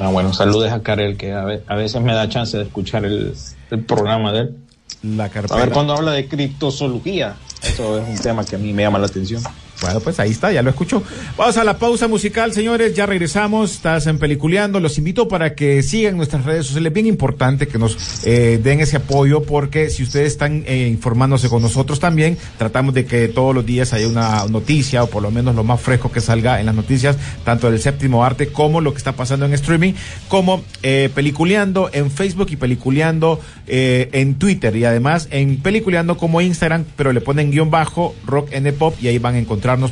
Ah, 0.00 0.08
bueno, 0.08 0.32
saludes 0.32 0.72
a 0.72 0.82
Karel, 0.82 1.18
que 1.18 1.32
a, 1.32 1.44
ve- 1.44 1.60
a 1.66 1.74
veces 1.76 2.00
me 2.00 2.14
da 2.14 2.30
chance 2.30 2.56
de 2.56 2.62
escuchar 2.62 3.04
el, 3.04 3.34
el 3.70 3.80
programa 3.84 4.32
de 4.32 4.38
él. 4.40 4.56
La 5.02 5.24
A 5.24 5.30
carpeta. 5.30 5.56
ver, 5.56 5.72
cuando 5.72 5.94
habla 5.94 6.12
de 6.12 6.28
criptozoología, 6.28 7.36
eso 7.62 7.98
es 7.98 8.08
un 8.08 8.18
tema 8.18 8.46
que 8.46 8.56
a 8.56 8.58
mí 8.58 8.72
me 8.72 8.82
llama 8.82 8.98
la 8.98 9.06
atención. 9.06 9.42
Bueno, 9.80 10.00
pues 10.00 10.20
ahí 10.20 10.30
está, 10.30 10.52
ya 10.52 10.62
lo 10.62 10.70
escuchó. 10.70 11.02
Vamos 11.36 11.56
a 11.56 11.64
la 11.64 11.78
pausa 11.78 12.06
musical, 12.06 12.52
señores. 12.52 12.94
Ya 12.94 13.06
regresamos. 13.06 13.72
Estás 13.72 14.06
en 14.06 14.18
Peliculeando. 14.18 14.78
Los 14.80 14.98
invito 14.98 15.28
para 15.28 15.54
que 15.54 15.82
sigan 15.82 16.16
nuestras 16.16 16.44
redes 16.44 16.66
sociales. 16.66 16.92
Bien 16.92 17.06
importante 17.06 17.66
que 17.66 17.78
nos 17.78 18.24
eh, 18.26 18.60
den 18.62 18.80
ese 18.80 18.98
apoyo, 18.98 19.42
porque 19.42 19.90
si 19.90 20.02
ustedes 20.02 20.32
están 20.32 20.64
eh, 20.66 20.88
informándose 20.88 21.48
con 21.48 21.62
nosotros 21.62 21.98
también, 21.98 22.36
tratamos 22.58 22.94
de 22.94 23.06
que 23.06 23.28
todos 23.28 23.54
los 23.54 23.64
días 23.64 23.92
haya 23.92 24.08
una 24.08 24.44
noticia, 24.46 25.02
o 25.02 25.06
por 25.08 25.22
lo 25.22 25.30
menos 25.30 25.54
lo 25.54 25.64
más 25.64 25.80
fresco 25.80 26.12
que 26.12 26.20
salga 26.20 26.60
en 26.60 26.66
las 26.66 26.74
noticias, 26.74 27.16
tanto 27.44 27.70
del 27.70 27.80
séptimo 27.80 28.24
arte 28.24 28.48
como 28.48 28.80
lo 28.80 28.92
que 28.92 28.98
está 28.98 29.12
pasando 29.12 29.46
en 29.46 29.54
streaming, 29.54 29.94
como 30.28 30.62
eh, 30.82 31.08
Peliculeando 31.14 31.90
en 31.92 32.10
Facebook 32.10 32.48
y 32.50 32.56
Peliculeando 32.56 33.40
eh, 33.66 34.08
en 34.12 34.34
Twitter. 34.34 34.76
Y 34.76 34.84
además 34.84 35.28
en 35.30 35.56
Peliculeando 35.58 36.16
como 36.16 36.40
Instagram, 36.40 36.84
pero 36.96 37.12
le 37.12 37.20
ponen 37.20 37.50
guion 37.50 37.70
bajo 37.70 38.14
Rock 38.26 38.48
N 38.52 38.72
Pop 38.72 38.94
y 39.00 39.08
ahí 39.08 39.18
van 39.18 39.34
a 39.34 39.38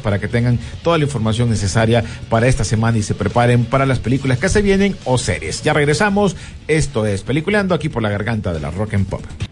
para 0.00 0.18
que 0.18 0.28
tengan 0.28 0.58
toda 0.82 0.98
la 0.98 1.04
información 1.04 1.48
necesaria 1.48 2.02
para 2.28 2.48
esta 2.48 2.64
semana 2.64 2.98
y 2.98 3.02
se 3.02 3.14
preparen 3.14 3.64
para 3.64 3.86
las 3.86 4.00
películas 4.00 4.38
que 4.38 4.48
se 4.48 4.62
vienen 4.62 4.96
o 5.04 5.18
series. 5.18 5.62
Ya 5.62 5.72
regresamos. 5.72 6.36
Esto 6.66 7.06
es 7.06 7.22
Peliculeando 7.22 7.74
aquí 7.74 7.88
por 7.88 8.02
la 8.02 8.10
garganta 8.10 8.52
de 8.52 8.60
la 8.60 8.70
Rock 8.70 8.94
and 8.94 9.06
Pop. 9.06 9.47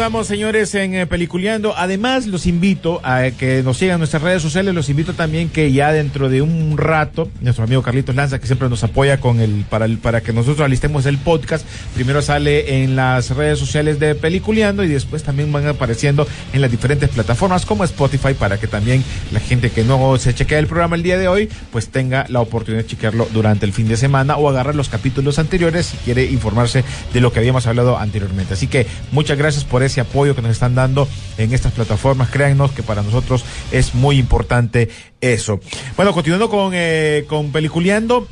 Continuamos, 0.00 0.28
señores, 0.28 0.74
en 0.74 0.94
eh, 0.94 1.06
Peliculeando. 1.06 1.74
Además, 1.76 2.26
los 2.26 2.46
invito 2.46 3.02
a 3.04 3.32
que 3.32 3.62
nos 3.62 3.76
sigan 3.76 3.98
nuestras 3.98 4.22
redes 4.22 4.40
sociales. 4.40 4.74
Los 4.74 4.88
invito 4.88 5.12
también 5.12 5.50
que 5.50 5.72
ya 5.72 5.92
dentro 5.92 6.30
de 6.30 6.40
un 6.40 6.78
rato, 6.78 7.28
nuestro 7.42 7.64
amigo 7.64 7.82
Carlitos 7.82 8.14
Lanza, 8.14 8.38
que 8.38 8.46
siempre 8.46 8.70
nos 8.70 8.82
apoya 8.82 9.20
con 9.20 9.40
el 9.40 9.66
para, 9.68 9.84
el, 9.84 9.98
para 9.98 10.22
que 10.22 10.32
nosotros 10.32 10.64
alistemos 10.64 11.04
el 11.04 11.18
podcast, 11.18 11.66
primero 11.94 12.22
sale 12.22 12.82
en 12.82 12.96
las 12.96 13.28
redes 13.36 13.58
sociales 13.58 14.00
de 14.00 14.14
Peliculeando 14.14 14.84
y 14.84 14.88
después 14.88 15.22
también 15.22 15.52
van 15.52 15.66
apareciendo 15.66 16.26
en 16.54 16.62
las 16.62 16.70
diferentes 16.70 17.10
plataformas 17.10 17.66
como 17.66 17.84
Spotify 17.84 18.32
para 18.32 18.58
que 18.58 18.68
también 18.68 19.04
la 19.32 19.40
gente 19.40 19.68
que 19.68 19.84
no 19.84 20.16
se 20.16 20.32
chequea 20.32 20.60
el 20.60 20.66
programa 20.66 20.96
el 20.96 21.02
día 21.02 21.18
de 21.18 21.28
hoy, 21.28 21.50
pues 21.72 21.90
tenga 21.90 22.24
la 22.30 22.40
oportunidad 22.40 22.84
de 22.84 22.88
chequearlo 22.88 23.28
durante 23.34 23.66
el 23.66 23.74
fin 23.74 23.86
de 23.86 23.98
semana 23.98 24.38
o 24.38 24.48
agarrar 24.48 24.76
los 24.76 24.88
capítulos 24.88 25.38
anteriores 25.38 25.84
si 25.84 25.98
quiere 25.98 26.24
informarse 26.24 26.84
de 27.12 27.20
lo 27.20 27.34
que 27.34 27.40
habíamos 27.40 27.66
hablado 27.66 27.98
anteriormente. 27.98 28.54
Así 28.54 28.66
que 28.66 28.86
muchas 29.12 29.36
gracias 29.36 29.64
por 29.64 29.89
ese 29.90 30.00
apoyo 30.00 30.34
que 30.34 30.42
nos 30.42 30.52
están 30.52 30.74
dando 30.74 31.08
en 31.36 31.52
estas 31.52 31.72
plataformas. 31.72 32.30
Créannos 32.30 32.72
que 32.72 32.82
para 32.82 33.02
nosotros 33.02 33.44
es 33.72 33.94
muy 33.94 34.18
importante 34.18 34.88
eso. 35.20 35.60
Bueno, 35.96 36.12
continuando 36.12 36.48
con, 36.48 36.72
eh, 36.74 37.24
con 37.28 37.52
Peliculeando. 37.52 38.26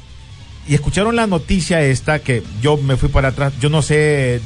Y 0.67 0.75
escucharon 0.75 1.17
la 1.17 1.27
noticia 1.27 1.81
esta 1.81 2.19
que 2.19 2.43
yo 2.61 2.77
me 2.77 2.97
fui 2.97 3.09
para 3.09 3.29
atrás. 3.29 3.55
Yo 3.59 3.71
no 3.71 3.81
sé 3.81 4.41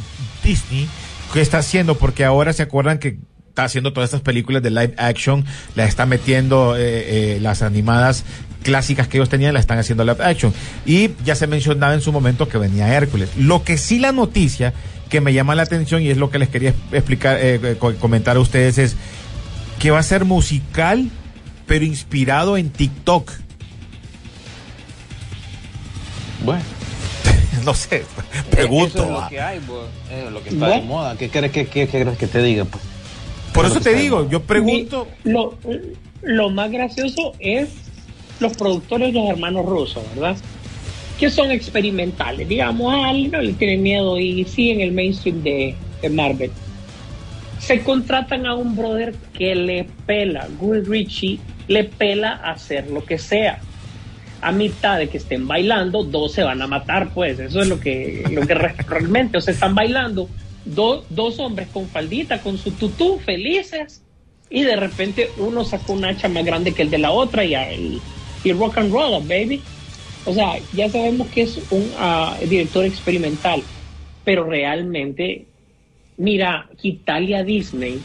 Disney 0.45 0.89
qué 1.33 1.41
está 1.41 1.59
haciendo 1.59 1.97
porque 1.97 2.25
ahora 2.25 2.53
se 2.53 2.63
acuerdan 2.63 2.99
que 2.99 3.19
está 3.49 3.65
haciendo 3.65 3.93
todas 3.93 4.09
estas 4.09 4.23
películas 4.23 4.63
de 4.63 4.71
live 4.71 4.95
action, 4.97 5.45
las 5.75 5.89
está 5.89 6.07
metiendo 6.07 6.77
eh, 6.77 7.35
eh, 7.37 7.39
las 7.41 7.63
animadas 7.63 8.25
clásicas 8.63 9.09
que 9.09 9.19
ellos 9.19 9.29
tenían, 9.29 9.53
las 9.53 9.63
están 9.63 9.79
haciendo 9.79 10.05
live 10.05 10.23
action. 10.25 10.55
Y 10.87 11.11
ya 11.25 11.35
se 11.35 11.47
mencionaba 11.47 11.93
en 11.93 12.01
su 12.01 12.13
momento 12.13 12.49
que 12.49 12.57
venía 12.57 12.95
Hércules. 12.95 13.31
Lo 13.37 13.65
que 13.65 13.77
sí 13.77 13.99
la 13.99 14.13
noticia 14.13 14.73
que 15.13 15.21
me 15.21 15.35
llama 15.35 15.55
la 15.55 15.63
atención 15.65 16.01
y 16.01 16.09
es 16.09 16.17
lo 16.17 16.31
que 16.31 16.39
les 16.39 16.49
quería 16.49 16.73
explicar, 16.91 17.37
eh, 17.37 17.61
eh, 17.63 17.77
co- 17.79 17.95
comentar 17.97 18.39
a 18.39 18.41
ustedes 18.41 18.79
es 18.79 18.97
que 19.79 19.91
va 19.91 19.99
a 19.99 20.03
ser 20.03 20.25
musical, 20.25 21.11
pero 21.67 21.85
inspirado 21.85 22.57
en 22.57 22.71
TikTok. 22.71 23.31
Bueno, 26.43 26.63
No 27.67 27.75
sé, 27.75 27.97
eso 27.99 28.51
pregunto. 28.51 29.03
es 29.05 29.11
lo 29.11 29.29
que 29.29 29.39
hay, 29.43 29.61
pues, 29.61 29.81
es 30.11 30.33
lo 30.33 30.43
que 30.43 30.49
está 30.49 30.65
de 30.67 30.73
Bueno. 30.79 30.87
moda. 30.87 31.17
¿Qué 31.19 31.29
quieres 31.29 31.53
que, 31.53 31.67
qué 31.67 31.87
quieres 31.87 32.17
que 32.17 32.27
te 32.27 32.43
diga? 32.43 32.65
Pues? 32.65 32.83
Por 33.53 33.67
Eso 33.67 33.81
te 33.83 33.91
de 33.91 34.01
digo, 34.01 34.27
yo 34.31 34.43
pregunto. 34.43 35.07
Mi- 35.25 35.33
lo, 35.33 35.59
lo 36.23 36.49
más 36.49 36.71
gracioso 36.71 37.35
es 37.39 37.69
los 38.41 38.57
productores, 38.57 39.13
los 39.13 39.29
hermanos 39.29 39.67
rusos, 39.67 40.03
¿verdad? 40.15 40.39
Que 41.19 41.31
son 41.31 41.51
experimentales. 41.53 42.49
Digamos, 42.49 42.93
a 42.93 43.09
alguien 43.09 43.31
no 43.31 43.41
le 43.41 43.53
tienen 43.53 43.83
miedo 43.83 44.19
y 44.19 44.45
siguen 44.45 44.81
el 44.81 44.93
mainstream 44.93 45.43
de, 45.43 45.75
de 46.01 46.11
Marvel. 46.11 46.51
Se 47.61 47.81
contratan 47.83 48.47
a 48.47 48.55
un 48.55 48.75
brother 48.75 49.15
que 49.33 49.55
le 49.55 49.85
pela, 50.07 50.49
Guy 50.59 50.81
Ritchie 50.81 51.39
le 51.69 51.85
pela 51.85 52.33
hacer 52.33 52.91
lo 52.91 53.05
que 53.05 53.19
sea. 53.19 53.61
A 54.41 54.51
mitad 54.51 54.99
de 54.99 55.09
que 55.09 55.19
estén 55.19 55.47
bailando, 55.47 56.03
dos 56.03 56.33
se 56.33 56.43
van 56.43 56.61
a 56.61 56.67
matar, 56.67 57.11
pues. 57.15 57.39
Eso 57.39 57.61
es 57.61 57.69
lo 57.69 57.79
que, 57.79 58.25
lo 58.33 58.45
que 58.45 58.55
re- 58.55 58.75
realmente, 58.89 59.39
o 59.39 59.41
sea, 59.41 59.55
están 59.55 59.77
bailando 59.77 60.29
do- 60.65 61.05
dos 61.09 61.39
hombres 61.39 61.69
con 61.73 61.89
faldita, 61.89 62.41
con 62.43 62.59
su 62.59 62.73
tutú, 62.73 63.21
felices, 63.21 64.03
y 64.51 64.63
de 64.65 64.75
repente 64.75 65.31
uno 65.39 65.65
saca 65.65 65.93
un 65.93 66.05
hacha 66.05 66.29
más 66.29 66.45
grande 66.45 66.73
que 66.73 66.83
el 66.83 66.91
de 66.91 66.99
la 66.99 67.13
otra 67.13 67.45
y, 67.45 67.55
y, 67.55 68.03
y 68.43 68.53
rock 68.53 68.79
and 68.79 68.93
roll, 68.93 69.23
baby. 69.29 69.63
O 70.25 70.33
sea, 70.33 70.59
ya 70.73 70.89
sabemos 70.89 71.29
que 71.29 71.43
es 71.43 71.61
un 71.71 71.91
ah, 71.99 72.39
director 72.49 72.85
experimental, 72.85 73.63
pero 74.25 74.45
realmente, 74.45 75.47
mira, 76.17 76.69
quitarle 76.81 77.37
a 77.37 77.43
Disney 77.43 78.01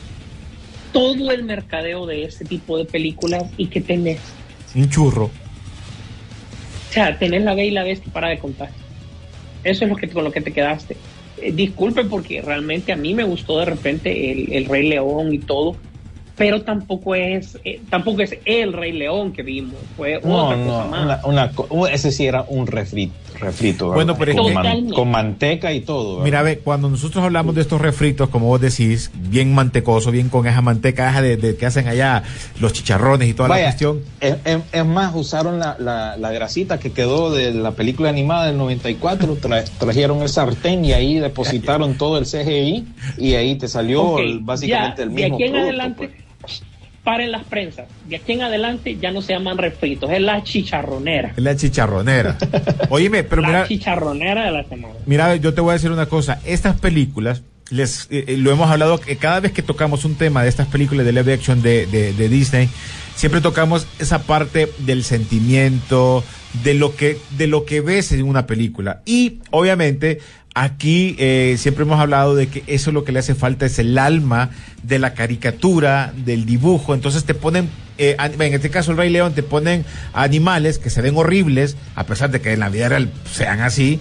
todo 0.92 1.32
el 1.32 1.44
mercadeo 1.44 2.06
de 2.06 2.24
este 2.24 2.46
tipo 2.46 2.78
de 2.78 2.86
películas 2.86 3.52
y 3.58 3.68
que 3.68 3.82
tenés. 3.82 4.20
Un 4.74 4.90
churro. 4.90 5.26
O 5.26 6.94
sea, 6.94 7.18
tenés 7.20 7.44
la 7.44 7.54
B 7.54 7.68
y 7.68 7.72
la 7.72 7.84
bestia 7.84 8.12
para 8.12 8.30
de 8.30 8.40
contar. 8.40 8.70
Eso 9.64 9.86
es 9.86 9.90
lo 9.90 9.96
que 9.96 10.10
con 10.10 10.24
lo 10.24 10.32
que 10.32 10.42
te 10.42 10.54
quedaste. 10.54 10.98
Eh, 11.40 11.52
disculpe 11.52 12.04
porque 12.06 12.42
realmente 12.42 12.92
a 12.92 12.96
mí 12.96 13.14
me 13.14 13.24
gustó 13.24 13.60
de 13.60 13.66
repente 13.66 14.32
el, 14.32 14.54
el 14.54 14.66
Rey 14.66 14.88
León 14.88 15.34
y 15.34 15.40
todo, 15.40 15.76
pero 16.38 16.62
tampoco 16.62 17.16
es 17.16 17.58
eh, 17.66 17.82
tampoco 17.90 18.22
es 18.22 18.38
el 18.46 18.72
Rey 18.74 18.92
León 18.92 19.34
que 19.34 19.42
vimos, 19.44 19.76
fue 19.96 20.22
No, 20.24 20.46
otra 20.46 20.58
cosa 20.58 20.84
no, 20.84 20.88
más. 20.90 21.04
una, 21.04 21.20
una 21.26 21.52
co- 21.52 21.88
ese 21.88 22.12
sí 22.12 22.26
era 22.28 22.46
un 22.48 22.68
refrito, 22.68 23.14
refrito 23.40 23.92
Bueno, 23.92 24.16
pero 24.18 24.32
es 24.32 24.38
con, 24.38 24.54
man- 24.54 24.90
con 24.92 25.10
manteca 25.12 25.74
y 25.74 25.82
todo. 25.82 26.12
¿verdad? 26.18 26.24
Mira, 26.26 26.42
ve, 26.44 26.60
cuando 26.60 26.90
nosotros 26.90 27.24
hablamos 27.24 27.56
de 27.56 27.62
estos 27.62 27.82
refritos, 27.82 28.30
como 28.30 28.48
vos 28.48 28.62
decís, 28.62 29.10
bien 29.16 29.54
mantecoso, 29.56 30.12
bien 30.12 30.30
con 30.30 30.46
esa 30.48 30.62
manteca 30.62 31.10
esa 31.10 31.22
de, 31.22 31.38
de 31.38 31.56
que 31.58 31.66
hacen 31.66 31.88
allá 31.88 32.24
los 32.60 32.72
chicharrones 32.74 33.28
y 33.30 33.34
toda 33.34 33.50
la 33.50 33.56
Vaya, 33.56 33.66
cuestión. 33.68 34.02
Es, 34.22 34.36
es- 34.46 34.58
es 34.72 34.86
más, 34.86 35.14
usaron 35.16 35.60
la, 35.60 35.76
la, 35.80 36.18
la 36.18 36.32
grasita 36.32 36.80
que 36.80 36.92
quedó 36.92 37.32
de 37.32 37.52
la 37.54 37.72
película 37.72 38.10
animada 38.10 38.46
del 38.48 38.58
94, 38.58 39.38
tra- 39.42 39.64
trajeron 39.80 40.22
el 40.22 40.30
sartén 40.30 40.86
y 40.86 40.94
ahí 40.94 41.20
depositaron 41.20 41.96
todo 41.98 42.18
el 42.20 42.26
CGI 42.26 42.86
y 43.18 43.34
ahí 43.34 43.56
te 43.56 43.68
salió 43.68 44.04
Ok, 44.04 44.20
el- 44.20 44.40
básicamente 44.40 44.98
ya, 44.98 45.04
el 45.04 45.10
de 45.10 45.16
mismo 45.16 45.36
aquí 45.36 45.44
en 45.46 45.52
producto, 45.52 45.70
adelante, 45.70 46.08
pues. 46.10 46.27
Paren 47.08 47.32
las 47.32 47.46
prensas. 47.46 47.88
De 48.10 48.18
aquí 48.18 48.34
en 48.34 48.42
adelante 48.42 48.98
ya 49.02 49.12
no 49.12 49.22
se 49.22 49.32
llaman 49.32 49.58
refritos, 49.58 50.12
es 50.12 50.20
la 50.20 50.44
chicharronera. 50.44 51.32
Es 51.38 51.42
la 51.42 51.56
chicharronera. 51.56 52.38
Oíme, 52.90 53.24
pero 53.24 53.44
la 53.44 53.48
mira, 53.48 53.68
chicharronera 53.70 54.44
de 54.44 54.52
la 54.52 54.64
semana. 54.66 54.94
mira, 55.06 55.38
yo 55.38 55.54
te 55.54 55.62
voy 55.62 55.70
a 55.70 55.74
decir 55.76 55.90
una 55.90 56.08
cosa. 56.08 56.42
Estas 56.44 56.78
películas, 56.78 57.44
les, 57.70 58.08
eh, 58.12 58.26
eh, 58.28 58.36
lo 58.36 58.52
hemos 58.52 58.70
hablado 58.70 59.00
que 59.00 59.16
cada 59.16 59.40
vez 59.40 59.54
que 59.54 59.62
tocamos 59.62 60.04
un 60.04 60.16
tema 60.16 60.44
de 60.44 60.50
estas 60.50 60.68
películas 60.68 61.06
de 61.06 61.14
live 61.14 61.32
action 61.32 61.62
de, 61.62 61.86
de, 61.86 62.12
de 62.12 62.28
Disney, 62.28 62.68
siempre 63.16 63.40
tocamos 63.40 63.88
esa 64.00 64.24
parte 64.24 64.70
del 64.80 65.06
sentimiento, 65.06 66.26
de 66.62 66.74
lo 66.74 66.94
que, 66.94 67.18
de 67.38 67.48
lo 67.48 67.64
que 67.64 67.80
ves 67.80 68.12
en 68.12 68.24
una 68.24 68.46
película. 68.48 69.02
Y 69.06 69.40
obviamente, 69.52 70.20
aquí 70.64 71.16
eh, 71.20 71.56
siempre 71.58 71.84
hemos 71.84 72.00
hablado 72.00 72.36
de 72.36 72.48
que 72.48 72.64
eso 72.68 72.92
lo 72.92 73.04
que 73.04 73.12
le 73.12 73.20
hace 73.20 73.36
falta 73.36 73.66
es 73.66 73.80
el 73.80 73.98
alma 73.98 74.50
de 74.84 75.00
la 75.00 75.14
caricatura, 75.14 76.14
del 76.16 76.46
dibujo. 76.46 76.94
Entonces 76.94 77.26
te 77.26 77.34
ponen, 77.34 77.70
eh, 77.98 78.16
en 78.20 78.54
este 78.54 78.70
caso 78.70 78.92
el 78.92 78.98
Rey 78.98 79.10
León, 79.10 79.34
te 79.34 79.44
ponen 79.44 79.86
animales 80.14 80.78
que 80.80 80.90
se 80.90 81.02
ven 81.02 81.16
horribles, 81.18 81.78
a 81.96 82.06
pesar 82.06 82.32
de 82.32 82.42
que 82.42 82.54
en 82.54 82.60
la 82.60 82.70
vida 82.70 82.90
real 82.90 83.12
sean 83.32 83.62
así, 83.62 84.00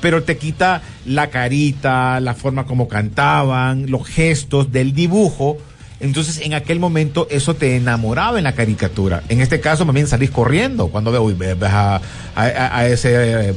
pero 0.00 0.22
te 0.22 0.36
quita 0.36 0.82
la 1.06 1.30
carita, 1.30 2.20
la 2.20 2.34
forma 2.34 2.66
como 2.66 2.88
cantaban, 2.88 3.90
los 3.90 4.06
gestos 4.06 4.70
del 4.72 4.92
dibujo. 4.92 5.56
Entonces, 5.98 6.40
en 6.42 6.52
aquel 6.52 6.78
momento, 6.78 7.26
eso 7.30 7.54
te 7.54 7.74
enamoraba 7.74 8.36
en 8.36 8.44
la 8.44 8.52
caricatura. 8.52 9.22
En 9.30 9.40
este 9.40 9.60
caso, 9.60 9.86
bien 9.94 10.06
salís 10.06 10.30
corriendo 10.30 10.88
cuando 10.88 11.10
ves 11.34 11.72
a, 11.72 11.96
a- 12.34 12.78
a 12.78 12.86
ese 12.86 13.48
eh, 13.50 13.54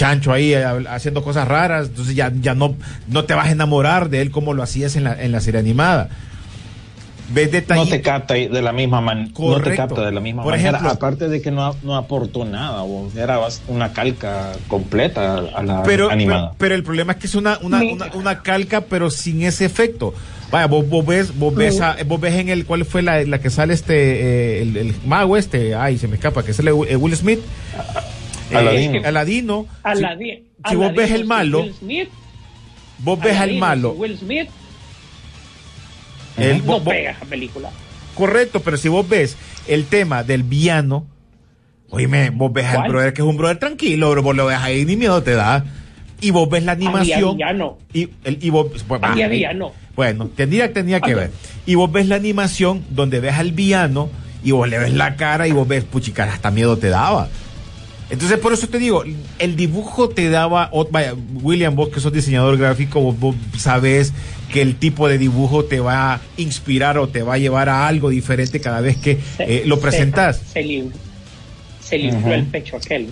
chancho 0.00 0.32
ahí 0.32 0.54
eh, 0.54 0.64
haciendo 0.88 1.22
cosas 1.22 1.46
raras. 1.46 1.88
Entonces, 1.88 2.14
ya, 2.14 2.32
ya 2.40 2.54
no, 2.54 2.74
no 3.08 3.24
te 3.24 3.34
vas 3.34 3.48
a 3.48 3.50
enamorar 3.50 4.08
de 4.08 4.22
él 4.22 4.30
como 4.30 4.54
lo 4.54 4.62
hacías 4.62 4.96
en 4.96 5.04
la, 5.04 5.22
en 5.22 5.30
la 5.30 5.40
serie 5.40 5.60
animada. 5.60 6.08
Ves 7.32 7.46
no 7.46 7.52
detallitos. 7.52 7.90
te 7.90 8.00
capta 8.02 8.34
de 8.34 8.62
la 8.62 8.72
misma 8.72 9.00
manera. 9.00 9.30
No 9.38 9.60
te 9.60 9.76
capta 9.76 10.00
de 10.04 10.10
la 10.10 10.20
misma 10.20 10.42
Por 10.42 10.52
manera. 10.52 10.70
ejemplo- 10.70 10.90
Aparte 10.90 11.28
de 11.28 11.40
que 11.40 11.50
no, 11.52 11.76
no 11.84 11.94
aportó 11.96 12.44
nada, 12.44 12.82
vos, 12.82 13.14
era 13.14 13.38
una 13.68 13.92
calca 13.92 14.52
completa 14.66 15.36
a 15.54 15.62
la 15.62 15.82
pero, 15.84 16.10
animada. 16.10 16.40
pero, 16.48 16.56
pero 16.58 16.74
el 16.74 16.82
problema 16.82 17.12
es 17.12 17.18
que 17.18 17.26
es 17.28 17.34
una, 17.36 17.58
una, 17.62 17.80
una, 17.82 18.06
una 18.14 18.42
calca, 18.42 18.80
pero 18.80 19.10
sin 19.10 19.42
ese 19.42 19.64
efecto. 19.64 20.12
Vaya, 20.50 20.66
vos, 20.66 20.88
vos 20.88 21.06
ves, 21.06 21.38
vos 21.38 21.54
ves, 21.54 21.80
a- 21.80 21.96
vos 22.04 22.20
ves 22.20 22.34
en 22.34 22.48
el, 22.48 22.66
¿cuál 22.66 22.84
fue 22.84 23.02
la, 23.02 23.22
la 23.22 23.38
que 23.38 23.50
sale 23.50 23.74
este, 23.74 23.94
eh, 23.94 24.62
el, 24.62 24.76
el 24.76 24.94
mago 25.06 25.36
este? 25.36 25.76
Ay, 25.76 25.98
se 25.98 26.08
me 26.08 26.16
escapa, 26.16 26.42
que 26.42 26.50
es 26.50 26.58
el 26.58 26.72
Will 26.72 26.96
Will 26.96 27.14
Smith. 27.16 27.38
Aladino. 28.56 28.94
Eh, 28.98 29.02
Aladino. 29.06 29.66
Aladín- 29.82 30.42
si 30.68 30.76
vos 30.76 30.88
ves 30.94 30.98
Aladino 31.10 31.16
el 31.16 31.24
malo, 31.26 31.60
Will 31.62 31.74
Smith, 31.74 32.08
Vos 32.98 33.18
ves 33.20 33.32
al 33.32 33.38
Aladino 33.42 33.60
malo. 33.60 33.90
Will 33.92 34.18
Smith 34.18 34.48
el- 36.36 36.58
no 36.58 36.64
vos- 36.64 36.82
pega 36.82 37.10
esa 37.12 37.24
película. 37.26 37.70
correcto, 38.14 38.60
pero 38.60 38.76
si 38.76 38.88
vos 38.88 39.08
ves 39.08 39.36
el 39.66 39.86
tema 39.86 40.22
del 40.22 40.42
villano, 40.42 41.06
oíme, 41.90 42.30
vos 42.30 42.52
ves 42.52 42.66
al 42.66 42.88
brother 42.88 43.12
que 43.12 43.22
es 43.22 43.26
un 43.28 43.36
brother 43.36 43.58
tranquilo, 43.58 44.10
bro, 44.10 44.22
vos 44.22 44.36
lo 44.36 44.46
ves 44.46 44.58
ahí 44.58 44.84
ni 44.84 44.96
miedo 44.96 45.22
te 45.22 45.32
da. 45.32 45.64
Y 46.22 46.32
vos 46.32 46.50
ves 46.50 46.62
la 46.64 46.72
animación. 46.72 47.36
villano. 47.38 47.78
Y, 47.94 48.10
el, 48.24 48.38
y 48.44 48.50
vos, 48.50 48.66
pues, 48.86 49.00
Había 49.02 49.26
villano. 49.28 49.72
Bueno, 49.96 50.28
tendría, 50.28 50.70
tenía 50.70 51.00
que 51.00 51.14
ver. 51.14 51.30
Y 51.64 51.76
vos 51.76 51.90
ves 51.90 52.08
la 52.08 52.16
animación 52.16 52.84
donde 52.90 53.20
ves 53.20 53.34
al 53.36 53.52
villano 53.52 54.10
y 54.44 54.50
vos 54.50 54.68
le 54.68 54.78
ves 54.78 54.92
la 54.92 55.16
cara 55.16 55.48
y 55.48 55.52
vos 55.52 55.66
ves, 55.66 55.84
puchica, 55.84 56.24
hasta 56.24 56.50
miedo 56.50 56.76
te 56.76 56.88
daba. 56.90 57.28
Entonces, 58.10 58.38
por 58.38 58.52
eso 58.52 58.66
te 58.68 58.78
digo, 58.78 59.04
el 59.38 59.54
dibujo 59.56 60.08
te 60.08 60.28
daba, 60.30 60.68
o- 60.72 60.88
vaya, 60.90 61.14
William, 61.42 61.76
vos 61.76 61.90
que 61.90 62.00
sos 62.00 62.12
diseñador 62.12 62.58
gráfico, 62.58 63.00
vos, 63.00 63.18
vos 63.18 63.36
sabés 63.56 64.12
que 64.52 64.62
el 64.62 64.74
tipo 64.76 65.08
de 65.08 65.16
dibujo 65.16 65.64
te 65.64 65.78
va 65.78 66.14
a 66.14 66.20
inspirar 66.36 66.98
o 66.98 67.08
te 67.08 67.22
va 67.22 67.34
a 67.34 67.38
llevar 67.38 67.68
a 67.68 67.86
algo 67.86 68.10
diferente 68.10 68.60
cada 68.60 68.80
vez 68.80 68.96
que 68.96 69.18
Se- 69.36 69.44
eh, 69.58 69.62
lo 69.64 69.76
se- 69.76 69.82
presentas. 69.82 70.40
Se, 71.80 71.98
se 71.98 72.34
el 72.34 72.46
pecho 72.46 72.76
aquel. 72.76 73.08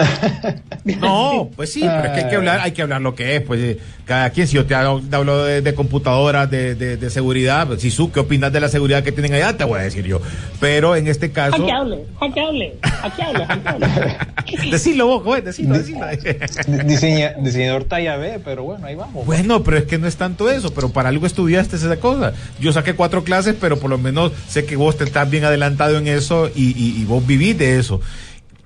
No, 0.84 1.50
pues 1.56 1.72
sí, 1.72 1.80
pero 1.80 2.04
es 2.04 2.10
que 2.12 2.20
hay 2.24 2.30
que 2.30 2.36
hablar, 2.36 2.60
hay 2.60 2.72
que 2.72 2.82
hablar 2.82 3.00
lo 3.02 3.14
que 3.14 3.36
es, 3.36 3.42
pues 3.42 3.60
eh, 3.60 3.78
cada 4.06 4.30
quien, 4.30 4.46
si 4.48 4.54
yo 4.56 4.64
te 4.66 4.74
hablo, 4.74 5.00
de, 5.44 5.60
de 5.62 5.74
computadoras, 5.74 6.50
de, 6.50 6.74
de, 6.74 6.96
de 6.96 7.10
seguridad, 7.10 7.66
pues 7.66 7.82
si 7.82 7.90
tú, 7.90 8.10
¿qué 8.10 8.20
opinas 8.20 8.52
de 8.52 8.60
la 8.60 8.68
seguridad 8.68 9.02
que 9.04 9.12
tienen 9.12 9.34
allá? 9.34 9.56
Te 9.56 9.64
voy 9.64 9.78
a 9.78 9.82
decir 9.82 10.04
yo. 10.06 10.20
Pero 10.58 10.96
en 10.96 11.06
este 11.06 11.30
caso, 11.30 11.62
Aquí 11.62 11.70
hable, 11.70 12.06
aquí 12.20 12.40
hable, 12.40 12.74
aquí 13.02 13.22
hable, 13.22 13.44
aquí 13.44 13.68
hable. 13.68 14.70
decilo 14.70 15.06
vos, 15.06 15.22
joder, 15.22 15.44
decilo, 15.44 15.74
decilo. 15.78 16.00
Diseña- 16.86 17.34
diseñador 17.40 17.84
talla 17.84 18.16
B, 18.16 18.40
pero 18.44 18.62
bueno, 18.64 18.86
ahí 18.86 18.94
vamos. 18.94 19.26
Bueno, 19.26 19.62
pero 19.62 19.76
es 19.78 19.84
que 19.84 19.98
no 19.98 20.06
es 20.06 20.16
tanto 20.16 20.50
eso, 20.50 20.72
pero 20.72 20.88
para 20.90 21.10
algo 21.10 21.26
estudiaste 21.26 21.76
esa 21.76 21.96
cosa. 21.98 22.32
Yo 22.58 22.72
saqué 22.72 22.94
cuatro 22.94 23.22
clases, 23.22 23.54
pero 23.60 23.78
por 23.78 23.90
lo 23.90 23.98
menos 23.98 24.32
sé 24.48 24.64
que 24.64 24.76
vos 24.76 24.96
te 24.96 25.04
estás 25.04 25.28
bien 25.30 25.44
adelantado 25.44 25.98
en 25.98 26.08
eso 26.08 26.48
y, 26.54 26.70
y- 26.70 27.00
y 27.00 27.04
vos 27.04 27.24
vivís 27.26 27.56
de 27.58 27.78
eso. 27.78 28.00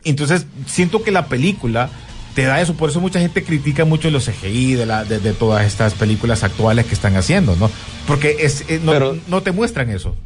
Entonces, 0.04 0.46
siento 0.66 1.02
que 1.02 1.10
la 1.10 1.26
película 1.26 1.88
te 2.34 2.42
da 2.42 2.60
eso, 2.60 2.74
por 2.74 2.90
eso 2.90 3.00
mucha 3.00 3.20
gente 3.20 3.44
critica 3.44 3.84
mucho 3.84 4.10
los 4.10 4.26
CGI 4.28 4.74
de, 4.74 4.86
la, 4.86 5.04
de, 5.04 5.20
de 5.20 5.32
todas 5.32 5.64
estas 5.66 5.94
películas 5.94 6.42
actuales 6.42 6.84
que 6.86 6.94
están 6.94 7.16
haciendo, 7.16 7.54
¿no? 7.56 7.70
Porque 8.06 8.36
es, 8.40 8.64
eh, 8.68 8.80
no, 8.82 8.92
Pero- 8.92 9.16
no 9.28 9.42
te 9.42 9.52
muestran 9.52 9.90
eso. 9.90 10.16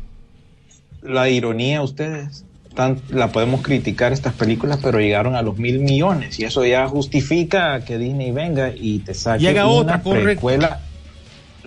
La 1.02 1.28
ironía, 1.28 1.82
ustedes, 1.82 2.44
tan, 2.74 3.00
la 3.10 3.30
podemos 3.30 3.60
criticar 3.62 4.12
estas 4.12 4.32
películas, 4.34 4.78
pero 4.82 4.98
llegaron 4.98 5.36
a 5.36 5.42
los 5.42 5.58
mil 5.58 5.80
millones 5.80 6.38
y 6.38 6.44
eso 6.44 6.64
ya 6.64 6.88
justifica 6.88 7.84
que 7.84 7.98
Disney 7.98 8.32
venga 8.32 8.72
y 8.74 9.00
te 9.00 9.14
saque 9.14 9.48
haga 9.48 9.66
una 9.66 9.96
otra, 10.04 10.20
precuela 10.22 10.80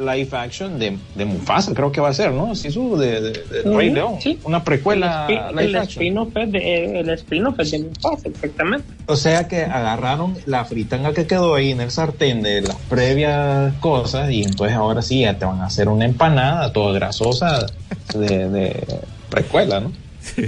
live 0.01 0.29
action 0.37 0.77
de, 0.79 0.97
de 1.15 1.25
Mufasa, 1.25 1.73
creo 1.73 1.91
que 1.91 2.01
va 2.01 2.09
a 2.09 2.13
ser, 2.13 2.31
¿no? 2.33 2.55
Sí, 2.55 2.71
su 2.71 2.97
de, 2.97 3.21
de- 3.21 3.31
de 3.31 3.61
Ujú, 3.69 3.77
Rey 3.77 3.89
León, 3.91 4.15
sí. 4.21 4.39
una 4.43 4.63
precuela 4.63 5.27
el, 5.29 5.35
spin- 5.37 5.49
live 5.51 5.63
el 5.63 5.75
action. 5.75 5.89
spin-off 6.03 6.37
es 6.37 6.51
de, 6.51 6.99
el 6.99 7.09
spin-off 7.09 7.59
es 7.59 7.71
de 7.71 7.79
Mufasa, 7.79 8.27
exactamente. 8.29 8.87
O 9.05 9.15
sea 9.15 9.47
que 9.47 9.63
agarraron 9.63 10.37
la 10.45 10.65
fritanga 10.65 11.13
que 11.13 11.27
quedó 11.27 11.55
ahí 11.55 11.71
en 11.71 11.81
el 11.81 11.91
sartén 11.91 12.41
de 12.43 12.61
las 12.61 12.75
previas 12.89 13.73
cosas 13.79 14.31
y 14.31 14.43
entonces 14.43 14.75
ahora 14.75 15.01
sí 15.01 15.21
ya 15.21 15.37
te 15.37 15.45
van 15.45 15.61
a 15.61 15.65
hacer 15.65 15.87
una 15.89 16.05
empanada 16.05 16.71
toda 16.73 16.93
grasosa 16.93 17.67
de, 18.13 18.49
de 18.49 18.83
precuela, 19.29 19.79
¿no? 19.79 19.91
Y, 20.37 20.45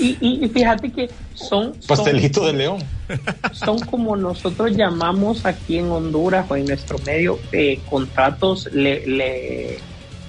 y- 0.00 0.44
y 0.44 0.48
fíjate 0.48 0.90
que 0.90 1.10
son, 1.34 1.74
son, 1.80 1.96
Pastelito 1.96 2.46
de 2.46 2.52
león. 2.52 2.78
son 3.52 3.78
como 3.80 4.16
nosotros 4.16 4.74
llamamos 4.76 5.44
aquí 5.44 5.78
en 5.78 5.90
Honduras 5.90 6.46
o 6.50 6.56
en 6.56 6.66
nuestro 6.66 6.98
medio 7.06 7.38
eh, 7.52 7.80
contratos 7.88 8.68
le- 8.72 9.06
le- 9.06 9.78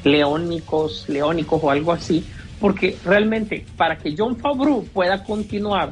leónicos, 0.04 1.08
leónicos 1.08 1.60
o 1.64 1.70
algo 1.72 1.92
así, 1.92 2.26
porque 2.60 2.98
realmente 3.06 3.66
para 3.78 3.98
que 3.98 4.14
John 4.18 4.36
Favreau 4.38 4.84
pueda 4.86 5.24
continuar 5.24 5.92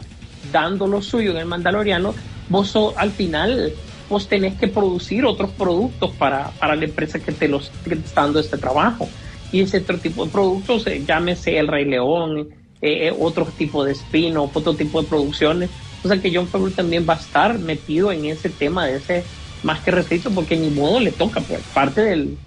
dando 0.52 0.88
lo 0.88 1.02
suyo 1.02 1.32
en 1.32 1.38
el 1.38 1.46
Mandaloriano, 1.46 2.14
vos 2.50 2.76
al 2.98 3.12
final 3.12 3.72
vos 4.10 4.28
tenés 4.28 4.56
que 4.60 4.68
producir 4.68 5.24
otros 5.26 5.52
productos 5.52 6.12
para, 6.18 6.50
para 6.60 6.76
la 6.76 6.84
empresa 6.84 7.20
que 7.20 7.32
te, 7.32 7.48
los, 7.48 7.70
que 7.86 7.96
te 7.96 8.06
está 8.06 8.24
dando 8.24 8.40
este 8.42 8.58
trabajo. 8.58 9.08
Y 9.54 9.62
ese 9.62 9.78
otro 9.80 9.98
tipo 10.00 10.26
de 10.26 10.32
productos, 10.32 10.86
eh, 10.88 11.02
llámese 11.08 11.58
El 11.58 11.68
Rey 11.70 11.86
León, 11.86 12.50
eh, 12.82 13.08
eh, 13.08 13.16
otro 13.18 13.46
tipo 13.46 13.84
de 13.84 13.92
spin-off, 13.94 14.56
otro 14.56 14.74
tipo 14.74 15.02
de 15.02 15.08
producciones. 15.08 15.70
O 16.04 16.08
sea 16.08 16.20
que 16.20 16.34
John 16.34 16.48
Favreau 16.48 16.72
también 16.72 17.06
va 17.08 17.14
a 17.14 17.18
estar 17.18 17.60
metido 17.60 18.12
en 18.12 18.26
ese 18.26 18.50
tema 18.50 18.88
de 18.88 18.98
ese 18.98 19.24
más 19.64 19.82
que 19.82 19.92
refrito, 19.92 20.32
porque 20.32 20.58
ni 20.58 20.70
modo 20.70 21.00
le 21.00 21.12
toca, 21.12 21.40
pues, 21.42 21.62
parte 21.74 22.02
del, 22.02 22.38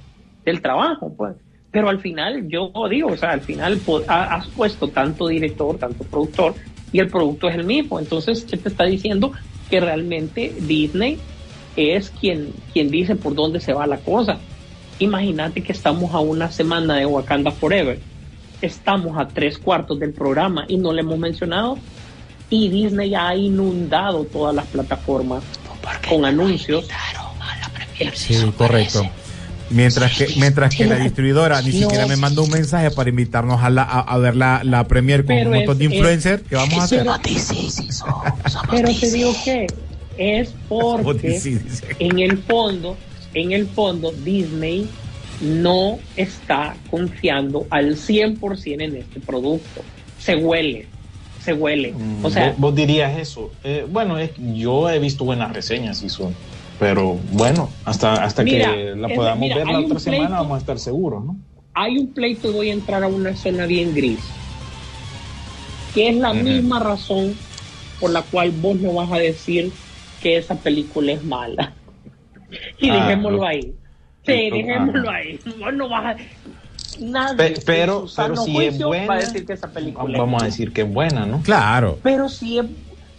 del 0.44 0.60
trabajo, 0.60 1.12
pues. 1.16 1.36
Pero 1.70 1.88
al 1.88 2.00
final, 2.00 2.48
yo 2.48 2.72
digo, 2.90 3.10
o 3.12 3.16
sea, 3.16 3.30
al 3.30 3.40
final 3.40 3.80
has 4.08 4.48
puesto 4.48 4.88
tanto 4.88 5.28
director, 5.28 5.78
tanto 5.78 6.04
productor, 6.04 6.54
y 6.92 7.00
el 7.00 7.08
producto 7.08 7.48
es 7.48 7.56
el 7.56 7.64
mismo. 7.64 7.98
Entonces, 7.98 8.44
¿qué 8.48 8.56
te 8.56 8.68
está 8.68 8.84
diciendo? 8.84 9.32
Que 9.68 9.80
realmente 9.80 10.54
Disney 10.60 11.18
es 11.76 12.10
quien, 12.10 12.52
quien 12.72 12.90
dice 12.90 13.16
por 13.16 13.34
dónde 13.34 13.60
se 13.60 13.72
va 13.72 13.86
la 13.86 13.98
cosa. 13.98 14.38
Imagínate 15.00 15.62
que 15.62 15.72
estamos 15.72 16.14
a 16.14 16.20
una 16.20 16.50
semana 16.52 16.96
de 16.96 17.06
Wakanda 17.06 17.50
Forever. 17.50 17.98
Estamos 18.64 19.18
a 19.18 19.28
tres 19.28 19.58
cuartos 19.58 19.98
del 20.00 20.12
programa 20.12 20.64
y 20.68 20.76
no 20.78 20.92
le 20.92 21.00
hemos 21.02 21.18
mencionado. 21.18 21.78
Y 22.50 22.68
Disney 22.68 23.10
ya 23.10 23.28
ha 23.28 23.36
inundado 23.36 24.24
todas 24.24 24.54
las 24.54 24.66
plataformas 24.66 25.42
con 26.08 26.24
anuncios. 26.24 26.86
Sí, 28.14 28.36
correcto. 28.56 29.06
Mientras 29.70 30.16
que, 30.16 30.28
mientras 30.38 30.74
que 30.74 30.84
la 30.84 30.96
distribuidora 30.96 31.60
ni 31.62 31.72
siquiera 31.72 32.06
me 32.06 32.16
mandó 32.16 32.42
un 32.44 32.50
mensaje 32.50 32.90
para 32.90 33.08
invitarnos 33.08 33.62
a, 33.62 33.70
la, 33.70 33.82
a, 33.82 34.00
a 34.00 34.18
ver 34.18 34.36
la, 34.36 34.60
la 34.62 34.84
premier 34.86 35.24
con 35.24 35.34
Pero 35.36 35.50
un 35.50 35.56
montón 35.56 35.72
es- 35.74 35.78
de 35.78 35.84
es- 35.86 35.92
influencers 35.92 36.42
que 36.42 36.54
vamos 36.56 36.78
a 36.78 36.84
hacer. 36.84 37.06
Pero 38.70 38.88
te 39.00 39.10
digo 39.10 39.34
que 39.44 39.66
es 40.18 40.54
porque 40.68 41.40
en 41.98 42.18
el 42.18 42.38
fondo, 42.38 42.96
en 43.32 43.52
el 43.52 43.66
fondo, 43.66 44.12
Disney 44.24 44.86
no 45.40 45.98
está 46.16 46.76
confiando 46.90 47.66
al 47.70 47.96
100% 47.96 48.82
en 48.84 48.96
este 48.96 49.20
producto. 49.20 49.82
Se 50.18 50.36
huele, 50.36 50.86
se 51.42 51.52
huele. 51.52 51.94
O 52.22 52.30
sea, 52.30 52.50
vos, 52.50 52.58
vos 52.58 52.74
dirías 52.74 53.18
eso. 53.18 53.50
Eh, 53.62 53.84
bueno, 53.88 54.18
es, 54.18 54.30
yo 54.54 54.88
he 54.88 54.98
visto 54.98 55.24
buenas 55.24 55.52
reseñas 55.52 56.02
y 56.02 56.08
son. 56.08 56.34
Pero 56.78 57.18
bueno, 57.32 57.68
hasta, 57.84 58.14
hasta 58.24 58.42
Mira, 58.42 58.72
que 58.72 58.94
la 58.96 59.08
podamos 59.08 59.40
mira, 59.40 59.56
ver 59.56 59.66
la 59.68 59.78
otra 59.80 59.98
semana 59.98 60.40
vamos 60.40 60.56
a 60.56 60.58
estar 60.58 60.78
seguros, 60.78 61.24
¿no? 61.24 61.36
hay 61.76 61.98
un 61.98 62.12
pleito 62.12 62.50
y 62.50 62.52
voy 62.52 62.70
a 62.70 62.72
entrar 62.72 63.02
a 63.02 63.08
una 63.08 63.34
zona 63.34 63.66
bien 63.66 63.92
gris, 63.94 64.20
que 65.92 66.08
es 66.08 66.16
la 66.16 66.32
misma 66.32 66.78
razón 66.78 67.34
por 68.00 68.10
la 68.10 68.22
cual 68.22 68.52
vos 68.52 68.76
no 68.76 68.92
vas 68.94 69.10
a 69.12 69.16
decir 69.18 69.72
que 70.22 70.36
esa 70.36 70.54
película 70.56 71.12
es 71.12 71.24
mala. 71.24 71.72
Y 72.80 72.90
Ah, 72.90 72.94
dejémoslo 73.08 73.38
lo- 73.38 73.46
ahí. 73.46 73.72
Sí, 74.26 74.50
dejémoslo 74.50 75.10
ajá. 75.10 75.16
ahí. 75.18 75.40
Vos 75.58 75.74
no 75.74 75.88
vas 75.88 76.16
a... 76.16 76.16
Nadie 77.00 77.36
Pe- 77.36 77.62
pero, 77.66 78.04
pero 78.16 78.36
si 78.36 78.64
es 78.64 78.78
buena, 78.78 79.08
va 79.08 79.14
a 79.16 79.20
decir 79.20 79.46
que 79.46 79.52
esa 79.54 79.72
película 79.72 80.16
es 80.16 80.24
vamos 80.24 80.42
a 80.42 80.46
decir 80.46 80.72
que 80.72 80.82
es 80.82 80.92
buena, 80.92 81.26
¿no? 81.26 81.42
Claro. 81.42 81.98
Pero 82.02 82.28
si 82.28 82.58
es, 82.58 82.66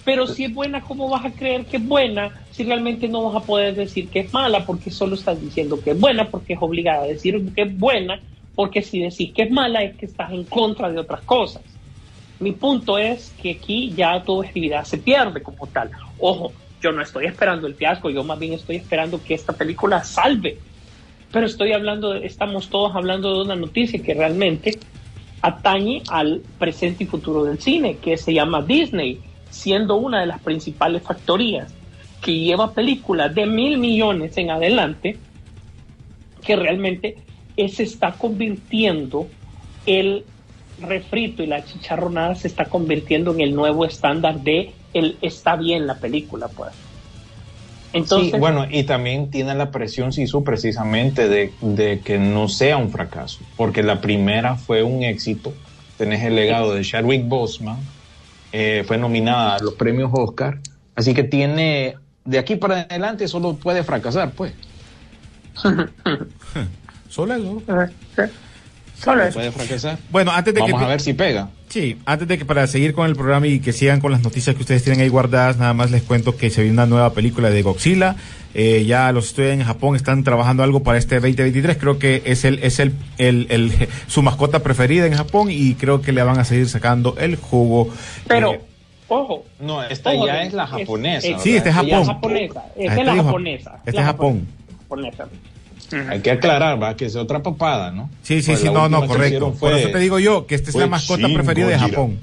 pero 0.05 0.27
si 0.27 0.45
es 0.45 0.53
buena, 0.53 0.81
¿cómo 0.81 1.09
vas 1.09 1.25
a 1.25 1.35
creer 1.35 1.65
que 1.65 1.77
es 1.77 1.83
buena 1.85 2.33
si 2.49 2.63
realmente 2.63 3.07
no 3.09 3.23
vas 3.23 3.43
a 3.43 3.45
poder 3.45 3.75
decir 3.75 4.09
que 4.09 4.21
es 4.21 4.33
mala? 4.33 4.65
Porque 4.65 4.91
solo 4.91 5.15
estás 5.15 5.41
diciendo 5.41 5.81
que 5.81 5.91
es 5.91 5.99
buena 5.99 6.29
porque 6.31 6.53
es 6.53 6.59
obligada 6.61 7.03
a 7.03 7.07
decir 7.07 7.51
que 7.53 7.63
es 7.63 7.77
buena, 7.77 8.21
porque 8.53 8.81
si 8.81 9.01
decís 9.01 9.33
que 9.35 9.43
es 9.43 9.51
mala 9.51 9.83
es 9.83 9.97
que 9.97 10.05
estás 10.05 10.31
en 10.31 10.45
contra 10.45 10.89
de 10.91 10.99
otras 10.99 11.23
cosas. 11.23 11.79
Mi 12.39 12.51
punto 12.53 12.97
es 12.97 13.33
que 13.37 13.51
aquí 13.51 13.93
ya 13.95 14.23
tu 14.23 14.33
objetividad 14.33 14.83
se 14.83 14.99
pierde 14.99 15.41
como 15.41 15.67
tal. 15.67 15.89
Ojo, 16.17 16.53
yo 16.81 16.91
no 16.91 17.01
estoy 17.01 17.25
esperando 17.25 17.65
el 17.67 17.75
fiasco, 17.75 18.09
yo 18.09 18.23
más 18.23 18.37
bien 18.37 18.53
estoy 18.53 18.75
esperando 18.77 19.23
que 19.23 19.33
esta 19.33 19.53
película 19.53 20.03
salve. 20.03 20.61
Pero 21.35 21.47
estoy 21.47 21.73
hablando, 21.73 22.13
estamos 22.13 22.69
todos 22.69 22.95
hablando 22.95 23.33
de 23.33 23.41
una 23.41 23.57
noticia 23.57 24.01
que 24.01 24.13
realmente 24.13 24.79
atañe 25.41 26.01
al 26.07 26.41
presente 26.57 27.03
y 27.03 27.07
futuro 27.07 27.43
del 27.43 27.59
cine, 27.59 27.97
que 27.97 28.15
se 28.15 28.33
llama 28.33 28.61
Disney, 28.61 29.19
siendo 29.49 29.97
una 29.97 30.21
de 30.21 30.27
las 30.27 30.39
principales 30.39 31.03
factorías 31.03 31.73
que 32.21 32.39
lleva 32.39 32.71
películas 32.71 33.35
de 33.35 33.47
mil 33.47 33.77
millones 33.79 34.37
en 34.37 34.49
adelante, 34.49 35.17
que 36.41 36.55
realmente 36.55 37.17
se 37.67 37.83
está 37.83 38.13
convirtiendo 38.13 39.27
el 39.85 40.23
refrito 40.79 41.43
y 41.43 41.47
la 41.47 41.65
chicharronada 41.65 42.35
se 42.35 42.47
está 42.47 42.63
convirtiendo 42.63 43.33
en 43.33 43.41
el 43.41 43.53
nuevo 43.53 43.83
estándar 43.83 44.39
de 44.39 44.71
el 44.93 45.17
está 45.21 45.57
bien 45.57 45.85
la 45.85 45.95
película, 45.95 46.47
pues. 46.47 46.84
Entonces, 47.95 48.33
sí, 48.33 48.37
bueno, 48.37 48.67
y 48.69 48.83
también 48.83 49.31
tiene 49.31 49.55
la 49.55 49.71
presión, 49.71 50.11
Sisu, 50.11 50.43
precisamente 50.43 51.29
de, 51.29 51.53
de 51.61 52.01
que 52.01 52.19
no 52.19 52.49
sea 52.49 52.75
un 52.75 52.91
fracaso, 52.91 53.39
porque 53.55 53.83
la 53.83 54.01
primera 54.01 54.57
fue 54.57 54.83
un 54.83 55.01
éxito. 55.01 55.53
Tenés 55.97 56.21
el 56.23 56.35
legado 56.35 56.73
de 56.73 56.81
Chadwick 56.83 57.25
Boseman, 57.25 57.77
eh, 58.51 58.83
fue 58.85 58.97
nominada 58.97 59.55
a 59.55 59.59
los 59.59 59.75
premios 59.75 60.11
Oscar, 60.13 60.59
así 60.93 61.13
que 61.13 61.23
tiene, 61.23 61.95
de 62.25 62.37
aquí 62.37 62.57
para 62.57 62.81
adelante 62.81 63.29
solo 63.29 63.55
puede 63.55 63.81
fracasar, 63.83 64.31
pues. 64.31 64.53
Solo 67.09 67.33
eso. 67.33 67.61
Solo 69.01 69.23
eso. 69.23 69.33
Puede 69.39 69.51
fracasar. 69.51 69.97
Bueno, 70.11 70.31
antes 70.31 70.53
de 70.53 70.61
Vamos 70.61 70.79
que 70.79 70.85
a 70.85 70.89
ver 70.89 71.01
si 71.01 71.13
pega. 71.13 71.49
Sí, 71.69 71.97
antes 72.05 72.27
de 72.27 72.37
que 72.37 72.45
para 72.45 72.65
seguir 72.67 72.93
con 72.93 73.07
el 73.09 73.15
programa 73.15 73.47
y 73.47 73.59
que 73.59 73.73
sigan 73.73 73.99
con 73.99 74.11
las 74.11 74.21
noticias 74.23 74.55
que 74.55 74.61
ustedes 74.61 74.83
tienen 74.83 75.01
ahí 75.01 75.09
guardadas, 75.09 75.57
nada 75.57 75.73
más 75.73 75.91
les 75.91 76.03
cuento 76.03 76.37
que 76.37 76.49
se 76.49 76.61
viene 76.61 76.73
una 76.75 76.85
nueva 76.85 77.13
película 77.13 77.49
de 77.49 77.61
Godzilla. 77.63 78.15
Eh, 78.53 78.85
ya 78.85 79.11
los 79.11 79.25
estudios 79.27 79.51
en 79.53 79.63
Japón 79.63 79.97
están 79.97 80.23
trabajando 80.23 80.63
algo 80.63 80.81
para 80.83 80.97
este 80.97 81.15
2023. 81.15 81.75
Creo 81.77 81.99
que 81.99 82.21
es 82.25 82.45
el 82.45 82.59
es 82.63 82.79
el, 82.79 82.93
el, 83.17 83.47
el- 83.49 83.73
su 84.07 84.21
mascota 84.21 84.59
preferida 84.63 85.05
en 85.07 85.13
Japón 85.13 85.49
y 85.51 85.73
creo 85.75 86.01
que 86.01 86.13
le 86.13 86.23
van 86.23 86.39
a 86.39 86.45
seguir 86.45 86.69
sacando 86.69 87.15
el 87.17 87.35
jugo. 87.35 87.89
Pero, 88.27 88.53
Eh, 88.53 88.61
ojo. 89.09 89.43
No, 89.59 89.83
esta 89.83 90.11
ojo, 90.11 90.27
ya 90.27 90.43
es 90.43 90.53
la 90.53 90.67
japonesa. 90.67 91.27
es- 91.27 91.41
Sí, 91.41 91.57
esta 91.57 91.69
es 91.69 91.75
Japón. 91.75 92.05
japonesa. 92.05 92.63
Esta 92.77 92.93
Ah, 92.93 92.95
es 92.99 93.05
la 93.05 93.11
este 93.11 93.19
es 93.19 93.25
japonesa. 93.25 93.71
Este 93.79 93.91
la 93.91 93.99
es 94.01 94.07
Japón. 94.07 94.47
japonesa. 94.83 95.27
Hay 96.09 96.21
que 96.21 96.31
aclarar, 96.31 96.81
va, 96.81 96.95
que 96.95 97.05
es 97.05 97.15
otra 97.15 97.41
papada, 97.43 97.91
¿no? 97.91 98.09
Sí, 98.23 98.41
sí, 98.41 98.51
Pues 98.51 98.61
sí, 98.61 98.69
no, 98.69 98.89
no, 98.89 99.05
correcto. 99.07 99.53
Por 99.53 99.73
eso 99.73 99.89
te 99.89 99.99
digo 99.99 100.19
yo 100.19 100.45
que 100.47 100.55
esta 100.55 100.69
es 100.69 100.75
la 100.75 100.87
mascota 100.87 101.27
preferida 101.33 101.67
de. 101.67 101.79
Japón. 101.79 102.19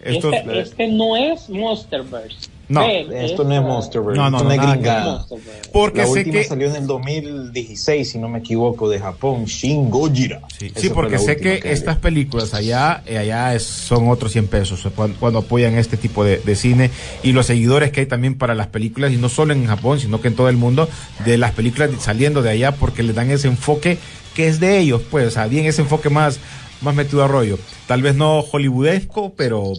Esto, 0.00 0.32
Este, 0.32 0.60
este 0.60 0.88
no 0.88 1.16
es 1.16 1.48
Monsterverse. 1.48 2.51
No, 2.72 2.88
Esto 2.88 3.44
no 3.44 3.54
es 3.54 3.62
Monsterverse, 3.62 4.16
No, 4.16 4.30
no, 4.30 4.38
esto 4.38 4.48
no, 4.48 4.52
es 4.54 4.60
gringada. 4.60 5.26
Porque 5.72 5.98
la 5.98 6.04
sé 6.06 6.10
última 6.10 6.38
que 6.38 6.44
salió 6.44 6.68
en 6.68 6.76
el 6.76 6.86
2016, 6.86 8.10
si 8.12 8.18
no 8.18 8.28
me 8.28 8.38
equivoco, 8.40 8.88
de 8.88 8.98
Japón, 8.98 9.44
Shin 9.44 9.90
Gojira. 9.90 10.40
Sí, 10.58 10.90
porque 10.90 11.18
sé 11.18 11.36
que 11.36 11.60
estas 11.72 11.96
películas 11.98 12.54
allá, 12.54 13.02
eh, 13.06 13.18
allá 13.18 13.54
es- 13.54 13.62
son 13.64 14.08
otros 14.10 14.32
100 14.32 14.46
pesos 14.48 14.86
cuando, 14.94 15.18
cuando 15.18 15.38
apoyan 15.40 15.74
este 15.78 15.96
tipo 15.96 16.24
de, 16.24 16.38
de 16.38 16.56
cine 16.56 16.90
y 17.22 17.32
los 17.32 17.46
seguidores 17.46 17.90
que 17.92 18.00
hay 18.00 18.06
también 18.06 18.36
para 18.36 18.54
las 18.54 18.68
películas, 18.68 19.12
y 19.12 19.16
no 19.16 19.28
solo 19.28 19.52
en 19.52 19.66
Japón, 19.66 20.00
sino 20.00 20.20
que 20.20 20.28
en 20.28 20.34
todo 20.36 20.48
el 20.48 20.56
mundo, 20.56 20.88
de 21.24 21.38
las 21.38 21.52
películas 21.52 21.90
saliendo 22.00 22.42
de 22.42 22.50
allá 22.50 22.72
porque 22.72 23.02
le 23.02 23.12
dan 23.12 23.30
ese 23.30 23.48
enfoque 23.48 23.98
que 24.34 24.48
es 24.48 24.60
de 24.60 24.78
ellos, 24.78 25.02
pues, 25.10 25.26
o 25.26 25.30
sea, 25.30 25.46
bien 25.46 25.66
ese 25.66 25.82
enfoque 25.82 26.08
más, 26.10 26.38
más 26.80 26.94
metido 26.94 27.22
a 27.22 27.28
rollo. 27.28 27.58
Tal 27.86 28.00
vez 28.02 28.14
no 28.14 28.40
hollywoodesco, 28.40 29.34
pero 29.36 29.72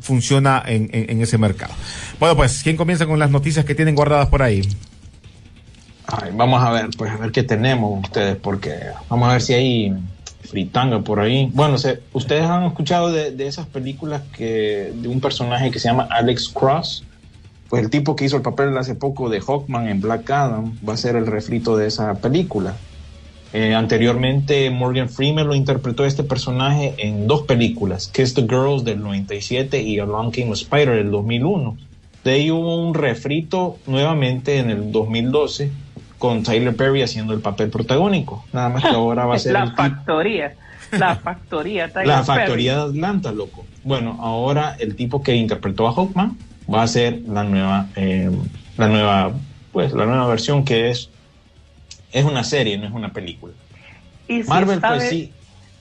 funciona 0.00 0.62
en, 0.66 0.88
en- 0.92 1.20
ese 1.22 1.38
mercado. 1.38 1.72
Bueno, 2.20 2.36
pues, 2.36 2.62
¿quién 2.62 2.76
comienza 2.76 3.06
con 3.06 3.18
las 3.18 3.30
noticias 3.30 3.64
que 3.64 3.74
tienen 3.74 3.94
guardadas 3.94 4.28
por 4.28 4.42
ahí? 4.42 4.62
Ay, 6.06 6.30
vamos 6.34 6.62
a 6.62 6.70
ver, 6.70 6.88
pues 6.96 7.10
a 7.12 7.16
ver 7.16 7.32
qué 7.32 7.42
tenemos 7.42 8.04
ustedes, 8.04 8.36
porque 8.36 8.74
vamos 9.08 9.28
a 9.28 9.32
ver 9.32 9.42
si 9.42 9.54
hay 9.54 9.94
fritanga 10.42 11.00
por 11.00 11.20
ahí. 11.20 11.48
Bueno, 11.54 11.78
se- 11.78 12.00
ustedes 12.12 12.44
han 12.44 12.64
escuchado 12.64 13.10
de, 13.10 13.30
de 13.30 13.46
esas 13.46 13.66
películas 13.66 14.22
que 14.36 14.92
de 14.94 15.08
un 15.08 15.20
personaje 15.20 15.70
que 15.70 15.78
se 15.78 15.88
llama 15.88 16.06
Alex 16.10 16.48
Cross. 16.50 17.04
Pues 17.70 17.82
el 17.82 17.90
tipo 17.90 18.14
que 18.14 18.26
hizo 18.26 18.36
el 18.36 18.42
papel 18.42 18.76
hace 18.76 18.94
poco 18.94 19.30
de 19.30 19.40
Hawkman 19.40 19.88
en 19.88 20.00
Black 20.00 20.30
Adam 20.30 20.76
va 20.86 20.92
a 20.92 20.96
ser 20.98 21.16
el 21.16 21.26
refrito 21.26 21.76
de 21.76 21.86
esa 21.86 22.12
película. 22.14 22.74
Eh, 23.54 23.72
anteriormente 23.72 24.68
Morgan 24.70 25.08
Freeman 25.08 25.46
lo 25.46 25.54
interpretó 25.54 26.04
este 26.04 26.24
personaje 26.24 26.92
en 26.98 27.28
dos 27.28 27.42
películas, 27.42 28.08
Kiss 28.08 28.34
the 28.34 28.42
Girls 28.42 28.82
del 28.82 29.00
97 29.00 29.80
y 29.80 30.00
Along 30.00 30.32
Came 30.32 30.50
Spider 30.50 30.96
del 30.96 31.12
2001. 31.12 31.76
De 32.24 32.32
ahí 32.32 32.50
hubo 32.50 32.76
un 32.84 32.94
refrito 32.94 33.78
nuevamente 33.86 34.58
en 34.58 34.70
el 34.70 34.90
2012 34.90 35.70
con 36.18 36.42
Tyler 36.42 36.74
Perry 36.74 37.02
haciendo 37.02 37.32
el 37.32 37.38
papel 37.38 37.70
protagónico. 37.70 38.44
Nada 38.52 38.70
más 38.70 38.82
que 38.82 38.88
ahora 38.96 39.24
va 39.24 39.36
a 39.36 39.38
ser 39.38 39.52
la 39.52 39.62
el 39.62 39.72
factoría. 39.76 40.54
La 40.90 41.14
factoría. 41.22 41.92
Tyler 41.92 42.08
la 42.08 42.24
Perry. 42.24 42.38
factoría 42.38 42.74
de 42.74 42.82
Atlanta, 42.82 43.30
loco. 43.30 43.64
Bueno, 43.84 44.18
ahora 44.20 44.74
el 44.80 44.96
tipo 44.96 45.22
que 45.22 45.36
interpretó 45.36 45.86
a 45.86 45.92
Hawkman 45.92 46.36
va 46.72 46.82
a 46.82 46.88
ser 46.88 47.20
la 47.28 47.44
nueva, 47.44 47.86
eh, 47.94 48.32
la 48.78 48.88
nueva, 48.88 49.32
pues 49.72 49.92
la 49.92 50.06
nueva 50.06 50.26
versión 50.26 50.64
que 50.64 50.90
es 50.90 51.10
es 52.14 52.24
una 52.24 52.44
serie, 52.44 52.78
no 52.78 52.86
es 52.86 52.92
una 52.92 53.12
película. 53.12 53.52
Y 54.28 54.42
si 54.42 54.48
Marvel, 54.48 54.76
está 54.76 54.94
pues 54.94 55.10
sí. 55.10 55.32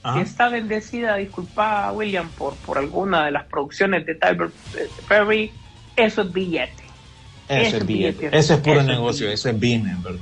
Ajá. 0.01 0.21
Está 0.21 0.49
bendecida, 0.49 1.15
disculpa 1.15 1.91
William 1.93 2.29
por, 2.31 2.55
por 2.55 2.77
alguna 2.77 3.23
de 3.23 3.31
las 3.31 3.45
producciones 3.45 4.05
de 4.05 4.15
Tyler 4.15 4.49
Perry, 5.07 5.51
eso 5.95 6.23
es 6.23 6.33
billete. 6.33 6.83
Eso 7.47 7.77
es 7.77 7.85
billete. 7.85 8.29
Eso 8.37 8.55
es 8.55 8.59
puro 8.59 8.83
negocio, 8.83 9.29
eso 9.29 9.47
es 9.47 9.55
business, 9.55 10.01
¿verdad? 10.03 10.19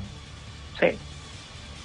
Sí. 0.79 0.87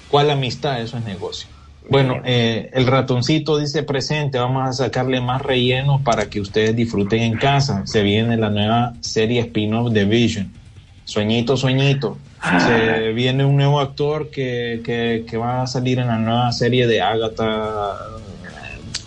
¿Cuál 0.09 0.29
amistad? 0.29 0.81
Eso 0.81 0.97
es 0.97 1.05
negocio. 1.05 1.47
Bueno, 1.89 2.21
eh, 2.25 2.69
el 2.73 2.85
ratoncito 2.85 3.57
dice 3.57 3.81
presente, 3.81 4.37
vamos 4.37 4.67
a 4.67 4.73
sacarle 4.73 5.21
más 5.21 5.41
relleno 5.41 6.01
para 6.03 6.29
que 6.29 6.41
ustedes 6.41 6.75
disfruten 6.75 7.21
en 7.21 7.37
casa. 7.37 7.87
Se 7.87 8.03
viene 8.03 8.35
la 8.35 8.49
nueva 8.49 8.93
serie 8.99 9.39
spin-off 9.41 9.91
de 9.93 10.03
Vision. 10.03 10.51
Sueñito, 11.07 11.55
sueñito. 11.55 12.17
Se 12.59 13.13
viene 13.13 13.45
un 13.45 13.55
nuevo 13.55 13.79
actor 13.79 14.29
que, 14.29 14.81
que, 14.83 15.23
que 15.25 15.37
va 15.37 15.61
a 15.61 15.67
salir 15.67 15.99
en 15.99 16.07
la 16.07 16.17
nueva 16.17 16.51
serie 16.51 16.85
de 16.85 17.01
Agatha, 17.01 17.97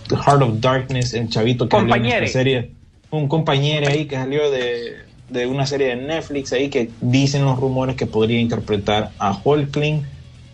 The 0.09 0.17
Heart 0.17 0.43
of 0.43 0.61
Darkness, 0.61 1.13
el 1.13 1.29
chavito 1.29 1.69
que 1.69 1.77
salió 1.77 1.95
en 1.95 2.07
esta 2.07 2.27
serie. 2.27 2.71
Un 3.11 3.29
compañero 3.29 3.87
ahí 3.87 4.07
que 4.07 4.17
salió 4.17 4.51
de, 4.51 4.95
de 5.29 5.47
una 5.47 5.67
serie 5.67 5.89
de 5.89 5.97
Netflix 5.97 6.55
ahí 6.55 6.71
que 6.71 6.89
dicen 7.03 7.45
los 7.45 7.59
rumores 7.59 7.97
que 7.97 8.07
podría 8.07 8.41
interpretar 8.41 9.11
a 9.19 9.39
Hulkling. 9.45 10.03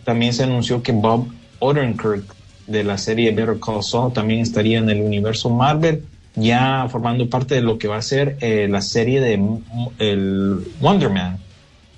También 0.03 0.33
se 0.33 0.43
anunció 0.43 0.83
que 0.83 0.91
Bob 0.91 1.29
Odenkirk 1.59 2.25
de 2.67 2.83
la 2.83 2.97
serie 2.97 3.31
Better 3.31 3.57
Call 3.65 3.83
Saul 3.83 4.11
también 4.11 4.41
estaría 4.41 4.79
en 4.79 4.89
el 4.89 4.99
universo 4.99 5.49
Marvel, 5.49 6.03
ya 6.37 6.87
formando 6.89 7.29
parte 7.29 7.55
de 7.55 7.61
lo 7.61 7.77
que 7.77 7.87
va 7.87 7.97
a 7.97 8.01
ser 8.01 8.37
eh, 8.41 8.67
la 8.69 8.81
serie 8.81 9.19
de 9.19 9.37
mm, 9.37 9.59
el 9.97 10.59
Wonder 10.79 11.09
Man, 11.09 11.39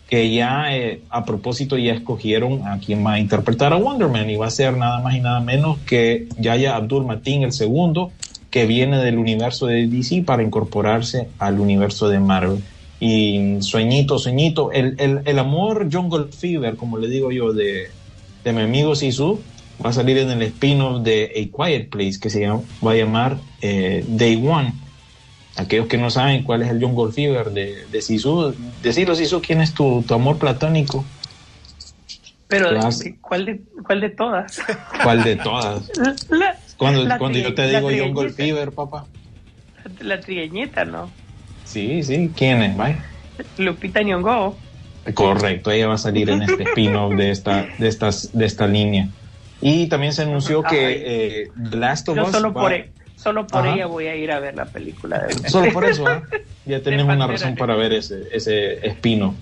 que 0.07 0.33
ya 0.33 0.75
eh, 0.75 1.01
a 1.09 1.25
propósito 1.25 1.77
ya 1.77 1.93
escogieron 1.93 2.65
a 2.65 2.79
quien 2.79 3.05
va 3.05 3.13
a 3.13 3.19
interpretar 3.19 3.73
a 3.73 3.75
Wonder 3.75 4.07
Man 4.07 4.29
y 4.29 4.37
va 4.37 4.47
a 4.47 4.51
ser 4.51 4.77
nada 4.77 5.01
más 5.01 5.15
y 5.15 5.19
nada 5.19 5.41
menos 5.41 5.77
que 5.85 6.27
Yaya 6.39 6.75
Abdul 6.75 7.05
Mateen 7.05 7.43
el 7.43 7.51
segundo, 7.51 8.11
que 8.49 8.65
viene 8.65 8.97
del 8.97 9.17
universo 9.17 9.67
de 9.67 9.85
DC 9.87 10.23
para 10.23 10.41
incorporarse 10.41 11.27
al 11.37 11.59
universo 11.59 12.07
de 12.07 12.19
Marvel. 12.19 12.63
Y 13.01 13.57
sueñito, 13.59 14.17
sueñito, 14.17 14.71
el, 14.71 14.95
el, 14.99 15.21
el 15.25 15.39
amor 15.39 15.89
Jungle 15.91 16.31
Fever, 16.31 16.75
como 16.75 16.97
le 16.97 17.07
digo 17.07 17.31
yo, 17.31 17.53
de, 17.53 17.89
de 18.43 18.53
mi 18.53 18.61
amigo 18.61 18.95
Sisu, 18.95 19.39
va 19.83 19.89
a 19.89 19.93
salir 19.93 20.17
en 20.17 20.29
el 20.31 20.41
spin-off 20.43 21.03
de 21.03 21.31
A 21.35 21.55
Quiet 21.65 21.89
Place, 21.89 22.19
que 22.19 22.29
se 22.29 22.41
llama- 22.41 22.61
va 22.85 22.91
a 22.91 22.95
llamar 22.95 23.37
eh, 23.61 24.03
Day 24.07 24.35
One. 24.45 24.73
Aquellos 25.57 25.87
que 25.87 25.97
no 25.97 26.09
saben 26.09 26.43
cuál 26.43 26.61
es 26.61 26.69
el 26.69 26.81
Jungle 26.81 27.11
Fever 27.11 27.51
de, 27.51 27.85
de 27.91 28.01
Sisu, 28.01 28.55
decirlo 28.81 29.15
Sisu, 29.15 29.41
¿quién 29.41 29.61
es 29.61 29.73
tu, 29.73 30.03
tu 30.07 30.13
amor 30.13 30.37
platónico? 30.37 31.03
Pero, 32.47 32.71
Las- 32.71 32.99
¿de- 32.99 33.15
¿cuál, 33.21 33.45
de, 33.45 33.59
¿cuál 33.85 34.01
de 34.01 34.09
todas? 34.09 34.61
¿Cuál 35.03 35.23
de 35.23 35.35
todas? 35.35 35.89
La, 36.29 36.55
Cuando, 36.77 37.03
la 37.05 37.17
cuando 37.17 37.37
yo 37.39 37.53
te 37.53 37.63
la 37.63 37.79
digo 37.79 37.87
trigueñita. 37.89 38.33
Fever, 38.35 38.71
papá. 38.71 39.05
La 40.01 40.19
trigueñita, 40.21 40.85
¿no? 40.85 41.11
Sí, 41.65 42.01
sí, 42.03 42.31
¿quién 42.35 42.61
es? 42.63 42.77
Vaya. 42.77 43.05
Lupita 43.57 44.01
Nyong'o. 44.01 44.55
Correcto, 45.13 45.71
ella 45.71 45.87
va 45.87 45.95
a 45.95 45.97
salir 45.97 46.29
en 46.29 46.41
este 46.41 46.63
spin-off 46.63 47.15
de 47.15 47.31
esta, 47.31 47.67
de 47.77 47.87
estas, 47.87 48.31
de 48.37 48.45
esta 48.45 48.65
línea. 48.67 49.09
Y 49.61 49.87
también 49.87 50.13
se 50.13 50.21
anunció 50.23 50.63
Ay. 50.65 50.69
que 50.75 51.03
eh, 51.43 51.47
Last 51.71 52.07
of 52.09 52.15
Yo 52.17 52.23
Us 52.23 52.31
solo 52.31 52.53
va- 52.53 52.61
por, 52.61 52.73
e- 52.73 52.91
solo 53.15 53.45
por 53.47 53.65
Ajá. 53.65 53.75
ella 53.75 53.85
voy 53.87 54.07
a 54.07 54.15
ir 54.15 54.31
a 54.31 54.39
ver 54.39 54.55
la 54.55 54.65
película 54.65 55.19
de 55.19 55.49
Solo 55.49 55.71
por 55.73 55.85
eso, 55.85 56.07
¿ah? 56.07 56.23
ya 56.65 56.81
tenemos 56.81 57.13
una 57.15 57.27
razón 57.27 57.55
para 57.55 57.75
ver 57.75 57.93
ese, 57.93 58.23
ese 58.31 58.85
espino. 58.87 59.35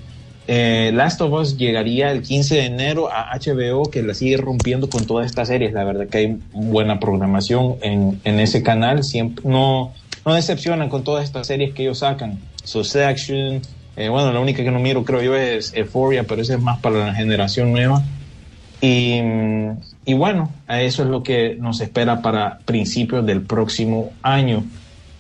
Eh, 0.50 0.92
Last 0.94 1.20
of 1.22 1.34
Us 1.34 1.58
llegaría 1.58 2.10
el 2.12 2.22
15 2.22 2.56
de 2.56 2.66
enero 2.66 3.10
a 3.12 3.38
HBO, 3.38 3.92
que 3.92 4.02
la 4.02 4.14
sigue 4.14 4.38
rompiendo 4.38 4.90
con 4.90 5.06
todas 5.06 5.26
estas 5.26 5.50
series. 5.50 5.74
La 5.74 5.84
verdad 5.84 6.08
que 6.08 6.18
hay 6.20 6.40
buena 6.54 7.00
programación 7.02 7.76
en, 7.82 8.22
en 8.24 8.40
ese 8.40 8.64
canal. 8.64 9.04
Siempre, 9.04 9.44
no, 9.48 9.94
no 10.26 10.34
decepcionan 10.34 10.88
con 10.90 11.04
todas 11.04 11.26
estas 11.26 11.48
series 11.48 11.74
que 11.74 11.84
ellos 11.84 12.00
sacan. 12.00 12.40
Succession, 12.64 13.62
eh, 13.98 14.08
bueno, 14.10 14.32
la 14.32 14.40
única 14.40 14.64
que 14.64 14.72
no 14.72 14.80
miro 14.80 15.04
creo 15.04 15.22
yo 15.22 15.36
es 15.36 15.74
Euphoria, 15.76 16.24
pero 16.24 16.42
esa 16.42 16.54
es 16.56 16.62
más 16.62 16.80
para 16.80 17.08
la 17.08 17.14
generación 17.14 17.74
nueva. 17.74 18.02
Y, 18.80 19.20
mm, 19.22 19.78
y 20.08 20.14
bueno, 20.16 20.50
a 20.68 20.82
eso 20.82 21.04
es 21.04 21.10
lo 21.10 21.22
que 21.22 21.56
nos 21.60 21.82
espera 21.82 22.22
para 22.24 22.60
principios 22.66 23.26
del 23.26 23.42
próximo 23.42 24.12
año. 24.24 24.64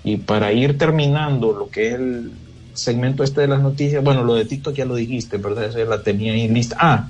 Y 0.04 0.18
para 0.18 0.54
ir 0.54 0.78
terminando 0.78 1.52
lo 1.52 1.70
que 1.70 1.90
es 1.90 1.94
el 1.96 2.32
segmento 2.74 3.24
este 3.24 3.42
de 3.42 3.48
las 3.48 3.62
noticias, 3.62 4.02
bueno, 4.04 4.24
lo 4.24 4.36
de 4.36 4.46
TikTok 4.46 4.74
ya 4.74 4.86
lo 4.86 4.96
dijiste, 4.96 5.38
¿verdad? 5.38 5.66
Esa 5.66 5.80
la 5.80 6.02
tenía 6.02 6.32
ahí 6.32 6.48
lista. 6.48 6.78
Ah, 6.80 7.10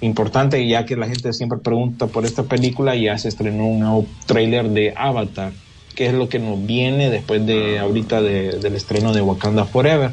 importante, 0.00 0.66
ya 0.66 0.86
que 0.86 0.96
la 0.96 1.06
gente 1.08 1.32
siempre 1.34 1.58
pregunta 1.58 2.06
por 2.06 2.24
esta 2.24 2.44
película, 2.44 2.96
ya 2.96 3.18
se 3.18 3.28
estrenó 3.28 3.66
un 3.66 3.80
nuevo 3.80 4.06
tráiler 4.26 4.70
de 4.70 4.94
Avatar, 4.96 5.52
que 5.94 6.06
es 6.06 6.14
lo 6.14 6.30
que 6.30 6.38
nos 6.38 6.64
viene 6.64 7.10
después 7.10 7.44
de 7.44 7.78
ahorita 7.78 8.22
de- 8.22 8.58
del 8.60 8.76
estreno 8.76 9.12
de 9.12 9.20
Wakanda 9.20 9.66
Forever. 9.66 10.12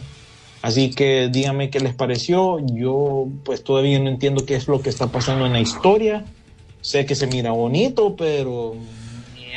Así 0.62 0.90
que 0.90 1.30
díganme 1.32 1.70
qué 1.70 1.80
les 1.80 1.94
pareció. 1.94 2.58
Yo 2.76 3.28
pues 3.46 3.64
todavía 3.64 3.98
no 4.00 4.10
entiendo 4.10 4.46
qué 4.46 4.56
es 4.56 4.68
lo 4.68 4.82
que 4.82 4.90
está 4.90 5.08
pasando 5.08 5.46
en 5.46 5.54
la 5.54 5.62
historia. 5.62 6.26
Sé 6.82 7.06
que 7.06 7.16
se 7.16 7.28
mira 7.28 7.52
bonito, 7.52 8.16
pero... 8.16 8.76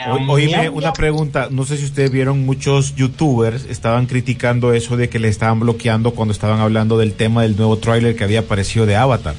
O- 0.08 0.14
Oíme, 0.32 0.70
una 0.70 0.92
pregunta, 0.94 1.48
no 1.50 1.64
sé 1.66 1.76
si 1.76 1.84
ustedes 1.84 2.10
vieron, 2.10 2.46
muchos 2.46 2.94
youtubers 2.96 3.66
estaban 3.66 4.06
criticando 4.06 4.72
eso 4.72 4.96
de 4.96 5.08
que 5.10 5.18
le 5.18 5.28
estaban 5.28 5.60
bloqueando 5.60 6.12
cuando 6.12 6.32
estaban 6.32 6.58
hablando 6.60 6.96
del 6.96 7.12
tema 7.12 7.42
del 7.42 7.56
nuevo 7.56 7.76
tráiler 7.76 8.16
que 8.16 8.24
había 8.24 8.40
aparecido 8.40 8.86
de 8.86 8.96
Avatar. 8.96 9.34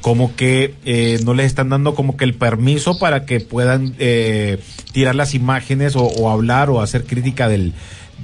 Como 0.00 0.34
que 0.34 0.74
eh, 0.86 1.18
no 1.24 1.34
les 1.34 1.46
están 1.46 1.68
dando 1.68 1.94
como 1.94 2.16
que 2.16 2.24
el 2.24 2.32
permiso 2.34 2.98
para 2.98 3.26
que 3.26 3.40
puedan 3.40 3.94
eh, 3.98 4.58
tirar 4.92 5.14
las 5.14 5.34
imágenes 5.34 5.94
o, 5.96 6.04
o 6.04 6.30
hablar 6.30 6.70
o 6.70 6.80
hacer 6.80 7.04
crítica 7.04 7.48
del, 7.50 7.74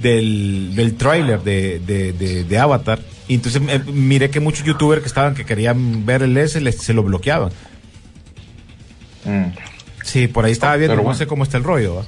del, 0.01 0.73
del 0.75 0.95
tráiler 0.95 1.43
de, 1.43 1.77
de, 1.79 2.13
de- 2.13 2.43
de 2.43 2.57
Avatar. 2.57 2.99
Y 3.27 3.35
entonces 3.35 3.61
eh, 3.69 3.79
miré 3.93 4.31
que 4.31 4.39
muchos 4.39 4.65
youtubers 4.65 5.01
que 5.03 5.07
estaban, 5.07 5.35
que 5.35 5.45
querían 5.45 6.05
ver 6.07 6.23
el 6.23 6.35
S, 6.37 6.59
les- 6.59 6.77
se 6.81 6.93
lo 6.95 7.03
bloqueaban. 7.03 7.51
Mm. 9.27 9.51
Sí, 10.03 10.27
por 10.27 10.45
ahí 10.45 10.51
estaba 10.53 10.75
viendo, 10.77 10.93
Pero 10.93 11.01
no 11.01 11.09
bueno. 11.09 11.17
sé 11.17 11.27
cómo 11.27 11.43
está 11.43 11.57
el 11.57 11.63
rollo. 11.63 11.95
¿va? 11.95 12.03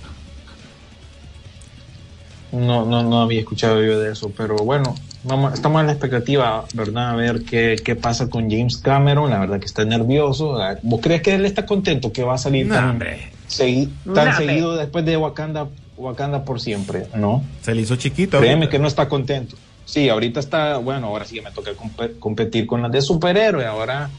No, 2.51 2.85
no, 2.85 3.03
no 3.03 3.21
había 3.21 3.39
escuchado 3.41 3.83
yo 3.83 3.99
de 3.99 4.11
eso, 4.11 4.31
pero 4.35 4.55
bueno, 4.55 4.95
vamos, 5.23 5.53
estamos 5.53 5.81
en 5.81 5.87
la 5.87 5.93
expectativa, 5.93 6.65
¿verdad? 6.73 7.11
A 7.11 7.15
ver 7.15 7.43
qué, 7.43 7.75
qué 7.83 7.95
pasa 7.95 8.27
con 8.29 8.49
James 8.49 8.77
Cameron, 8.77 9.29
la 9.29 9.39
verdad 9.39 9.59
que 9.59 9.67
está 9.67 9.85
nervioso. 9.85 10.59
Ah, 10.59 10.77
¿Vos 10.81 10.99
crees 11.01 11.21
que 11.21 11.35
él 11.35 11.45
está 11.45 11.65
contento 11.67 12.11
que 12.11 12.23
va 12.23 12.33
a 12.35 12.37
salir 12.39 12.65
No, 12.65 12.73
tan, 12.75 12.99
segui- 13.47 13.89
tan 14.15 14.35
seguido 14.35 14.75
después 14.75 15.05
de 15.05 15.15
Wakanda, 15.17 15.67
Wakanda 15.95 16.43
por 16.43 16.59
siempre? 16.59 17.05
No, 17.15 17.43
Se 17.61 17.75
le 17.75 17.81
hizo 17.81 17.97
chiquito. 17.97 18.39
créeme 18.39 18.55
ahorita. 18.55 18.71
que 18.71 18.79
no 18.79 18.87
está 18.87 19.07
contento. 19.07 19.55
Sí, 19.85 20.09
ahorita 20.09 20.39
está, 20.39 20.77
bueno, 20.77 21.07
ahora 21.07 21.25
sí 21.25 21.35
que 21.35 21.41
me 21.43 21.51
toca 21.51 21.71
compe- 21.73 22.17
competir 22.17 22.65
con 22.65 22.81
las 22.81 22.91
de 22.91 23.01
superhéroe, 23.01 23.65
ahora 23.67 24.09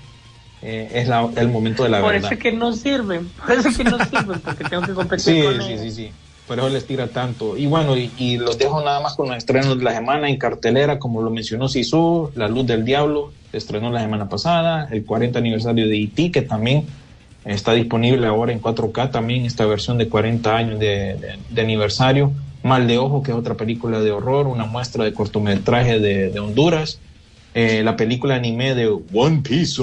eh, 0.63 0.91
es 0.95 1.09
la- 1.09 1.29
el 1.37 1.49
momento 1.49 1.83
de 1.85 1.89
la 1.91 2.01
Por 2.01 2.13
verdad. 2.13 2.27
eso 2.33 2.35
es 2.35 2.41
que 2.41 2.53
no 2.53 2.73
sirven. 2.73 3.29
Por 3.31 3.53
eso 3.53 3.69
es 3.69 3.77
que 3.77 3.85
no 3.85 3.99
sirven, 4.05 4.41
porque 4.41 4.65
tengo 4.65 4.83
que 4.87 4.93
competir 4.93 5.25
Sí, 5.35 5.43
con 5.43 5.63
sí, 5.63 5.73
ellos. 5.73 5.81
sí, 5.83 5.91
sí. 5.91 6.11
Por 6.47 6.59
eso 6.59 6.69
les 6.69 6.87
tira 6.87 7.07
tanto. 7.07 7.57
Y 7.57 7.67
bueno, 7.67 7.97
y, 7.97 8.11
y 8.17 8.37
los 8.37 8.59
dejo 8.59 8.83
nada 8.83 9.01
más 9.01 9.15
con 9.15 9.29
los 9.29 9.37
estrenos 9.37 9.79
de 9.79 9.85
la 9.85 9.93
semana 9.95 10.29
en 10.29 10.37
cartelera, 10.37 10.99
como 10.99 11.23
lo 11.23 11.31
mencionó 11.31 11.69
Sisu, 11.69 12.33
La 12.35 12.49
Luz 12.49 12.67
del 12.67 12.85
Diablo, 12.85 13.33
se 13.53 13.57
estrenó 13.59 13.91
la 13.93 14.01
semana 14.01 14.29
pasada, 14.29 14.89
el 14.91 15.05
40 15.05 15.39
aniversario 15.39 15.87
de 15.87 15.97
E.T., 16.03 16.33
que 16.33 16.43
también 16.43 16.87
está 17.45 17.73
disponible 17.73 18.27
ahora 18.27 18.53
en 18.53 18.61
4K, 18.61 19.11
también 19.13 19.45
esta 19.47 19.65
versión 19.65 19.97
de 19.97 20.09
40 20.09 20.57
años 20.57 20.79
de, 20.81 21.15
de- 21.17 21.39
de 21.49 21.63
aniversario. 21.63 22.33
Mal 22.63 22.87
de 22.87 22.99
Ojo, 22.99 23.23
que 23.23 23.31
es 23.31 23.37
otra 23.37 23.55
película 23.55 24.01
de 24.01 24.11
horror, 24.11 24.47
una 24.49 24.67
muestra 24.67 25.05
de 25.05 25.15
cortometraje 25.15 25.99
de, 26.01 26.31
de 26.31 26.41
Honduras. 26.41 26.99
Eh, 27.55 27.83
la 27.85 27.97
película 27.97 28.35
anime 28.35 28.75
de 28.75 28.89
One 29.15 29.41
Piece 29.43 29.81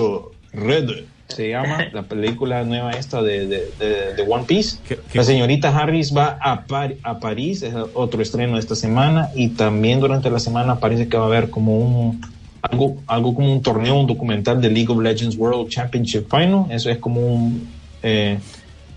Red 0.57 0.89
se 1.27 1.49
llama, 1.49 1.79
la 1.91 2.03
película 2.03 2.63
nueva 2.63 2.91
esta 2.91 3.21
de, 3.21 3.47
de- 3.47 3.67
de- 3.79 4.13
de 4.15 4.21
One 4.27 4.45
Piece. 4.47 4.77
¿Qué- 4.87 4.95
qué- 5.11 5.17
La 5.17 5.23
señorita 5.25 5.77
Harris 5.77 6.15
va 6.15 6.37
a, 6.41 6.61
Par- 6.65 6.95
a 7.03 7.19
París, 7.19 7.63
es 7.63 7.73
otro 7.93 8.21
estreno 8.21 8.57
esta 8.57 8.75
semana, 8.75 9.29
y 9.35 9.49
también 9.49 9.99
durante 9.99 10.29
la 10.29 10.39
semana 10.39 10.79
parece 10.79 11.09
que 11.09 11.17
va 11.17 11.23
a 11.23 11.27
haber 11.27 11.49
como 11.49 11.77
un 11.77 12.21
algo, 12.61 12.97
algo 13.07 13.35
como 13.35 13.51
un 13.53 13.61
torneo, 13.61 13.99
un 13.99 14.07
documental 14.07 14.59
de 14.61 14.69
League 14.69 14.89
of 14.91 14.99
Legends 15.01 15.37
World 15.37 15.69
Championship 15.69 16.27
Final. 16.29 16.65
Eso 16.69 16.89
es 16.89 16.97
como 16.97 17.19
un 17.21 17.67
eh, 18.03 18.39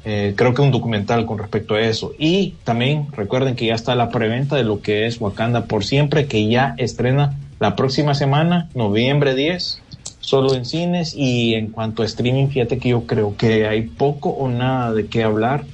eh, 0.04 0.32
creo 0.36 0.54
que 0.54 0.62
un 0.62 0.70
documental 0.70 1.26
con 1.26 1.36
respecto 1.38 1.74
a 1.74 1.80
eso. 1.80 2.12
Y 2.18 2.54
también 2.64 3.08
recuerden 3.12 3.54
que 3.56 3.66
ya 3.66 3.74
está 3.74 3.94
la 3.96 4.08
preventa 4.08 4.56
de 4.56 4.64
lo 4.64 4.80
que 4.80 5.06
es 5.06 5.20
Wakanda 5.20 5.64
por 5.64 5.84
siempre, 5.84 6.26
que 6.26 6.48
ya 6.48 6.74
estrena 6.78 7.34
la 7.58 7.76
próxima 7.76 8.14
semana, 8.14 8.68
noviembre 8.74 9.34
10, 9.34 9.82
solo 10.30 10.54
en 10.54 10.64
cines. 10.64 11.14
Y 11.16 11.54
en 11.54 11.70
cuanto 11.70 12.02
a 12.02 12.06
streaming, 12.06 12.48
fíjate 12.48 12.78
que 12.78 12.90
yo 12.90 13.06
creo 13.06 13.36
que 13.36 13.66
hay 13.66 13.82
poco 13.82 14.30
o 14.30 14.48
nada 14.48 14.92
de 14.94 15.06
qué 15.06 15.22
hablar. 15.24 15.64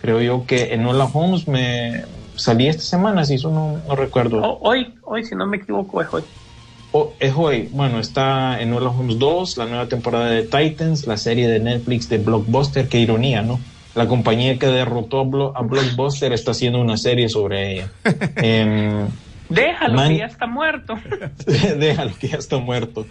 Creo 0.00 0.20
yo 0.20 0.44
que 0.46 0.74
en 0.74 0.86
Hola 0.86 1.06
Holmes 1.12 1.48
me 1.48 2.04
salí 2.36 2.68
esta 2.68 2.82
semana, 2.82 3.24
si 3.24 3.34
eso 3.34 3.50
no, 3.50 3.78
no 3.88 3.96
recuerdo. 3.96 4.42
O- 4.42 4.58
hoy, 4.68 4.94
hoy, 5.02 5.24
si 5.24 5.34
no 5.34 5.46
me 5.46 5.56
equivoco, 5.56 6.02
es 6.02 6.08
hoy. 6.12 6.22
Oh, 6.92 7.12
es 7.18 7.32
hoy. 7.36 7.68
Bueno, 7.72 7.98
está 7.98 8.60
en 8.60 8.72
Hola 8.72 8.90
Holmes 8.90 9.18
2, 9.18 9.56
la 9.56 9.66
nueva 9.66 9.86
temporada 9.86 10.26
de 10.30 10.42
Titans, 10.44 11.06
la 11.06 11.16
serie 11.16 11.48
de 11.48 11.58
Netflix 11.60 12.08
de 12.08 12.18
Blockbuster. 12.18 12.88
Qué 12.88 13.00
ironía, 13.00 13.42
¿no? 13.42 13.58
La 13.94 14.06
compañía 14.06 14.58
que 14.58 14.66
derrotó 14.66 15.20
a, 15.20 15.24
Blo- 15.24 15.52
a 15.54 15.62
Blockbuster 15.62 16.32
está 16.32 16.50
haciendo 16.52 16.80
una 16.80 16.96
serie 16.98 17.28
sobre 17.30 17.72
ella. 17.72 17.88
Em, 18.36 19.08
Déjalo 19.48 19.94
Man- 19.94 20.08
que 20.12 20.18
ya 20.18 20.26
está 20.26 20.46
muerto. 20.46 20.94
Déjalo 21.78 22.10
que 22.20 22.28
ya 22.28 22.36
está 22.36 22.58
muerto. 22.58 23.06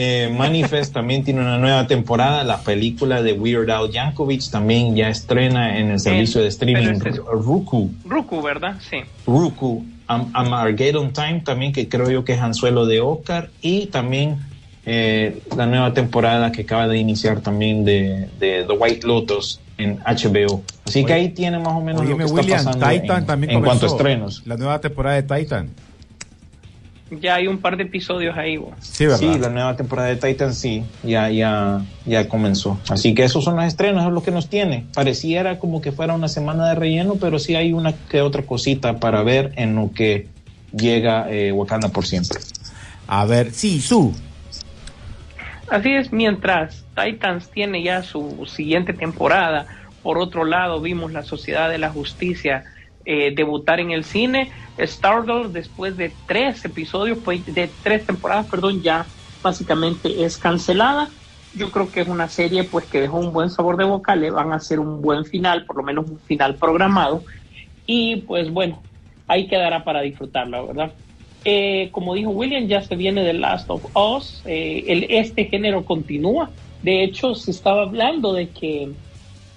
Eh, 0.00 0.32
Manifest 0.32 0.94
también 0.94 1.24
tiene 1.24 1.40
una 1.40 1.58
nueva 1.58 1.88
temporada. 1.88 2.44
La 2.44 2.60
película 2.60 3.20
de 3.20 3.32
Weird 3.32 3.68
Al 3.68 3.90
Yankovic 3.90 4.48
también 4.48 4.94
ya 4.94 5.08
estrena 5.08 5.76
en 5.76 5.90
el 5.90 5.98
servicio 5.98 6.40
de 6.40 6.46
streaming 6.46 7.00
es- 7.04 7.16
Roku. 7.16 7.90
Ruku, 8.04 8.40
¿verdad? 8.40 8.76
Sí. 8.88 8.98
Roku. 9.26 9.84
Am- 10.06 10.30
Armageddon 10.34 11.12
Time 11.12 11.42
también, 11.44 11.72
que 11.72 11.88
creo 11.88 12.08
yo 12.10 12.24
que 12.24 12.34
es 12.34 12.40
anzuelo 12.40 12.86
de 12.86 13.00
Oscar. 13.00 13.50
Y 13.60 13.86
también 13.86 14.36
eh, 14.86 15.42
la 15.56 15.66
nueva 15.66 15.92
temporada 15.92 16.52
que 16.52 16.62
acaba 16.62 16.86
de 16.86 16.96
iniciar 16.98 17.40
también 17.40 17.84
de, 17.84 18.28
de 18.38 18.64
The 18.68 18.72
White 18.72 19.04
Lotus 19.04 19.60
en 19.78 19.98
HBO. 19.98 20.62
Así 20.86 21.00
que 21.04 21.12
Oye, 21.12 21.22
ahí 21.22 21.28
tiene 21.30 21.58
más 21.58 21.74
o 21.74 21.80
menos 21.80 22.02
Oíme, 22.02 22.12
lo 22.24 22.34
que 22.36 22.40
está 22.42 22.56
pasando 22.56 22.88
Titan 22.88 23.18
en, 23.18 23.26
también 23.26 23.50
en 23.52 23.62
cuanto 23.64 23.86
a 23.86 23.88
estrenos. 23.88 24.42
La 24.46 24.56
nueva 24.56 24.80
temporada 24.80 25.20
de 25.20 25.22
Titan. 25.24 25.70
Ya 27.10 27.36
hay 27.36 27.46
un 27.46 27.58
par 27.58 27.76
de 27.76 27.84
episodios 27.84 28.36
ahí. 28.36 28.58
bo. 28.58 28.72
Sí, 28.80 29.06
¿verdad? 29.06 29.18
Sí, 29.18 29.38
la 29.38 29.48
nueva 29.48 29.76
temporada 29.76 30.08
de 30.08 30.16
Titan 30.16 30.54
sí, 30.54 30.84
ya, 31.02 31.30
ya, 31.30 31.82
ya 32.04 32.28
comenzó. 32.28 32.78
Así 32.88 33.14
que 33.14 33.24
esos 33.24 33.44
son 33.44 33.56
los 33.56 33.64
estrenos, 33.64 34.06
es 34.06 34.12
lo 34.12 34.22
que 34.22 34.30
nos 34.30 34.48
tiene. 34.48 34.84
Pareciera 34.94 35.58
como 35.58 35.80
que 35.80 35.92
fuera 35.92 36.14
una 36.14 36.28
semana 36.28 36.68
de 36.68 36.74
relleno, 36.74 37.14
pero 37.14 37.38
sí 37.38 37.54
hay 37.54 37.72
una 37.72 37.92
que 37.92 38.20
otra 38.20 38.42
cosita 38.42 38.98
para 38.98 39.22
ver 39.22 39.52
en 39.56 39.74
lo 39.76 39.90
que 39.92 40.28
llega 40.72 41.30
eh, 41.30 41.52
Wakanda 41.52 41.88
por 41.88 42.06
siempre. 42.06 42.38
A 43.06 43.24
ver, 43.24 43.52
sí, 43.52 43.80
su. 43.80 44.14
Así 45.70 45.90
es, 45.90 46.12
mientras 46.12 46.84
Titans 46.94 47.50
tiene 47.50 47.82
ya 47.82 48.02
su 48.02 48.46
siguiente 48.46 48.92
temporada, 48.92 49.66
por 50.02 50.18
otro 50.18 50.44
lado 50.44 50.80
vimos 50.80 51.12
la 51.12 51.22
Sociedad 51.22 51.68
de 51.68 51.78
la 51.78 51.90
Justicia 51.90 52.64
eh, 53.10 53.32
debutar 53.34 53.80
en 53.80 53.90
el 53.90 54.04
cine, 54.04 54.52
Stardust 54.76 55.54
después 55.54 55.96
de 55.96 56.14
tres 56.26 56.62
episodios, 56.66 57.16
pues, 57.24 57.42
de 57.46 57.74
tres 57.82 58.04
temporadas, 58.04 58.46
perdón, 58.50 58.82
ya 58.82 59.06
básicamente 59.42 60.22
es 60.24 60.36
cancelada. 60.36 61.08
Yo 61.54 61.70
creo 61.70 61.90
que 61.90 62.02
es 62.02 62.08
una 62.08 62.28
serie 62.28 62.64
pues 62.64 62.84
que 62.86 63.00
dejó 63.00 63.16
un 63.16 63.32
buen 63.32 63.48
sabor 63.48 63.78
de 63.78 63.84
boca, 63.84 64.14
le 64.14 64.30
van 64.30 64.52
a 64.52 64.56
hacer 64.56 64.78
un 64.78 65.00
buen 65.00 65.24
final, 65.24 65.64
por 65.64 65.78
lo 65.78 65.82
menos 65.84 66.04
un 66.06 66.20
final 66.20 66.56
programado. 66.56 67.24
Y 67.86 68.16
pues 68.16 68.50
bueno, 68.50 68.84
ahí 69.26 69.48
quedará 69.48 69.84
para 69.84 70.02
disfrutarla, 70.02 70.60
¿verdad? 70.60 70.92
Eh, 71.44 71.88
como 71.92 72.12
dijo 72.12 72.30
William, 72.30 72.66
ya 72.66 72.82
se 72.82 72.94
viene 72.94 73.24
The 73.24 73.32
Last 73.32 73.70
of 73.70 73.86
Us. 73.96 74.42
eh, 74.44 74.84
el, 74.86 75.06
este 75.08 75.46
género 75.46 75.86
continúa. 75.86 76.50
De 76.82 77.02
hecho, 77.04 77.34
se 77.34 77.52
estaba 77.52 77.84
hablando 77.84 78.34
de 78.34 78.50
que, 78.50 78.92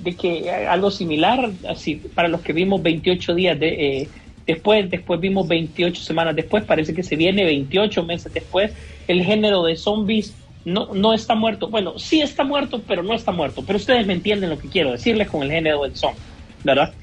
de 0.04 0.16
que 0.16 0.50
algo 0.50 0.92
similar, 0.92 1.52
así 1.68 1.96
para 1.96 2.28
los 2.28 2.42
que 2.42 2.54
vimos 2.54 2.82
28 2.82 3.36
días 3.36 3.60
de, 3.60 4.02
eh, 4.02 4.08
después, 4.46 4.90
después 4.90 5.20
vimos 5.20 5.48
28 5.48 6.02
semanas 6.02 6.36
después, 6.36 6.64
parece 6.64 6.94
que 6.94 7.04
se 7.04 7.16
viene 7.16 7.46
28 7.46 8.04
meses 8.04 8.34
después. 8.34 8.72
El 9.08 9.24
género 9.24 9.64
de 9.64 9.76
zombies 9.76 10.36
no, 10.66 10.94
no 10.94 11.14
está 11.14 11.36
muerto. 11.36 11.70
Bueno, 11.70 11.98
sí 12.00 12.22
está 12.22 12.44
muerto, 12.44 12.82
pero 12.88 13.04
no 13.04 13.14
está 13.14 13.32
muerto. 13.32 13.64
Pero 13.66 13.78
ustedes 13.78 14.06
me 14.06 14.14
entienden 14.14 14.50
lo 14.50 14.60
que 14.60 14.70
quiero 14.70 14.92
decirles 14.92 15.30
con 15.30 15.44
el 15.44 15.52
género 15.52 15.84
del 15.84 15.96
zombie, 15.96 16.22
¿verdad? 16.64 16.94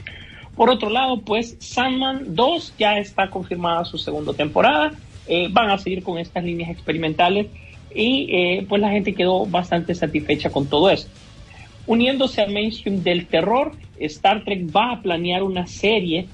Por 0.57 0.71
otro 0.71 0.91
lado, 0.91 1.21
pues 1.21 1.57
Sandman 1.61 2.35
2 2.35 2.75
ya 2.79 2.99
está 2.99 3.31
confirmada 3.31 3.85
su 3.85 3.99
segunda 3.99 4.33
temporada. 4.33 4.93
Eh, 5.27 5.49
van 5.51 5.71
a 5.71 5.79
seguir 5.79 6.03
con 6.03 6.19
estas 6.19 6.43
líneas 6.43 6.71
experimentales 6.71 7.47
y 7.95 8.29
eh, 8.31 8.67
pues 8.69 8.81
la 8.81 8.91
gente 8.91 9.15
quedó 9.15 9.47
bastante 9.47 9.95
satisfecha 9.95 10.51
con 10.51 10.67
todo 10.67 10.91
eso. 10.91 11.09
Uniéndose 11.89 12.43
al 12.43 12.53
mainstream 12.53 13.03
del 13.03 13.26
terror, 13.26 13.72
Star 13.99 14.45
Trek 14.45 14.68
va 14.76 14.93
a 14.93 15.01
planear 15.01 15.43
una 15.43 15.66
serie 15.66 16.28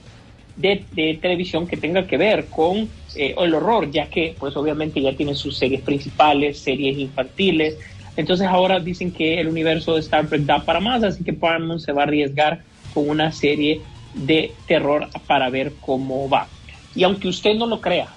de, 0.56 0.84
televisión 1.22 1.68
que 1.68 1.76
tenga 1.76 2.08
que 2.08 2.16
ver 2.16 2.46
con 2.46 2.88
eh, 3.14 3.36
el 3.38 3.54
horror, 3.54 3.88
ya 3.88 4.06
que 4.06 4.34
pues 4.36 4.56
obviamente 4.56 5.00
ya 5.00 5.16
tiene 5.16 5.36
sus 5.36 5.56
series 5.56 5.80
principales, 5.82 6.58
series 6.58 6.98
infantiles. 6.98 7.78
Entonces 8.16 8.48
ahora 8.48 8.80
dicen 8.80 9.12
que 9.12 9.40
el 9.40 9.46
universo 9.46 9.94
de 9.94 10.00
Star 10.00 10.26
Trek 10.26 10.42
da 10.42 10.64
para 10.64 10.80
más, 10.80 11.04
así 11.04 11.22
que 11.22 11.32
Paramount 11.32 11.80
se 11.80 11.92
va 11.92 12.02
a 12.02 12.06
arriesgar 12.06 12.62
con 12.92 13.08
una 13.08 13.30
serie 13.30 13.80
de 14.12 14.50
terror 14.66 15.08
para 15.28 15.50
ver 15.50 15.72
cómo 15.80 16.28
va. 16.28 16.48
Y 16.96 17.04
aunque 17.04 17.28
usted 17.28 17.54
no 17.54 17.66
lo 17.66 17.80
crea, 17.80 18.08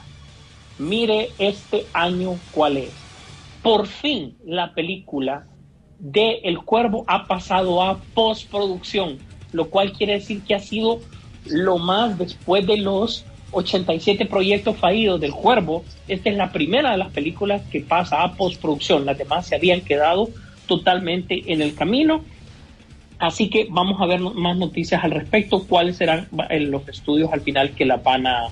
mire 0.80 1.30
este 1.38 1.86
año 1.94 2.40
cuál 2.50 2.78
es. 2.78 2.94
Por 3.62 3.86
fin 3.86 4.34
la 4.44 4.74
película 4.74 5.46
de 6.00 6.42
El 6.44 6.60
Cuervo 6.60 7.04
ha 7.08 7.26
pasado 7.28 7.82
a 7.84 8.00
postproducción, 8.14 9.18
lo 9.52 9.70
cual 9.70 9.92
quiere 9.94 10.14
decir 10.14 10.42
que 10.44 10.56
ha 10.56 10.60
sido 10.60 11.00
lo 11.46 11.78
más 11.78 12.18
después 12.18 12.66
de 12.68 12.78
los 12.78 13.26
87 13.52 14.26
proyectos 14.26 14.78
fallidos 14.78 15.20
del 15.22 15.32
Cuervo. 15.34 15.84
Esta 16.08 16.30
es 16.30 16.36
la 16.38 16.52
primera 16.52 16.92
de 16.92 16.98
las 16.98 17.12
películas 17.12 17.62
que 17.72 17.80
pasa 17.82 18.22
a 18.24 18.34
postproducción. 18.36 19.06
Las 19.06 19.18
demás 19.18 19.48
se 19.48 19.56
habían 19.56 19.82
quedado 19.82 20.30
totalmente 20.68 21.52
en 21.52 21.62
el 21.62 21.74
camino. 21.74 22.22
Así 23.20 23.50
que 23.50 23.66
vamos 23.70 24.00
a 24.00 24.06
ver 24.06 24.20
más 24.20 24.58
noticias 24.58 25.04
al 25.04 25.12
respecto, 25.12 25.66
cuáles 25.66 25.98
serán 25.98 26.28
eh, 26.50 26.60
los 26.60 26.88
estudios 26.88 27.32
al 27.34 27.42
final 27.42 27.72
que 27.72 27.86
la 27.86 27.98
van 27.98 28.28
a, 28.28 28.48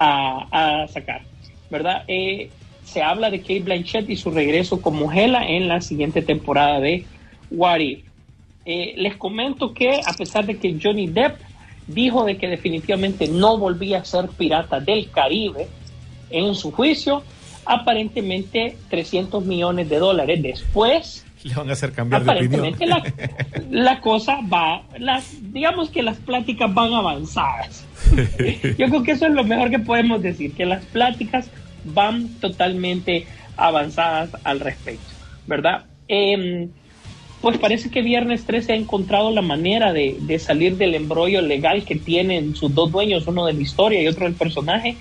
a- 0.00 0.82
a 0.82 0.88
sacar, 0.88 1.22
¿verdad? 1.70 2.02
Eh, 2.08 2.50
se 2.86 3.02
habla 3.02 3.30
de 3.30 3.40
Kate 3.40 3.60
Blanchett 3.60 4.08
y 4.08 4.16
su 4.16 4.30
regreso 4.30 4.80
como 4.80 5.12
Hela 5.12 5.46
en 5.46 5.66
la 5.68 5.80
siguiente 5.80 6.22
temporada 6.22 6.80
de 6.80 7.04
What 7.50 7.80
If. 7.80 8.04
Eh, 8.64 8.94
les 8.96 9.16
comento 9.16 9.74
que 9.74 10.00
a 10.04 10.12
pesar 10.12 10.46
de 10.46 10.56
que 10.56 10.78
Johnny 10.82 11.08
Depp 11.08 11.36
dijo 11.88 12.24
de 12.24 12.36
que 12.36 12.48
definitivamente 12.48 13.28
no 13.28 13.58
volvía 13.58 13.98
a 13.98 14.04
ser 14.04 14.28
pirata 14.28 14.80
del 14.80 15.10
Caribe 15.10 15.68
en 16.30 16.54
su 16.54 16.72
juicio, 16.72 17.22
aparentemente 17.64 18.76
300 18.88 19.44
millones 19.44 19.88
de 19.88 19.98
dólares 19.98 20.42
después 20.42 21.24
Le 21.42 21.54
van 21.54 21.68
a 21.68 21.72
hacer 21.72 21.92
cambiar 21.92 22.24
de 22.24 22.30
opinión. 22.30 22.76
aparentemente 22.76 22.86
la, 22.86 23.62
la 23.70 24.00
cosa 24.00 24.38
va, 24.52 24.82
las, 24.98 25.52
digamos 25.52 25.90
que 25.90 26.02
las 26.02 26.18
pláticas 26.18 26.72
van 26.72 26.92
avanzadas. 26.92 27.84
Yo 28.78 28.86
creo 28.88 29.02
que 29.02 29.12
eso 29.12 29.26
es 29.26 29.32
lo 29.32 29.44
mejor 29.44 29.70
que 29.70 29.78
podemos 29.80 30.22
decir, 30.22 30.52
que 30.54 30.66
las 30.66 30.84
pláticas 30.86 31.50
van 31.92 32.28
totalmente 32.40 33.26
avanzadas 33.56 34.30
al 34.44 34.60
respecto, 34.60 35.06
¿verdad? 35.46 35.84
Em, 36.08 36.68
pues 37.40 37.58
parece 37.58 37.90
que 37.90 38.02
Viernes 38.02 38.44
13 38.44 38.72
ha 38.72 38.76
encontrado 38.76 39.30
la 39.30 39.42
manera 39.42 39.92
de, 39.92 40.38
salir 40.38 40.76
del 40.76 40.94
embrollo 40.94 41.42
legal 41.42 41.84
que 41.84 41.96
tienen 41.96 42.54
sus 42.54 42.74
dos 42.74 42.90
dueños, 42.90 43.26
uno 43.26 43.46
de 43.46 43.52
la 43.52 43.60
historia 43.60 44.02
y 44.02 44.08
otro 44.08 44.24
del 44.24 44.34
personaje, 44.34 44.96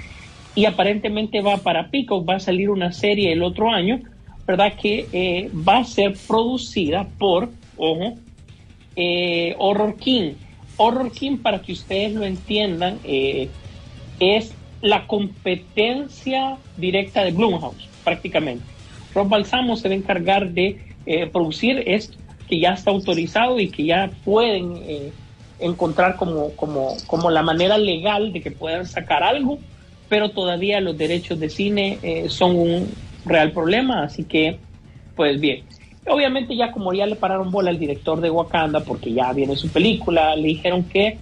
y 0.53 0.65
aparentemente 0.65 1.41
va 1.41 1.57
para 1.57 1.89
Peacock, 1.89 2.27
va 2.27 2.35
a 2.35 2.39
salir 2.39 2.69
una 2.69 2.91
serie 2.91 3.31
el 3.31 3.43
otro 3.43 3.71
año, 3.71 4.01
¿verdad? 4.45 4.73
Que 4.79 5.07
eh, 5.11 5.49
va 5.53 5.79
a 5.79 5.83
ser 5.83 6.15
producida 6.27 7.07
por, 7.17 7.49
ojo, 7.77 8.15
eh, 8.95 9.55
Horror 9.57 9.97
King. 9.97 10.33
Horror 10.77 11.11
King, 11.11 11.37
para 11.37 11.61
que 11.61 11.73
ustedes 11.73 12.13
lo 12.13 12.25
entiendan, 12.25 12.99
eh, 13.03 13.49
es 14.19 14.53
la 14.81 15.07
competencia 15.07 16.57
directa 16.77 17.23
de 17.23 17.31
Blumhouse, 17.31 17.87
prácticamente. 18.03 18.63
Rob 19.13 19.29
Balsamo 19.29 19.77
se 19.77 19.87
va 19.87 19.93
a 19.93 19.97
encargar 19.97 20.51
de 20.51 20.79
eh, 21.05 21.27
producir 21.27 21.83
esto, 21.85 22.17
que 22.47 22.59
ya 22.59 22.73
está 22.73 22.91
autorizado 22.91 23.59
y 23.59 23.69
que 23.69 23.85
ya 23.85 24.11
pueden 24.23 24.75
eh, 24.85 25.11
encontrar 25.59 26.17
como, 26.17 26.49
como, 26.51 26.95
como 27.07 27.31
la 27.31 27.41
manera 27.41 27.77
legal 27.77 28.33
de 28.33 28.41
que 28.41 28.51
puedan 28.51 28.85
sacar 28.85 29.23
algo, 29.23 29.57
pero 30.09 30.29
todavía 30.29 30.81
los 30.81 30.97
derechos 30.97 31.39
de 31.39 31.49
cine 31.49 31.97
eh, 32.03 32.29
son 32.29 32.55
un 32.55 32.89
real 33.25 33.51
problema, 33.51 34.03
así 34.03 34.23
que, 34.23 34.59
pues 35.15 35.39
bien. 35.39 35.63
Obviamente 36.07 36.55
ya 36.55 36.71
como 36.71 36.93
ya 36.93 37.07
le 37.07 37.15
pararon 37.15 37.49
bola 37.49 37.71
al 37.71 37.79
director 37.79 38.21
de 38.21 38.29
Wakanda, 38.29 38.81
porque 38.81 39.11
ya 39.11 39.33
viene 39.33 39.55
su 39.55 39.69
película, 39.69 40.35
le 40.35 40.49
dijeron 40.49 40.83
que 40.83 41.17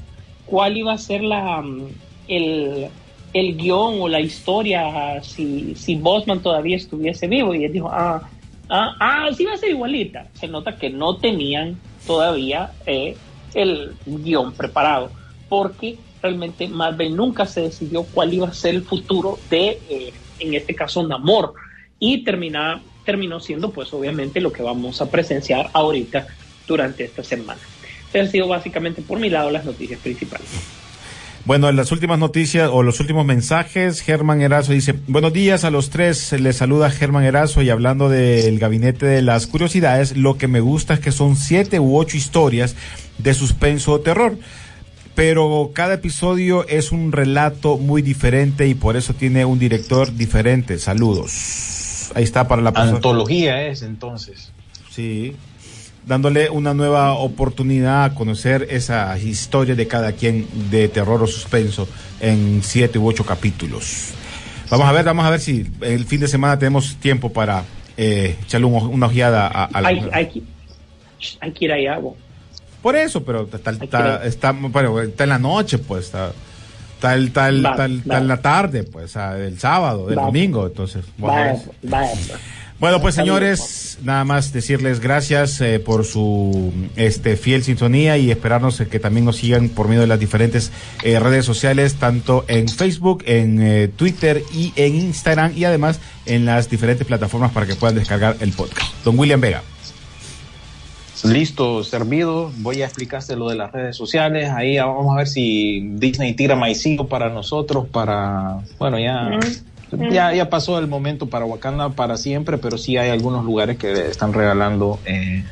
cuál 0.45 0.75
iba 0.75 0.91
a 0.91 0.97
ser 0.97 1.23
la, 1.23 1.61
mm, 1.61 1.87
el, 2.27 2.87
el 3.33 3.57
guion 3.57 4.01
o 4.01 4.07
la 4.07 4.19
historia 4.19 5.21
si, 5.23 5.75
si 5.75 5.95
Bosman 5.95 6.41
todavía 6.41 6.77
estuviese 6.77 7.27
vivo. 7.27 7.53
Y 7.53 7.65
él 7.65 7.73
dijo, 7.73 7.89
ah, 7.91 8.21
ah, 8.69 8.95
ah, 8.99 9.29
sí 9.35 9.45
va 9.45 9.53
a 9.53 9.57
ser 9.57 9.71
igualita. 9.71 10.27
Se 10.33 10.47
nota 10.47 10.77
que 10.77 10.89
no 10.89 11.17
tenían 11.17 11.77
todavía 12.05 12.71
eh, 12.85 13.17
el 13.53 13.93
guion 14.05 14.53
preparado, 14.53 15.11
porque 15.49 15.97
realmente 16.21 16.67
Marvel 16.67 17.15
nunca 17.15 17.45
se 17.45 17.61
decidió 17.61 18.03
cuál 18.03 18.33
iba 18.33 18.47
a 18.47 18.53
ser 18.53 18.75
el 18.75 18.83
futuro 18.83 19.39
de, 19.49 19.79
eh, 19.89 20.13
en 20.39 20.53
este 20.53 20.75
caso, 20.75 21.05
Namor. 21.05 21.53
Y 21.99 22.23
termina, 22.23 22.81
terminó 23.05 23.39
siendo, 23.39 23.71
pues 23.71 23.93
obviamente, 23.93 24.41
lo 24.41 24.51
que 24.51 24.61
vamos 24.61 25.01
a 25.01 25.09
presenciar 25.09 25.69
ahorita 25.73 26.27
durante 26.67 27.03
esta 27.05 27.23
semana. 27.23 27.59
Estas 28.05 28.27
han 28.27 28.31
sido 28.31 28.47
básicamente 28.47 29.01
por 29.01 29.19
mi 29.19 29.29
lado 29.29 29.49
las 29.49 29.65
noticias 29.65 29.99
principales. 29.99 30.82
Bueno, 31.45 31.67
en 31.67 31.75
las 31.75 31.91
últimas 31.91 32.19
noticias 32.19 32.69
o 32.71 32.83
los 32.83 33.01
últimos 33.01 33.25
mensajes, 33.25 33.99
Germán 33.99 34.41
Erazo 34.41 34.71
dice, 34.71 34.93
buenos 35.07 35.33
días 35.33 35.65
a 35.65 35.71
los 35.71 35.89
tres, 35.89 36.31
les 36.39 36.55
saluda 36.55 36.89
Germán 36.89 37.25
Erazo 37.25 37.61
y 37.61 37.69
hablando 37.69 38.07
del 38.07 38.59
gabinete 38.59 39.05
de 39.05 39.21
las 39.21 39.45
curiosidades, 39.47 40.15
lo 40.15 40.37
que 40.37 40.47
me 40.47 40.61
gusta 40.61 40.93
es 40.93 40.99
que 41.01 41.11
son 41.11 41.35
siete 41.35 41.81
u 41.81 41.97
ocho 41.97 42.15
historias 42.15 42.77
de 43.17 43.33
suspenso 43.33 43.91
o 43.91 43.99
terror. 43.99 44.37
pero 45.15 45.71
cada 45.73 45.95
episodio 45.95 46.67
es 46.67 46.91
un 46.91 47.11
relato 47.11 47.77
muy 47.77 48.01
diferente 48.01 48.67
y 48.67 48.73
por 48.73 48.95
eso 48.95 49.13
tiene 49.13 49.45
un 49.45 49.59
director 49.59 50.15
diferente. 50.15 50.79
Saludos. 50.79 52.11
Ahí 52.15 52.23
está 52.23 52.47
para 52.47 52.61
la 52.61 52.71
persona. 52.71 52.95
Antología 52.95 53.67
es 53.67 53.81
entonces. 53.81 54.51
Sí, 54.89 55.35
dándole 56.05 56.49
una 56.49 56.73
nueva 56.73 57.13
oportunidad 57.13 58.03
a 58.05 58.15
conocer 58.15 58.67
esa 58.69 59.17
historia 59.17 59.75
de 59.75 59.87
cada 59.87 60.11
quien 60.13 60.47
de 60.69 60.87
terror 60.89 61.21
o 61.23 61.27
suspenso 61.27 61.87
en 62.19 62.61
siete 62.63 62.99
u 62.99 63.07
ocho 63.07 63.25
capítulos. 63.25 64.09
Vamos 64.69 64.87
a 64.87 64.91
ver, 64.91 65.05
vamos 65.05 65.25
a 65.25 65.29
ver 65.29 65.39
si 65.39 65.65
el 65.81 66.05
fin 66.05 66.19
de 66.19 66.27
semana 66.27 66.57
tenemos 66.57 66.95
tiempo 66.97 67.31
para 67.31 67.63
eh, 67.95 68.37
echarle 68.43 68.65
un- 68.65 68.73
una 68.87 69.05
ojeada 69.05 69.47
a, 69.47 69.65
a 69.65 69.81
la- 69.81 69.89
Hay, 69.89 70.09
hay, 70.11 70.27
que- 70.29 70.41
hay 71.39 71.51
que 71.51 71.65
ir 71.65 71.71
allá, 71.71 71.99
vos. 71.99 72.15
Por 72.81 72.95
eso, 72.95 73.23
pero 73.23 73.43
está, 73.53 73.69
Hay 73.69 73.77
que 73.77 73.85
está, 73.85 74.17
ver. 74.17 74.27
está, 74.27 74.51
bueno, 74.51 74.99
está 75.01 75.23
en 75.23 75.29
la 75.29 75.39
noche, 75.39 75.77
pues, 75.77 76.05
está, 76.05 76.31
está 76.97 77.13
el- 77.15 77.27
está 77.27 77.77
va. 77.77 78.17
en 78.17 78.27
la 78.27 78.41
tarde, 78.41 78.83
pues, 78.83 79.11
sea, 79.11 79.37
el 79.37 79.59
sábado, 79.59 80.09
el 80.09 80.15
domingo, 80.15 80.65
entonces. 80.65 81.05
vamos 81.17 81.61
vaya. 81.83 82.11
Bueno, 82.83 82.99
pues 82.99 83.15
señores, 83.15 83.97
nada 84.03 84.25
más 84.25 84.51
decirles 84.51 84.99
gracias 84.99 85.61
eh, 85.61 85.79
por 85.79 86.03
su 86.03 86.73
este 86.97 87.37
fiel 87.37 87.63
sintonía 87.63 88.17
y 88.17 88.29
esperarnos 88.29 88.81
que 88.91 88.99
también 88.99 89.23
nos 89.23 89.37
sigan 89.37 89.69
por 89.69 89.87
medio 89.87 90.01
de 90.01 90.07
las 90.07 90.19
diferentes 90.19 90.69
eh, 91.01 91.17
redes 91.17 91.45
sociales, 91.45 91.95
tanto 91.95 92.43
en 92.49 92.67
Facebook, 92.67 93.23
en 93.25 93.61
eh, 93.61 93.87
Twitter 93.87 94.43
y 94.53 94.73
en 94.75 94.95
Instagram 94.95 95.53
y 95.55 95.63
además 95.63 96.01
en 96.25 96.43
las 96.43 96.69
diferentes 96.69 97.07
plataformas 97.07 97.53
para 97.53 97.65
que 97.65 97.75
puedan 97.75 97.95
descargar 97.95 98.35
el 98.41 98.51
podcast. 98.51 98.93
Don 99.05 99.17
William 99.17 99.39
Vega. 99.39 99.63
Listo, 101.23 101.85
servido. 101.85 102.51
Voy 102.57 102.81
a 102.81 102.85
explicarte 102.85 103.37
lo 103.37 103.47
de 103.47 103.55
las 103.55 103.71
redes 103.71 103.95
sociales. 103.95 104.49
Ahí 104.49 104.77
vamos 104.77 105.13
a 105.13 105.19
ver 105.19 105.27
si 105.29 105.87
Disney 105.93 106.33
tira 106.33 106.57
maicillo 106.57 107.07
para 107.07 107.29
nosotros, 107.29 107.87
para, 107.87 108.57
bueno, 108.77 108.99
ya, 108.99 109.39
ya, 110.11 110.33
ya 110.33 110.49
pasó 110.49 110.79
el 110.79 110.87
momento 110.87 111.27
para 111.27 111.45
Wakanda 111.45 111.89
para 111.89 112.17
siempre, 112.17 112.57
pero 112.57 112.77
sí 112.77 112.97
hay 112.97 113.09
algunos 113.09 113.45
lugares 113.45 113.77
que 113.77 114.07
están 114.07 114.33
regalando 114.33 114.99
eh, 115.05 115.43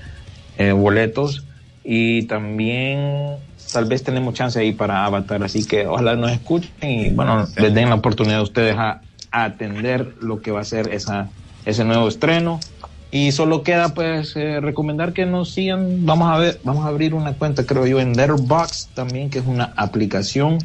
eh, 0.58 0.72
boletos 0.72 1.44
y 1.84 2.24
también 2.24 3.38
tal 3.72 3.86
vez 3.86 4.04
tenemos 4.04 4.34
chance 4.34 4.60
ahí 4.60 4.74
para 4.74 5.06
Avatar, 5.06 5.44
así 5.44 5.66
que 5.66 5.88
ojalá 5.88 6.16
nos 6.16 6.32
escuchen 6.32 6.72
y 6.82 7.10
bueno, 7.10 7.48
les 7.58 7.74
den 7.74 7.90
la 7.90 7.96
oportunidad 7.96 8.40
a 8.40 8.44
ustedes 8.44 8.76
a, 8.78 9.02
a 9.32 9.44
atender 9.44 10.16
lo 10.22 10.42
que 10.42 10.52
va 10.52 10.62
a 10.62 10.66
ser 10.66 10.94
esa, 10.94 11.30
ese 11.66 11.84
nuevo 11.84 12.08
estreno. 12.08 12.60
Y 13.14 13.34
solo 13.34 13.62
queda 13.64 13.94
pues 13.94 14.38
eh, 14.38 14.62
recomendar 14.62 15.12
que 15.12 15.26
nos 15.26 15.52
sigan. 15.52 16.06
Vamos 16.06 16.32
a 16.32 16.38
ver, 16.38 16.62
vamos 16.64 16.86
a 16.86 16.88
abrir 16.88 17.14
una 17.14 17.34
cuenta, 17.34 17.66
creo 17.66 17.86
yo, 17.86 18.00
en 18.00 18.14
Letterboxd 18.14 18.94
también, 18.94 19.30
que 19.30 19.40
es 19.40 19.46
una 19.46 19.74
aplicación 19.76 20.60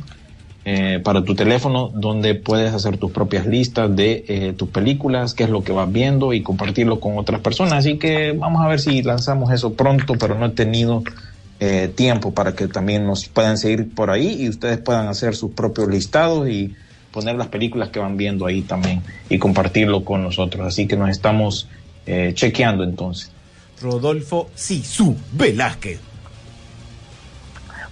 eh, 0.69 0.99
para 0.99 1.23
tu 1.23 1.37
teléfono 1.37 1.93
donde 1.95 2.35
puedes 2.35 2.75
hacer 2.75 2.99
tus 2.99 3.13
propias 3.13 3.47
listas 3.47 3.95
de 3.95 4.25
eh, 4.27 4.53
tus 4.53 4.69
películas, 4.69 5.33
qué 5.33 5.45
es 5.45 5.51
lo 5.51 5.63
que 5.63 5.71
vas 5.71 5.93
viendo 5.93 6.33
y 6.33 6.43
compartirlo 6.43 6.99
con 6.99 7.17
otras 7.19 7.41
personas. 7.41 7.75
Así 7.75 7.99
que 7.99 8.33
vamos 8.33 8.61
a 8.65 8.67
ver 8.67 8.81
si 8.81 9.01
lanzamos 9.01 9.53
eso 9.53 9.75
pronto, 9.75 10.15
pero 10.19 10.37
no 10.37 10.47
he 10.47 10.51
tenido 10.51 11.05
eh, 11.61 11.89
tiempo 11.95 12.35
para 12.35 12.57
que 12.57 12.67
también 12.67 13.07
nos 13.07 13.29
puedan 13.29 13.59
seguir 13.59 13.95
por 13.95 14.11
ahí 14.11 14.43
y 14.43 14.49
ustedes 14.49 14.79
puedan 14.79 15.07
hacer 15.07 15.37
sus 15.37 15.53
propios 15.53 15.87
listados 15.87 16.49
y 16.49 16.75
poner 17.13 17.37
las 17.37 17.47
películas 17.47 17.91
que 17.91 18.01
van 18.01 18.17
viendo 18.17 18.45
ahí 18.45 18.63
también 18.63 19.03
y 19.31 19.39
compartirlo 19.39 20.05
con 20.05 20.25
nosotros. 20.25 20.67
Así 20.67 20.89
que 20.89 20.97
nos 20.97 21.11
estamos 21.11 21.69
eh, 22.07 22.33
chequeando 22.35 22.83
entonces. 22.83 23.31
Rodolfo 23.81 24.51
Sisu 24.57 25.17
Velázquez. 25.33 26.01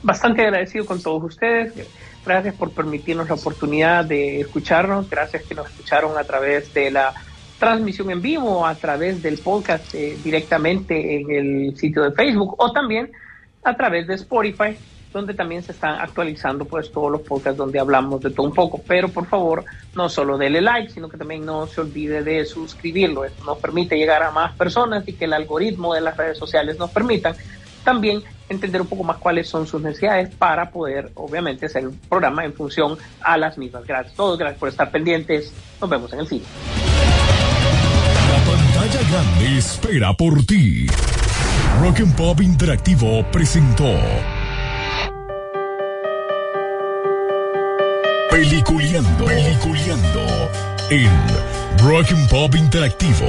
bastante 0.02 0.42
agradecido 0.42 0.84
con 0.84 1.00
todos 1.00 1.22
ustedes. 1.22 1.72
Gracias 2.24 2.54
por 2.54 2.70
permitirnos 2.70 3.28
la 3.28 3.34
oportunidad 3.34 4.04
de 4.04 4.40
escucharnos. 4.40 5.10
Gracias 5.10 5.42
que 5.42 5.54
nos 5.54 5.68
escucharon 5.68 6.16
a 6.16 6.24
través 6.24 6.72
de 6.72 6.90
la 6.90 7.12
transmisión 7.58 8.10
en 8.10 8.22
vivo, 8.22 8.66
a 8.66 8.74
través 8.74 9.22
del 9.22 9.38
podcast 9.38 9.94
eh, 9.94 10.16
directamente 10.22 11.16
en 11.16 11.30
el 11.30 11.76
sitio 11.76 12.02
de 12.02 12.12
Facebook 12.12 12.54
o 12.58 12.72
también 12.72 13.12
a 13.62 13.76
través 13.76 14.06
de 14.06 14.14
Spotify, 14.14 14.76
donde 15.12 15.34
también 15.34 15.62
se 15.62 15.72
están 15.72 16.00
actualizando 16.00 16.64
pues 16.64 16.90
todos 16.90 17.10
los 17.10 17.20
podcasts 17.20 17.56
donde 17.56 17.78
hablamos 17.78 18.20
de 18.22 18.30
todo 18.30 18.46
un 18.46 18.54
poco. 18.54 18.82
Pero 18.86 19.08
por 19.08 19.26
favor, 19.26 19.64
no 19.94 20.08
solo 20.08 20.38
dele 20.38 20.60
like, 20.60 20.90
sino 20.90 21.08
que 21.08 21.16
también 21.16 21.44
no 21.44 21.66
se 21.66 21.80
olvide 21.80 22.22
de 22.22 22.44
suscribirlo. 22.44 23.24
Esto 23.24 23.44
nos 23.44 23.58
permite 23.58 23.96
llegar 23.96 24.22
a 24.22 24.30
más 24.30 24.54
personas 24.56 25.06
y 25.06 25.12
que 25.12 25.26
el 25.26 25.34
algoritmo 25.34 25.94
de 25.94 26.00
las 26.00 26.16
redes 26.16 26.38
sociales 26.38 26.78
nos 26.78 26.90
permitan 26.90 27.34
también 27.84 28.22
entender 28.48 28.80
un 28.80 28.86
poco 28.86 29.04
más 29.04 29.18
cuáles 29.18 29.48
son 29.48 29.66
sus 29.66 29.80
necesidades 29.80 30.34
para 30.34 30.70
poder, 30.70 31.10
obviamente, 31.14 31.66
hacer 31.66 31.86
un 31.86 31.98
programa 32.08 32.44
en 32.44 32.52
función 32.52 32.96
a 33.20 33.36
las 33.36 33.56
mismas. 33.56 33.86
Gracias 33.86 34.14
a 34.14 34.16
todos, 34.16 34.38
gracias 34.38 34.58
por 34.58 34.68
estar 34.68 34.90
pendientes. 34.90 35.52
Nos 35.80 35.88
vemos 35.88 36.12
en 36.12 36.20
el 36.20 36.26
cine. 36.26 36.44
La 38.30 38.50
pantalla 38.50 39.10
grande 39.10 39.58
espera 39.58 40.12
por 40.14 40.44
ti. 40.44 40.86
Rock 41.80 42.00
and 42.00 42.16
Pop 42.16 42.40
Interactivo 42.40 43.24
presentó 43.32 43.92
Peliculeando, 48.30 49.24
Peliculeando 49.24 50.50
en 50.90 51.10
Rock 51.78 52.12
and 52.12 52.28
Pop 52.28 52.54
Interactivo. 52.54 53.26